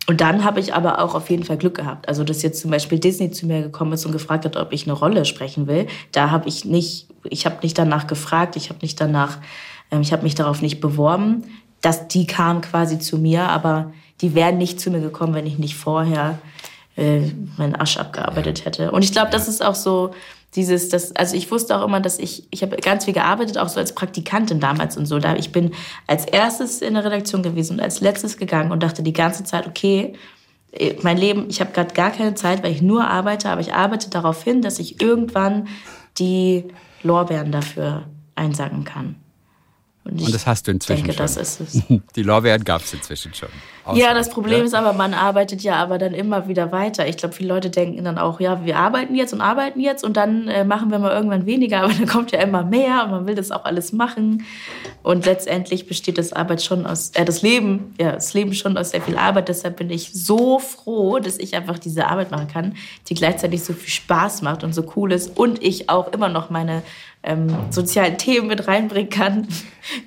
Und 0.09 0.21
dann 0.21 0.45
habe 0.45 0.61
ich 0.61 0.73
aber 0.73 1.01
auch 1.01 1.15
auf 1.15 1.31
jeden 1.31 1.43
Fall 1.43 1.57
Glück 1.57 1.75
gehabt. 1.75 2.09
Also, 2.09 2.23
dass 2.23 2.43
jetzt 2.43 2.61
zum 2.61 2.71
Beispiel 2.71 2.99
Disney 2.99 3.31
zu 3.31 3.47
mir 3.47 3.63
gekommen 3.63 3.93
ist 3.93 4.07
und 4.07 4.13
gefragt 4.13 4.45
hat, 4.45 4.57
ob 4.57 4.73
ich 4.73 4.85
eine 4.85 4.93
Rolle 4.93 5.25
sprechen 5.25 5.67
will, 5.67 5.87
da 6.13 6.31
habe 6.31 6.49
ich 6.49 6.65
nicht, 6.65 7.09
ich 7.25 7.45
habe 7.45 7.57
nicht 7.63 7.77
danach 7.77 8.07
gefragt, 8.07 8.57
ich 8.57 8.69
habe 8.69 8.79
nicht 8.83 9.01
danach, 9.01 9.39
ähm, 9.91 10.01
ich 10.01 10.13
habe 10.13 10.23
mich 10.23 10.35
darauf 10.35 10.63
nicht 10.63 10.81
beworben. 10.81 11.45
dass 11.83 12.09
die 12.09 12.27
kamen 12.27 12.63
quasi 12.63 12.99
zu 12.99 13.19
mir, 13.19 13.49
aber 13.49 13.93
die 14.21 14.35
wären 14.35 14.59
nicht 14.59 14.81
zu 14.81 14.91
mir 14.91 15.01
gekommen, 15.01 15.35
wenn 15.35 15.47
ich 15.47 15.59
nicht 15.59 15.77
vorher 15.77 16.39
äh, 16.97 17.21
meinen 17.57 17.77
Asch 17.77 17.97
abgearbeitet 17.97 18.65
hätte. 18.65 18.91
Und 18.91 19.03
ich 19.03 19.13
glaube, 19.13 19.31
das 19.31 19.49
ist 19.49 19.65
auch 19.65 19.75
so 19.75 20.13
dieses, 20.55 20.89
das, 20.89 21.15
also 21.15 21.37
ich 21.37 21.51
wusste 21.51 21.77
auch 21.77 21.85
immer, 21.85 22.01
dass 22.01 22.19
ich, 22.19 22.47
ich 22.51 22.63
habe 22.63 22.77
ganz 22.77 23.05
viel 23.05 23.15
gearbeitet, 23.15 23.59
auch 23.59 23.69
so 23.69 23.79
als 23.79 23.95
Praktikantin 23.95 24.61
damals 24.61 24.97
und 24.97 25.07
so. 25.07 25.19
Da 25.19 25.37
ich 25.37 25.53
bin 25.53 25.73
als 26.07 26.25
erstes 26.25 26.81
in 26.81 26.95
der 26.95 27.05
Redaktion 27.05 27.43
gewesen 27.43 27.75
und 27.75 27.81
als 27.83 28.01
letztes 28.01 28.39
gegangen 28.39 28.73
und 28.73 28.83
dachte 28.83 29.03
die 29.03 29.13
ganze 29.13 29.45
Zeit, 29.45 29.67
okay, 29.67 30.15
äh, 30.73 30.95
mein 31.03 31.19
Leben, 31.19 31.47
ich 31.51 31.61
habe 31.61 31.73
gerade 31.73 31.93
gar 31.95 32.11
keine 32.11 32.35
Zeit, 32.35 32.63
weil 32.63 32.73
ich 32.73 32.83
nur 32.83 33.07
arbeite, 33.07 33.51
aber 33.51 33.61
ich 33.61 33.75
arbeite 33.75 34.09
darauf 34.09 34.43
hin, 34.43 34.63
dass 34.63 34.79
ich 34.79 35.03
irgendwann 35.03 35.69
die 36.19 36.65
Lorbeeren 37.03 37.53
dafür 37.53 38.05
einsacken 38.35 38.85
kann. 38.85 39.17
Und, 40.07 40.21
und, 40.21 40.35
das 40.35 40.47
hast 40.47 40.69
du 40.69 40.71
inzwischen 40.71 41.05
denke, 41.05 41.17
schon. 41.17 41.25
das 41.25 41.37
ist 41.37 41.61
es. 41.61 41.83
Die 42.17 42.23
Lorbeeren 42.23 42.63
gab 42.63 42.83
es 42.83 42.93
inzwischen 42.93 43.35
schon. 43.35 43.49
Ja, 43.95 44.15
das 44.15 44.31
Problem 44.31 44.61
ja? 44.61 44.65
ist 44.65 44.75
aber, 44.75 44.93
man 44.93 45.15
arbeitet 45.15 45.63
ja 45.63 45.77
aber 45.77 45.99
dann 45.99 46.13
immer 46.13 46.49
wieder 46.49 46.73
weiter. 46.73 47.07
Ich 47.07 47.17
glaube, 47.17 47.35
viele 47.35 47.49
Leute 47.49 47.71
denken 47.71 48.05
dann 48.05 48.19
auch, 48.19 48.41
ja, 48.41 48.65
wir 48.65 48.79
arbeiten 48.79 49.15
jetzt 49.15 49.33
und 49.33 49.41
arbeiten 49.41 49.81
jetzt 49.81 50.05
und 50.05 50.17
dann 50.17 50.49
äh, 50.49 50.65
machen 50.65 50.91
wir 50.91 50.99
mal 50.99 51.13
irgendwann 51.13 51.47
weniger, 51.47 51.79
aber 51.83 51.93
dann 51.93 52.07
kommt 52.07 52.33
ja 52.33 52.41
immer 52.41 52.65
mehr 52.65 53.05
und 53.05 53.11
man 53.11 53.27
will 53.27 53.35
das 53.35 53.51
auch 53.51 53.65
alles 53.65 53.93
machen. 53.93 54.45
Und 55.03 55.27
letztendlich 55.27 55.87
besteht 55.87 56.19
das 56.19 56.33
Arbeit 56.33 56.63
schon 56.63 56.87
aus, 56.87 57.11
äh, 57.11 57.25
das 57.25 57.43
Leben, 57.43 57.95
ja, 58.01 58.13
das 58.13 58.35
Leben 58.35 58.55
schon 58.55 58.77
aus 58.77 58.91
sehr 58.91 59.03
viel 59.03 59.17
Arbeit. 59.17 59.49
Deshalb 59.49 59.77
bin 59.77 59.91
ich 59.91 60.13
so 60.13 60.59
froh, 60.59 61.19
dass 61.19 61.39
ich 61.39 61.55
einfach 61.55 61.79
diese 61.79 62.07
Arbeit 62.07 62.31
machen 62.31 62.49
kann, 62.49 62.77
die 63.09 63.15
gleichzeitig 63.15 63.63
so 63.63 63.73
viel 63.73 63.91
Spaß 63.91 64.43
macht 64.43 64.65
und 64.65 64.73
so 64.73 64.85
cool 64.97 65.13
ist 65.13 65.37
und 65.37 65.63
ich 65.63 65.89
auch 65.89 66.13
immer 66.13 66.29
noch 66.29 66.51
meine 66.51 66.83
ähm, 67.27 67.49
sozialen 67.71 68.17
Themen 68.17 68.47
mit 68.47 68.67
reinbringen 68.67 69.11
kann, 69.11 69.49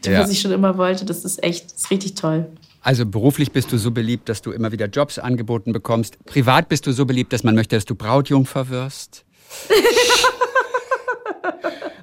die 0.04 0.10
ja. 0.10 0.22
was 0.22 0.32
ich 0.32 0.42
schon 0.42 0.52
immer 0.52 0.78
wollte. 0.78 1.06
Das 1.06 1.24
ist 1.26 1.44
echt, 1.44 1.66
das 1.66 1.82
ist 1.82 1.92
richtig 1.92 2.16
toll. 2.16 2.48
Also 2.82 3.06
beruflich 3.06 3.52
bist 3.52 3.72
du 3.72 3.78
so 3.78 3.92
beliebt, 3.92 4.30
dass 4.30 4.42
du 4.42 4.52
immer 4.52 4.72
wieder 4.72 4.88
Jobs 4.88 5.20
angeboten 5.20 5.74
bekommst. 5.74 6.24
Privat 6.26 6.70
bist 6.70 6.88
du 6.88 6.94
so 6.94 7.06
beliebt, 7.06 7.34
dass 7.34 7.44
man 7.44 7.56
möchte, 7.56 7.76
dass 7.76 7.86
du 7.86 7.96
Brautjungfer 7.96 8.70
wirst. 8.70 9.26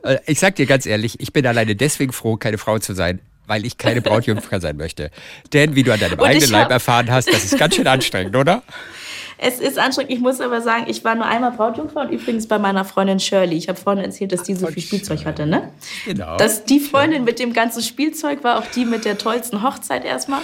Äh, 0.02 0.18
ich 0.26 0.38
sag 0.38 0.54
dir 0.54 0.66
ganz 0.66 0.86
ehrlich, 0.86 1.18
ich 1.18 1.32
bin 1.32 1.44
alleine 1.46 1.74
deswegen 1.74 2.12
froh, 2.12 2.36
keine 2.36 2.58
Frau 2.58 2.78
zu 2.78 2.94
sein, 2.94 3.18
weil 3.48 3.66
ich 3.66 3.76
keine 3.76 4.00
Brautjungfer 4.00 4.60
sein 4.60 4.76
möchte. 4.76 5.10
Denn 5.52 5.74
wie 5.74 5.82
du 5.82 5.92
an 5.92 5.98
deinem 5.98 6.20
eigenen 6.20 6.50
Leib 6.50 6.70
erfahren 6.70 7.10
hast, 7.10 7.28
das 7.28 7.44
ist 7.44 7.58
ganz 7.58 7.74
schön 7.74 7.88
anstrengend, 7.88 8.36
oder? 8.36 8.62
Es 9.38 9.60
ist 9.60 9.78
anstrengend. 9.78 10.12
Ich 10.12 10.20
muss 10.20 10.40
aber 10.40 10.60
sagen, 10.60 10.86
ich 10.88 11.04
war 11.04 11.14
nur 11.14 11.26
einmal 11.26 11.52
Brautjungfer 11.52 12.02
und 12.02 12.10
übrigens 12.10 12.46
bei 12.46 12.58
meiner 12.58 12.84
Freundin 12.84 13.20
Shirley. 13.20 13.56
Ich 13.56 13.68
habe 13.68 13.78
vorhin 13.78 14.02
erzählt, 14.02 14.32
dass 14.32 14.42
die 14.42 14.54
so 14.54 14.66
viel 14.66 14.82
Spielzeug 14.82 15.24
hatte, 15.24 15.46
ne? 15.46 15.72
Genau. 16.04 16.36
Dass 16.36 16.64
die 16.64 16.80
Freundin 16.80 17.24
mit 17.24 17.38
dem 17.38 17.52
ganzen 17.52 17.82
Spielzeug 17.82 18.44
war 18.44 18.58
auch 18.58 18.66
die 18.66 18.84
mit 18.84 19.04
der 19.04 19.18
tollsten 19.18 19.62
Hochzeit 19.62 20.04
erstmal. 20.04 20.40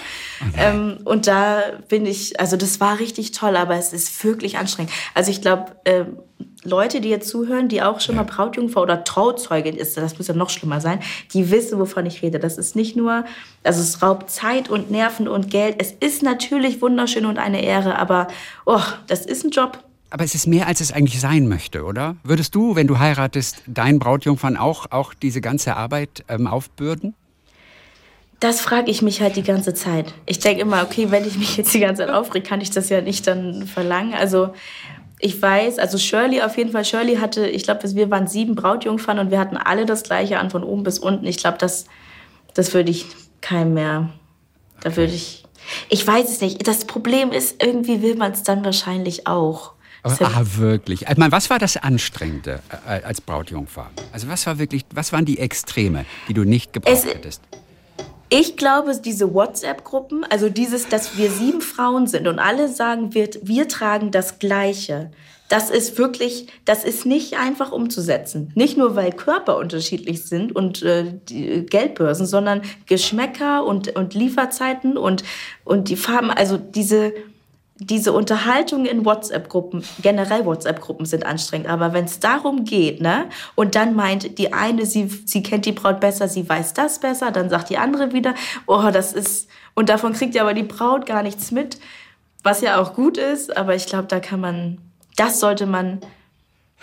Ähm, 0.58 0.98
und 1.04 1.26
da 1.26 1.62
bin 1.88 2.06
ich, 2.06 2.38
also 2.38 2.56
das 2.56 2.80
war 2.80 2.98
richtig 2.98 3.32
toll, 3.32 3.56
aber 3.56 3.76
es 3.76 3.92
ist 3.92 4.22
wirklich 4.24 4.58
anstrengend. 4.58 4.92
Also 5.14 5.30
ich 5.30 5.40
glaube, 5.40 5.76
äh, 5.84 6.04
Leute, 6.64 7.00
die 7.00 7.08
jetzt 7.08 7.28
zuhören, 7.28 7.68
die 7.68 7.82
auch 7.82 8.00
schon 8.00 8.14
mal 8.14 8.24
Brautjungfer 8.24 8.82
oder 8.82 9.04
Trauzeugin 9.04 9.76
ist, 9.76 9.96
das 9.96 10.16
muss 10.18 10.28
ja 10.28 10.34
noch 10.34 10.50
schlimmer 10.50 10.80
sein, 10.80 11.00
die 11.32 11.50
wissen, 11.50 11.78
wovon 11.78 12.06
ich 12.06 12.22
rede. 12.22 12.38
Das 12.38 12.56
ist 12.56 12.76
nicht 12.76 12.96
nur, 12.96 13.24
also 13.64 13.80
es 13.80 14.00
raubt 14.02 14.30
Zeit 14.30 14.68
und 14.68 14.90
Nerven 14.90 15.26
und 15.26 15.50
Geld. 15.50 15.76
Es 15.78 15.92
ist 15.92 16.22
natürlich 16.22 16.80
wunderschön 16.80 17.26
und 17.26 17.38
eine 17.38 17.62
Ehre, 17.62 17.98
aber 17.98 18.28
oh, 18.64 18.82
das 19.08 19.26
ist 19.26 19.44
ein 19.44 19.50
Job. 19.50 19.82
Aber 20.10 20.24
es 20.24 20.34
ist 20.34 20.46
mehr, 20.46 20.66
als 20.66 20.80
es 20.80 20.92
eigentlich 20.92 21.20
sein 21.20 21.48
möchte, 21.48 21.84
oder? 21.84 22.16
Würdest 22.22 22.54
du, 22.54 22.76
wenn 22.76 22.86
du 22.86 22.98
heiratest, 22.98 23.62
deinen 23.66 23.98
Brautjungfern 23.98 24.56
auch, 24.56 24.90
auch 24.90 25.14
diese 25.14 25.40
ganze 25.40 25.74
Arbeit 25.74 26.24
ähm, 26.28 26.46
aufbürden? 26.46 27.14
Das 28.38 28.60
frage 28.60 28.90
ich 28.90 29.02
mich 29.02 29.22
halt 29.22 29.36
die 29.36 29.42
ganze 29.42 29.72
Zeit. 29.72 30.14
Ich 30.26 30.38
denke 30.38 30.62
immer, 30.62 30.82
okay, 30.82 31.10
wenn 31.10 31.24
ich 31.24 31.38
mich 31.38 31.56
jetzt 31.56 31.72
die 31.72 31.80
ganze 31.80 32.04
Zeit 32.04 32.14
aufrege, 32.14 32.46
kann 32.46 32.60
ich 32.60 32.70
das 32.70 32.88
ja 32.88 33.00
nicht 33.00 33.26
dann 33.26 33.66
verlangen. 33.66 34.14
Also 34.14 34.52
ich 35.24 35.40
weiß, 35.40 35.78
also 35.78 35.98
Shirley 35.98 36.42
auf 36.42 36.58
jeden 36.58 36.72
Fall, 36.72 36.84
Shirley 36.84 37.16
hatte, 37.16 37.46
ich 37.46 37.62
glaube, 37.62 37.94
wir 37.94 38.10
waren 38.10 38.26
sieben 38.26 38.56
Brautjungfern 38.56 39.20
und 39.20 39.30
wir 39.30 39.38
hatten 39.38 39.56
alle 39.56 39.86
das 39.86 40.02
gleiche 40.02 40.38
an, 40.40 40.50
von 40.50 40.64
oben 40.64 40.82
bis 40.82 40.98
unten. 40.98 41.24
Ich 41.26 41.36
glaube, 41.36 41.58
das, 41.58 41.86
das 42.54 42.74
würde 42.74 42.90
ich 42.90 43.06
keinem 43.40 43.74
mehr, 43.74 44.10
da 44.80 44.96
würde 44.96 45.12
ich, 45.12 45.44
ich 45.88 46.04
weiß 46.04 46.28
es 46.28 46.40
nicht. 46.40 46.66
Das 46.66 46.86
Problem 46.86 47.30
ist, 47.30 47.62
irgendwie 47.62 48.02
will 48.02 48.16
man 48.16 48.32
es 48.32 48.42
dann 48.42 48.64
wahrscheinlich 48.64 49.28
auch. 49.28 49.74
Aber, 50.02 50.16
ah, 50.20 50.42
wirklich. 50.56 51.02
Ich 51.08 51.16
meine, 51.16 51.30
was 51.30 51.48
war 51.50 51.60
das 51.60 51.76
Anstrengende 51.76 52.60
äh, 52.88 53.02
als 53.04 53.20
Brautjungfer? 53.20 53.90
Also 54.12 54.26
was 54.26 54.44
war 54.46 54.58
wirklich, 54.58 54.84
was 54.92 55.12
waren 55.12 55.24
die 55.24 55.38
Extreme, 55.38 56.04
die 56.26 56.34
du 56.34 56.42
nicht 56.42 56.72
gebraucht 56.72 56.92
es, 56.92 57.04
hättest? 57.04 57.42
Ich 58.34 58.56
glaube, 58.56 58.96
diese 58.96 59.34
WhatsApp-Gruppen, 59.34 60.24
also 60.24 60.48
dieses, 60.48 60.88
dass 60.88 61.18
wir 61.18 61.30
sieben 61.30 61.60
Frauen 61.60 62.06
sind 62.06 62.26
und 62.26 62.38
alle 62.38 62.68
sagen, 62.68 63.12
wir, 63.12 63.28
wir 63.42 63.68
tragen 63.68 64.10
das 64.10 64.38
Gleiche, 64.38 65.10
das 65.50 65.68
ist 65.68 65.98
wirklich, 65.98 66.46
das 66.64 66.82
ist 66.82 67.04
nicht 67.04 67.38
einfach 67.38 67.72
umzusetzen. 67.72 68.50
Nicht 68.54 68.78
nur, 68.78 68.96
weil 68.96 69.12
Körper 69.12 69.58
unterschiedlich 69.58 70.24
sind 70.24 70.56
und 70.56 70.82
äh, 70.82 71.12
die 71.28 71.66
Geldbörsen, 71.66 72.24
sondern 72.24 72.62
Geschmäcker 72.86 73.66
und, 73.66 73.94
und 73.96 74.14
Lieferzeiten 74.14 74.96
und, 74.96 75.24
und 75.64 75.90
die 75.90 75.96
Farben, 75.96 76.30
also 76.30 76.56
diese, 76.56 77.12
diese 77.86 78.12
Unterhaltungen 78.12 78.86
in 78.86 79.04
WhatsApp-Gruppen, 79.04 79.84
generell 80.02 80.44
WhatsApp-Gruppen 80.44 81.06
sind 81.06 81.24
anstrengend, 81.26 81.68
aber 81.68 81.92
wenn 81.92 82.04
es 82.04 82.20
darum 82.20 82.64
geht, 82.64 83.00
ne, 83.00 83.26
und 83.54 83.74
dann 83.74 83.94
meint 83.94 84.38
die 84.38 84.52
eine, 84.52 84.86
sie, 84.86 85.06
sie 85.06 85.42
kennt 85.42 85.66
die 85.66 85.72
Braut 85.72 86.00
besser, 86.00 86.28
sie 86.28 86.48
weiß 86.48 86.74
das 86.74 86.98
besser, 86.98 87.30
dann 87.30 87.50
sagt 87.50 87.70
die 87.70 87.78
andere 87.78 88.12
wieder, 88.12 88.34
oh, 88.66 88.90
das 88.92 89.12
ist, 89.12 89.48
und 89.74 89.88
davon 89.88 90.12
kriegt 90.12 90.34
ja 90.34 90.42
aber 90.42 90.54
die 90.54 90.62
Braut 90.62 91.06
gar 91.06 91.22
nichts 91.22 91.50
mit, 91.50 91.78
was 92.42 92.60
ja 92.60 92.80
auch 92.80 92.94
gut 92.94 93.18
ist, 93.18 93.56
aber 93.56 93.74
ich 93.74 93.86
glaube, 93.86 94.08
da 94.08 94.20
kann 94.20 94.40
man, 94.40 94.78
das 95.16 95.40
sollte 95.40 95.66
man 95.66 96.00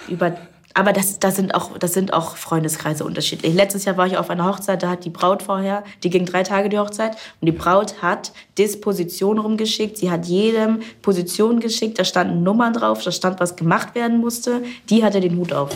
über 0.07 0.37
aber 0.73 0.93
das, 0.93 1.19
das, 1.19 1.35
sind 1.35 1.55
auch, 1.55 1.77
das 1.77 1.93
sind 1.93 2.13
auch 2.13 2.37
Freundeskreise 2.37 3.03
unterschiedlich. 3.03 3.53
Letztes 3.53 3.85
Jahr 3.85 3.97
war 3.97 4.05
ich 4.05 4.17
auf 4.17 4.29
einer 4.29 4.45
Hochzeit, 4.45 4.83
da 4.83 4.89
hat 4.89 5.03
die 5.03 5.09
Braut 5.09 5.43
vorher, 5.43 5.83
die 6.03 6.09
ging 6.09 6.25
drei 6.25 6.43
Tage 6.43 6.69
die 6.69 6.77
Hochzeit, 6.77 7.17
und 7.41 7.45
die 7.47 7.51
Braut 7.51 8.01
hat 8.01 8.31
Dispositionen 8.57 9.41
rumgeschickt. 9.41 9.97
Sie 9.97 10.11
hat 10.11 10.25
jedem 10.25 10.81
Positionen 11.01 11.59
geschickt, 11.59 11.97
da 11.97 12.05
standen 12.05 12.43
Nummern 12.43 12.73
drauf, 12.73 13.03
da 13.03 13.11
stand, 13.11 13.39
was 13.39 13.55
gemacht 13.55 13.95
werden 13.95 14.19
musste. 14.19 14.63
Die 14.89 15.03
hatte 15.03 15.21
den 15.21 15.37
Hut 15.37 15.53
auf. 15.53 15.75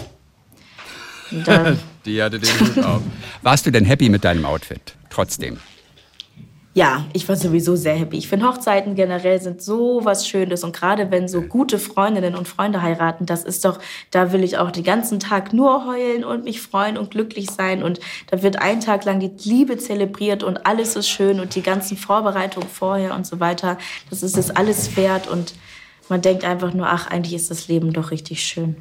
die 2.05 2.21
hatte 2.21 2.39
den 2.39 2.59
Hut 2.59 2.85
auf. 2.85 3.01
Warst 3.41 3.65
du 3.65 3.71
denn 3.71 3.85
happy 3.85 4.09
mit 4.09 4.23
deinem 4.23 4.45
Outfit? 4.45 4.95
Trotzdem. 5.09 5.57
Ja, 6.75 7.05
ich 7.13 7.29
war 7.29 7.35
sowieso 7.35 7.75
sehr 7.75 7.93
happy. 7.93 8.17
Ich 8.17 8.27
finde 8.27 8.47
Hochzeiten 8.47 8.95
generell 8.95 9.39
sind 9.39 9.61
so 9.61 10.01
was 10.05 10.27
Schönes 10.27 10.63
und 10.63 10.75
gerade 10.75 11.11
wenn 11.11 11.27
so 11.27 11.43
gute 11.43 11.77
Freundinnen 11.77 12.33
und 12.33 12.47
Freunde 12.47 12.81
heiraten, 12.81 13.27
das 13.27 13.43
ist 13.43 13.63
doch, 13.63 13.77
da 14.09 14.31
will 14.33 14.43
ich 14.43 14.57
auch 14.57 14.71
den 14.71 14.83
ganzen 14.83 15.19
Tag 15.19 15.53
nur 15.53 15.85
heulen 15.85 16.23
und 16.23 16.45
mich 16.45 16.61
freuen 16.61 16.97
und 16.97 17.11
glücklich 17.11 17.51
sein 17.51 17.83
und 17.83 17.99
da 18.31 18.41
wird 18.41 18.59
ein 18.59 18.79
Tag 18.79 19.05
lang 19.05 19.19
die 19.19 19.31
Liebe 19.47 19.77
zelebriert 19.77 20.41
und 20.41 20.65
alles 20.65 20.95
ist 20.95 21.09
schön 21.09 21.39
und 21.39 21.53
die 21.53 21.61
ganzen 21.61 21.95
Vorbereitungen 21.95 22.67
vorher 22.67 23.13
und 23.13 23.27
so 23.27 23.39
weiter. 23.39 23.77
Das 24.09 24.23
ist 24.23 24.35
es 24.35 24.49
alles 24.49 24.97
wert 24.97 25.27
und 25.27 25.53
man 26.09 26.23
denkt 26.23 26.43
einfach 26.43 26.73
nur, 26.73 26.87
ach, 26.87 27.05
eigentlich 27.05 27.35
ist 27.35 27.51
das 27.51 27.67
Leben 27.67 27.93
doch 27.93 28.09
richtig 28.09 28.41
schön. 28.43 28.77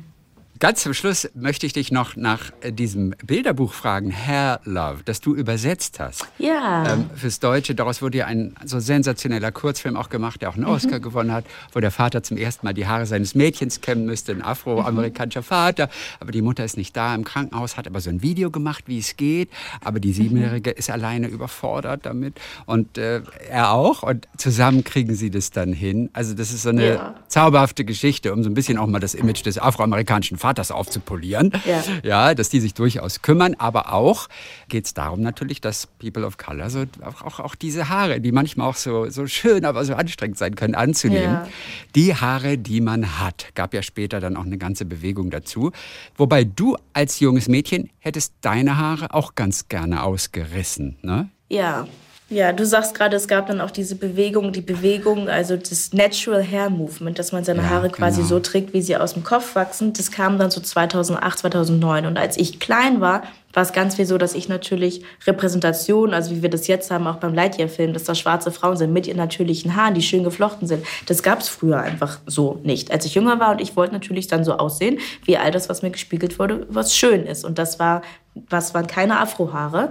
Ganz 0.63 0.85
zum 0.85 0.95
Schluss 0.95 1.29
möchte 1.35 1.67
ich 1.67 1.73
dich 1.73 1.91
noch 1.91 2.15
nach 2.15 2.53
äh, 2.61 2.71
diesem 2.71 3.17
Bilderbuch 3.27 3.73
fragen, 3.73 4.13
Hair 4.13 4.61
Love, 4.63 4.99
das 5.05 5.21
du 5.21 5.35
übersetzt 5.35 5.99
hast. 5.99 6.25
Ja. 6.39 6.93
Ähm, 6.93 7.11
fürs 7.17 7.41
Deutsche. 7.41 7.75
Daraus 7.75 8.01
wurde 8.01 8.19
ja 8.19 8.27
ein 8.27 8.55
so 8.65 8.79
sensationeller 8.79 9.51
Kurzfilm 9.51 9.97
auch 9.97 10.09
gemacht, 10.09 10.41
der 10.41 10.51
auch 10.51 10.55
einen 10.55 10.67
Oscar 10.67 10.99
mhm. 10.99 11.03
gewonnen 11.03 11.33
hat, 11.33 11.47
wo 11.73 11.81
der 11.81 11.91
Vater 11.91 12.23
zum 12.23 12.37
ersten 12.37 12.65
Mal 12.65 12.75
die 12.75 12.87
Haare 12.87 13.07
seines 13.07 13.35
Mädchens 13.35 13.81
kämmen 13.81 14.07
müsste, 14.07 14.31
ein 14.31 14.41
afroamerikanischer 14.41 15.41
mhm. 15.41 15.47
Vater. 15.47 15.91
Aber 16.21 16.31
die 16.31 16.43
Mutter 16.43 16.65
ist 16.65 16.77
nicht 16.77 16.97
da 16.97 17.13
im 17.13 17.25
Krankenhaus, 17.25 17.77
hat 17.77 17.89
aber 17.89 18.01
so 18.01 18.11
ein 18.11 18.23
Video 18.23 18.53
gemacht, 18.53 18.85
wie 18.87 18.99
es 18.99 19.17
geht. 19.17 19.51
Aber 19.81 19.99
die 19.99 20.13
Siebenjährige 20.13 20.71
mhm. 20.71 20.77
ist 20.79 20.91
alleine 20.91 21.27
überfordert 21.27 22.07
damit 22.07 22.41
und 22.67 22.99
äh, 22.99 23.23
er 23.51 23.73
auch. 23.73 24.05
Und 24.05 24.29
zusammen 24.37 24.85
kriegen 24.85 25.17
sie 25.17 25.31
das 25.31 25.51
dann 25.51 25.73
hin. 25.73 26.09
Also 26.13 26.35
das 26.35 26.53
ist 26.53 26.63
so 26.63 26.69
eine 26.69 26.87
ja. 26.87 27.15
zauberhafte 27.27 27.85
Geschichte, 27.85 28.33
um 28.33 28.45
so 28.45 28.49
ein 28.49 28.55
bisschen 28.55 28.79
auch 28.79 28.87
mal 28.87 29.01
das 29.01 29.15
Image 29.15 29.45
des 29.45 29.59
afroamerikanischen 29.59 30.39
Vaters 30.39 30.52
Vaters 30.53 30.71
aufzupolieren. 30.71 31.51
Ja. 31.65 31.83
ja, 32.03 32.35
dass 32.35 32.51
die 32.51 32.61
sich 32.61 32.75
durchaus 32.75 33.23
kümmern. 33.23 33.55
Aber 33.57 33.93
auch 33.93 34.29
geht 34.69 34.85
es 34.85 34.95
darum 34.95 35.23
natürlich, 35.23 35.61
dass 35.61 35.87
People 35.87 36.27
of 36.27 36.37
Color 36.37 36.69
so 36.69 36.85
auch, 37.03 37.23
auch, 37.23 37.41
auch 37.41 37.55
diese 37.55 37.89
Haare, 37.89 38.21
die 38.21 38.33
manchmal 38.33 38.69
auch 38.69 38.77
so, 38.77 39.09
so 39.09 39.27
schön, 39.27 39.65
aber 39.65 39.85
so 39.85 39.95
anstrengend 39.95 40.37
sein 40.37 40.55
können, 40.55 40.75
anzunehmen. 40.75 41.23
Ja. 41.23 41.49
Die 41.95 42.15
Haare, 42.15 42.59
die 42.59 42.83
man 42.83 43.19
hat. 43.19 43.47
Gab 43.55 43.73
ja 43.73 43.83
später 43.83 44.21
dann 44.21 44.37
auch 44.37 44.45
eine 44.45 44.59
ganze 44.59 44.85
Bewegung 44.85 45.31
dazu. 45.31 45.73
Wobei 46.17 46.45
du 46.45 46.77
als 46.93 47.21
junges 47.21 47.49
Mädchen 47.49 47.89
hättest 47.99 48.35
deine 48.43 48.77
Haare 48.77 49.15
auch 49.15 49.35
ganz 49.35 49.69
gerne 49.69 50.03
ausgerissen, 50.03 50.99
ne? 51.03 51.31
Ja. 51.49 51.87
Ja, 52.33 52.53
du 52.53 52.65
sagst 52.65 52.95
gerade, 52.95 53.15
es 53.15 53.29
gab 53.29 53.49
dann 53.49 53.61
auch 53.61 53.71
diese 53.71 53.95
Bewegung, 53.95 54.53
die 54.53 54.63
Bewegung, 54.63 55.29
also 55.29 55.55
das 55.57 55.93
Natural 55.93 56.43
Hair 56.43 56.71
Movement, 56.71 57.19
dass 57.19 57.31
man 57.31 57.45
seine 57.45 57.61
Ja, 57.61 57.69
Haare 57.69 57.91
quasi 57.91 58.23
genau. 58.23 58.29
so 58.29 58.41
trägt, 58.41 58.73
wie 58.73 58.81
sie 58.81 58.97
aus 58.97 59.13
dem 59.13 59.23
Kopf 59.23 59.55
wachsen. 59.55 59.93
Das 59.93 60.11
kam 60.11 60.39
dann 60.39 60.51
so 60.51 60.63
2008, 60.63 61.41
2009. 61.41 62.07
Und 62.07 62.17
als 62.17 62.39
ich 62.39 62.59
klein 62.59 63.03
war, 63.03 63.25
war 63.53 63.63
es 63.63 63.75
ganz 63.75 63.97
viel 63.97 64.07
so, 64.07 64.17
dass 64.17 64.35
ich 64.35 64.49
natürlich 64.49 65.03
Repräsentation, 65.27 66.15
also 66.15 66.31
wie 66.31 66.41
wir 66.41 66.49
das 66.49 66.69
jetzt 66.69 66.91
haben, 66.91 67.07
auch 67.07 67.17
beim 67.17 67.35
Lightyear-Film, 67.35 67.93
dass 67.93 68.05
da 68.05 68.15
schwarze 68.15 68.51
Frauen 68.51 68.79
sind 68.79 68.95
mit 68.95 69.07
ihren 69.07 69.19
natürlichen 69.19 69.77
Haaren, 69.77 69.93
die 69.93 70.01
schön 70.01 70.25
geflochten 70.25 70.67
sind. 70.67 70.87
Das 71.05 71.23
gab 71.23 71.41
es 71.41 71.51
früher 71.51 71.81
einfach 71.81 72.19
so 72.25 72.61
nicht. 72.63 72.91
Als 72.91 73.05
ich 73.05 73.15
jünger 73.15 73.41
war 73.41 73.51
und 73.51 73.61
ich 73.61 73.77
wollte 73.77 73.93
natürlich 73.93 74.27
dann 74.27 74.43
so 74.43 74.55
aussehen, 74.55 75.01
wie 75.27 75.37
all 75.37 75.51
das, 75.51 75.69
was 75.69 75.83
mir 75.83 75.91
gespiegelt 75.91 76.39
wurde, 76.39 76.67
was 76.71 76.97
schön 76.97 77.27
ist. 77.27 77.45
Und 77.45 77.59
das 77.59 77.79
war, 77.79 78.01
was 78.49 78.73
waren 78.73 78.87
keine 78.87 79.21
Afrohaare. 79.21 79.91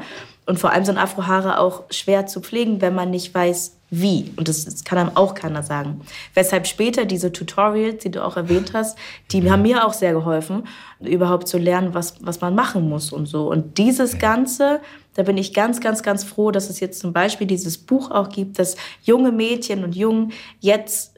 Und 0.51 0.57
vor 0.59 0.73
allem 0.73 0.83
sind 0.83 0.97
Afrohaare 0.97 1.59
auch 1.59 1.83
schwer 1.91 2.25
zu 2.25 2.41
pflegen, 2.41 2.81
wenn 2.81 2.93
man 2.93 3.09
nicht 3.09 3.33
weiß, 3.33 3.77
wie. 3.89 4.33
Und 4.35 4.49
das, 4.49 4.65
das 4.65 4.83
kann 4.83 4.97
einem 4.97 5.15
auch 5.15 5.33
keiner 5.33 5.63
sagen. 5.63 6.01
Weshalb 6.33 6.67
später 6.67 7.05
diese 7.05 7.31
Tutorials, 7.31 8.03
die 8.03 8.11
du 8.11 8.21
auch 8.21 8.35
erwähnt 8.35 8.73
hast, 8.73 8.97
die 9.31 9.49
haben 9.49 9.61
mir 9.61 9.87
auch 9.87 9.93
sehr 9.93 10.11
geholfen, 10.11 10.63
überhaupt 10.99 11.47
zu 11.47 11.57
lernen, 11.57 11.93
was, 11.93 12.15
was 12.19 12.41
man 12.41 12.53
machen 12.53 12.89
muss 12.89 13.13
und 13.13 13.27
so. 13.27 13.49
Und 13.49 13.77
dieses 13.77 14.19
Ganze, 14.19 14.81
da 15.13 15.23
bin 15.23 15.37
ich 15.37 15.53
ganz, 15.53 15.79
ganz, 15.79 16.03
ganz 16.03 16.25
froh, 16.25 16.51
dass 16.51 16.69
es 16.69 16.81
jetzt 16.81 16.99
zum 16.99 17.13
Beispiel 17.13 17.47
dieses 17.47 17.77
Buch 17.77 18.11
auch 18.11 18.27
gibt, 18.27 18.59
dass 18.59 18.75
junge 19.03 19.31
Mädchen 19.31 19.85
und 19.85 19.95
Jungen 19.95 20.33
jetzt 20.59 21.13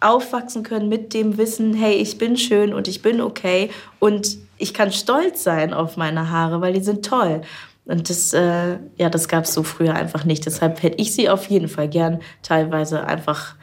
aufwachsen 0.00 0.64
können 0.64 0.88
mit 0.88 1.14
dem 1.14 1.38
Wissen, 1.38 1.74
hey, 1.74 1.94
ich 1.94 2.18
bin 2.18 2.36
schön 2.36 2.74
und 2.74 2.88
ich 2.88 3.02
bin 3.02 3.20
okay 3.20 3.70
und 4.00 4.36
ich 4.58 4.74
kann 4.74 4.90
stolz 4.90 5.44
sein 5.44 5.72
auf 5.72 5.96
meine 5.96 6.30
Haare, 6.30 6.60
weil 6.60 6.72
die 6.72 6.82
sind 6.82 7.04
toll. 7.04 7.42
Und 7.88 8.08
das, 8.10 8.32
äh, 8.34 8.76
ja, 8.96 9.08
das 9.10 9.26
gab 9.28 9.44
es 9.44 9.54
so 9.54 9.62
früher 9.64 9.94
einfach 9.94 10.24
nicht. 10.24 10.46
Deshalb 10.46 10.82
hätte 10.82 10.98
ich 11.02 11.12
sie 11.14 11.28
auf 11.28 11.46
jeden 11.46 11.68
Fall 11.68 11.88
gern 11.88 12.20
teilweise 12.42 13.04
einfach 13.06 13.56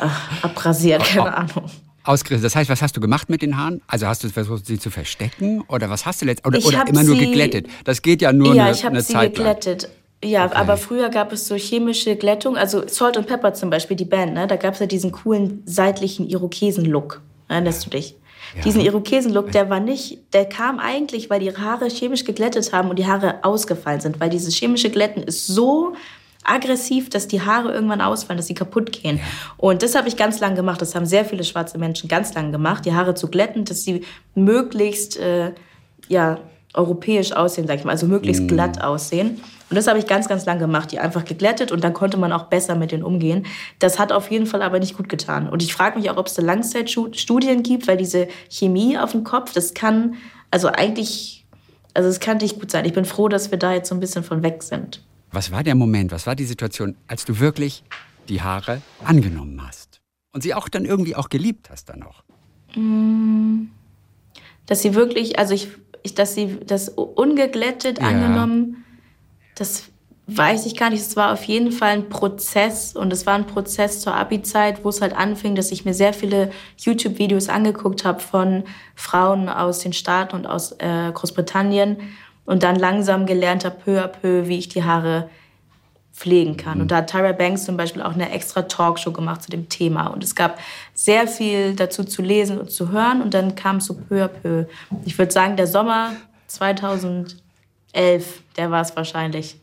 äh, 0.00 0.06
abrasiert, 0.46 1.02
keine 1.02 1.34
Ahnung. 1.36 1.70
Ausgerissen. 2.04 2.42
Das 2.44 2.54
heißt, 2.54 2.68
was 2.68 2.82
hast 2.82 2.94
du 2.96 3.00
gemacht 3.00 3.30
mit 3.30 3.40
den 3.40 3.56
Haaren? 3.56 3.80
Also 3.86 4.06
hast 4.06 4.22
du 4.22 4.28
versucht, 4.28 4.66
sie 4.66 4.78
zu 4.78 4.90
verstecken? 4.90 5.62
Oder 5.68 5.88
was 5.88 6.04
hast 6.04 6.20
du 6.20 6.26
letzt 6.26 6.46
Oder, 6.46 6.58
Ich 6.58 6.66
oder 6.66 6.86
immer 6.86 7.02
nur 7.02 7.16
sie- 7.16 7.24
geglättet? 7.24 7.66
Das 7.84 8.02
geht 8.02 8.20
ja 8.20 8.32
nur 8.34 8.54
ja, 8.54 8.64
eine, 8.66 8.74
ich 8.74 8.84
habe 8.84 8.92
eine 8.94 9.02
sie 9.02 9.14
Zeit 9.14 9.38
lang. 9.38 9.46
geglättet. 9.56 9.88
Ja, 10.22 10.50
aber 10.54 10.76
früher 10.76 11.08
gab 11.08 11.32
es 11.32 11.46
so 11.48 11.54
chemische 11.54 12.16
Glättung, 12.16 12.56
also 12.56 12.86
Salt 12.86 13.16
and 13.18 13.26
Pepper 13.26 13.52
zum 13.54 13.68
Beispiel, 13.70 13.96
die 13.96 14.04
Band, 14.06 14.32
ne? 14.34 14.46
da 14.46 14.56
gab 14.56 14.74
es 14.74 14.80
ja 14.80 14.86
diesen 14.86 15.12
coolen 15.12 15.62
seitlichen 15.66 16.26
Irokesen-Look. 16.28 17.20
Erinnerst 17.48 17.84
du 17.86 17.90
dich? 17.90 18.14
Diesen 18.62 18.80
Irokesen-Look, 18.80 19.52
der 19.52 19.70
war 19.70 19.80
nicht, 19.80 20.32
der 20.32 20.44
kam 20.44 20.78
eigentlich, 20.78 21.30
weil 21.30 21.40
die 21.40 21.46
ihre 21.46 21.60
Haare 21.60 21.88
chemisch 21.88 22.24
geglättet 22.24 22.72
haben 22.72 22.90
und 22.90 22.98
die 22.98 23.06
Haare 23.06 23.42
ausgefallen 23.42 24.00
sind, 24.00 24.20
weil 24.20 24.30
dieses 24.30 24.54
chemische 24.54 24.90
Glätten 24.90 25.22
ist 25.22 25.46
so 25.46 25.94
aggressiv, 26.44 27.08
dass 27.08 27.26
die 27.26 27.40
Haare 27.40 27.72
irgendwann 27.72 28.00
ausfallen, 28.00 28.36
dass 28.36 28.46
sie 28.46 28.54
kaputt 28.54 28.92
gehen. 28.92 29.18
Und 29.56 29.82
das 29.82 29.94
habe 29.94 30.08
ich 30.08 30.16
ganz 30.16 30.40
lang 30.40 30.54
gemacht. 30.54 30.80
Das 30.80 30.94
haben 30.94 31.06
sehr 31.06 31.24
viele 31.24 31.42
schwarze 31.42 31.78
Menschen 31.78 32.08
ganz 32.08 32.34
lang 32.34 32.52
gemacht, 32.52 32.84
die 32.84 32.92
Haare 32.92 33.14
zu 33.14 33.28
glätten, 33.28 33.64
dass 33.64 33.82
sie 33.82 34.04
möglichst 34.34 35.18
äh, 35.18 35.52
ja, 36.08 36.38
europäisch 36.74 37.32
aussehen, 37.32 37.66
sag 37.66 37.78
ich 37.78 37.84
mal, 37.84 37.92
also 37.92 38.06
möglichst 38.06 38.46
glatt 38.46 38.82
aussehen. 38.82 39.40
Und 39.74 39.78
das 39.78 39.88
habe 39.88 39.98
ich 39.98 40.06
ganz, 40.06 40.28
ganz 40.28 40.46
lang 40.46 40.60
gemacht, 40.60 40.92
die 40.92 41.00
einfach 41.00 41.24
geglättet 41.24 41.72
und 41.72 41.82
dann 41.82 41.94
konnte 41.94 42.16
man 42.16 42.30
auch 42.30 42.44
besser 42.44 42.76
mit 42.76 42.92
denen 42.92 43.02
umgehen. 43.02 43.44
Das 43.80 43.98
hat 43.98 44.12
auf 44.12 44.30
jeden 44.30 44.46
Fall 44.46 44.62
aber 44.62 44.78
nicht 44.78 44.96
gut 44.96 45.08
getan. 45.08 45.48
Und 45.48 45.64
ich 45.64 45.74
frage 45.74 45.98
mich 45.98 46.08
auch, 46.10 46.16
ob 46.16 46.28
es 46.28 46.34
da 46.34 46.42
Langzeitstudien 46.42 47.64
gibt, 47.64 47.88
weil 47.88 47.96
diese 47.96 48.28
Chemie 48.48 48.96
auf 48.96 49.10
dem 49.10 49.24
Kopf, 49.24 49.52
das 49.52 49.74
kann, 49.74 50.14
also 50.52 50.68
eigentlich, 50.68 51.44
also 51.92 52.08
es 52.08 52.20
kann 52.20 52.36
nicht 52.36 52.60
gut 52.60 52.70
sein. 52.70 52.84
Ich 52.84 52.92
bin 52.92 53.04
froh, 53.04 53.26
dass 53.26 53.50
wir 53.50 53.58
da 53.58 53.72
jetzt 53.72 53.88
so 53.88 53.96
ein 53.96 54.00
bisschen 54.00 54.22
von 54.22 54.44
weg 54.44 54.62
sind. 54.62 55.02
Was 55.32 55.50
war 55.50 55.64
der 55.64 55.74
Moment, 55.74 56.12
was 56.12 56.24
war 56.28 56.36
die 56.36 56.44
Situation, 56.44 56.94
als 57.08 57.24
du 57.24 57.40
wirklich 57.40 57.82
die 58.28 58.42
Haare 58.42 58.80
angenommen 59.04 59.60
hast? 59.66 60.00
Und 60.32 60.44
sie 60.44 60.54
auch 60.54 60.68
dann 60.68 60.84
irgendwie 60.84 61.16
auch 61.16 61.30
geliebt 61.30 61.68
hast 61.68 61.88
dann 61.88 62.04
auch? 62.04 62.22
dass 64.66 64.82
sie 64.82 64.94
wirklich, 64.94 65.36
also 65.36 65.52
ich, 65.52 65.66
ich 66.04 66.14
dass 66.14 66.36
sie 66.36 66.58
das 66.64 66.90
ungeglättet 66.90 67.98
Ja. 67.98 68.06
angenommen, 68.06 68.83
das 69.54 69.84
weiß 70.26 70.66
ich 70.66 70.76
gar 70.76 70.90
nicht. 70.90 71.02
Es 71.02 71.16
war 71.16 71.32
auf 71.32 71.44
jeden 71.44 71.70
Fall 71.70 71.90
ein 71.90 72.08
Prozess 72.08 72.96
und 72.96 73.12
es 73.12 73.26
war 73.26 73.34
ein 73.34 73.46
Prozess 73.46 74.00
zur 74.00 74.14
Abi-Zeit, 74.14 74.84
wo 74.84 74.88
es 74.88 75.00
halt 75.00 75.14
anfing, 75.14 75.54
dass 75.54 75.70
ich 75.70 75.84
mir 75.84 75.94
sehr 75.94 76.14
viele 76.14 76.50
YouTube-Videos 76.78 77.48
angeguckt 77.48 78.04
habe 78.04 78.20
von 78.20 78.64
Frauen 78.94 79.48
aus 79.48 79.80
den 79.80 79.92
Staaten 79.92 80.34
und 80.36 80.46
aus 80.46 80.72
äh, 80.78 81.12
Großbritannien 81.12 81.98
und 82.46 82.62
dann 82.62 82.76
langsam 82.76 83.26
gelernt 83.26 83.64
habe, 83.64 83.76
peu 83.84 84.02
à 84.02 84.08
peu, 84.08 84.48
wie 84.48 84.58
ich 84.58 84.68
die 84.68 84.84
Haare 84.84 85.28
pflegen 86.14 86.56
kann. 86.56 86.80
Und 86.80 86.90
da 86.90 86.98
hat 86.98 87.10
Tyra 87.10 87.32
Banks 87.32 87.64
zum 87.64 87.76
Beispiel 87.76 88.00
auch 88.00 88.14
eine 88.14 88.30
extra 88.30 88.62
Talkshow 88.62 89.10
gemacht 89.10 89.42
zu 89.42 89.50
dem 89.50 89.68
Thema. 89.68 90.06
Und 90.06 90.22
es 90.22 90.34
gab 90.34 90.58
sehr 90.94 91.26
viel 91.26 91.74
dazu 91.74 92.04
zu 92.04 92.22
lesen 92.22 92.58
und 92.58 92.70
zu 92.70 92.92
hören. 92.92 93.20
Und 93.20 93.34
dann 93.34 93.56
kam 93.56 93.76
es 93.76 93.86
so 93.86 93.94
peu 93.94 94.24
à 94.24 94.28
peu. 94.28 94.66
Ich 95.04 95.18
würde 95.18 95.32
sagen, 95.32 95.56
der 95.56 95.66
Sommer 95.66 96.12
2011, 97.94 98.42
der 98.56 98.70
war 98.70 98.82
es 98.82 98.94
wahrscheinlich. 98.96 99.56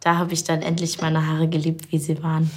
Da 0.00 0.16
habe 0.16 0.32
ich 0.34 0.44
dann 0.44 0.62
endlich 0.62 1.00
meine 1.00 1.26
Haare 1.26 1.48
geliebt, 1.48 1.90
wie 1.92 1.98
sie 1.98 2.22
waren. 2.22 2.50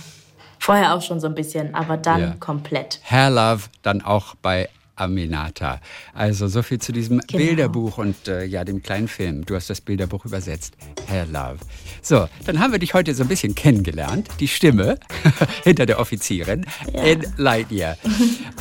Vorher 0.60 0.93
auch 0.95 1.01
schon 1.01 1.19
so 1.19 1.27
ein 1.27 1.36
bisschen, 1.36 1.73
aber 1.73 1.97
dann 1.97 2.21
Ja. 2.21 2.36
komplett. 2.39 2.99
Hair 3.03 3.29
Love 3.32 3.63
dann 3.82 4.01
auch 4.01 4.36
bei 4.41 4.69
Aminata. 4.97 5.79
Also 6.13 6.47
so 6.47 6.62
viel 6.62 6.79
zu 6.79 6.91
diesem 6.91 7.19
Genau. 7.21 7.38
Bilderbuch 7.45 7.97
und 7.97 8.27
äh, 8.27 8.43
ja, 8.43 8.65
dem 8.65 8.84
kleinen 8.84 9.08
Film. 9.08 9.45
Du 9.45 9.55
hast 9.55 9.69
das 9.69 9.79
Bilderbuch 9.79 10.25
übersetzt. 10.25 10.73
Hair 11.08 11.27
Love. 11.27 11.58
So, 12.01 12.27
dann 12.45 12.60
haben 12.60 12.73
wir 12.73 12.79
dich 12.79 12.93
heute 12.93 13.15
so 13.15 13.23
ein 13.23 13.29
bisschen 13.29 13.55
kennengelernt. 13.55 14.27
Die 14.41 14.49
Stimme 14.49 14.99
hinter 15.63 15.86
der 15.86 15.99
Offizierin 16.01 16.65
in 17.05 17.25
Lightyear. 17.38 17.97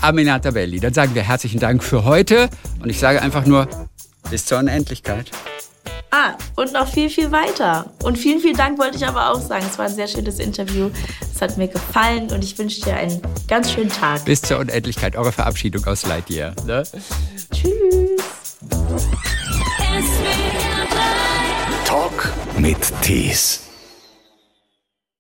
Aminata 0.00 0.52
Belli. 0.52 0.78
Dann 0.78 0.94
sagen 0.94 1.14
wir 1.16 1.22
herzlichen 1.22 1.58
Dank 1.58 1.82
für 1.82 2.04
heute 2.04 2.48
und 2.80 2.88
ich 2.88 3.00
sage 3.00 3.20
einfach 3.20 3.44
nur 3.44 3.68
bis 4.30 4.46
zur 4.46 4.58
Unendlichkeit. 4.60 5.32
Ah, 6.10 6.34
und 6.56 6.72
noch 6.72 6.88
viel, 6.88 7.10
viel 7.10 7.30
weiter. 7.30 7.90
Und 8.02 8.16
vielen, 8.16 8.40
vielen 8.40 8.56
Dank 8.56 8.78
wollte 8.78 8.96
ich 8.96 9.06
aber 9.06 9.30
auch 9.30 9.40
sagen. 9.40 9.66
Es 9.70 9.78
war 9.78 9.86
ein 9.86 9.94
sehr 9.94 10.08
schönes 10.08 10.38
Interview. 10.38 10.90
Es 11.34 11.42
hat 11.42 11.58
mir 11.58 11.68
gefallen 11.68 12.30
und 12.32 12.42
ich 12.42 12.58
wünsche 12.58 12.80
dir 12.80 12.96
einen 12.96 13.20
ganz 13.46 13.72
schönen 13.72 13.90
Tag. 13.90 14.24
Bis 14.24 14.40
zur 14.40 14.58
Unendlichkeit. 14.58 15.16
Eure 15.16 15.32
Verabschiedung 15.32 15.84
aus 15.86 16.06
Lightyear. 16.06 16.54
Ne? 16.66 16.82
Tschüss. 17.52 18.58
Talk 21.84 22.32
mit 22.58 22.78
Tees. 23.02 23.67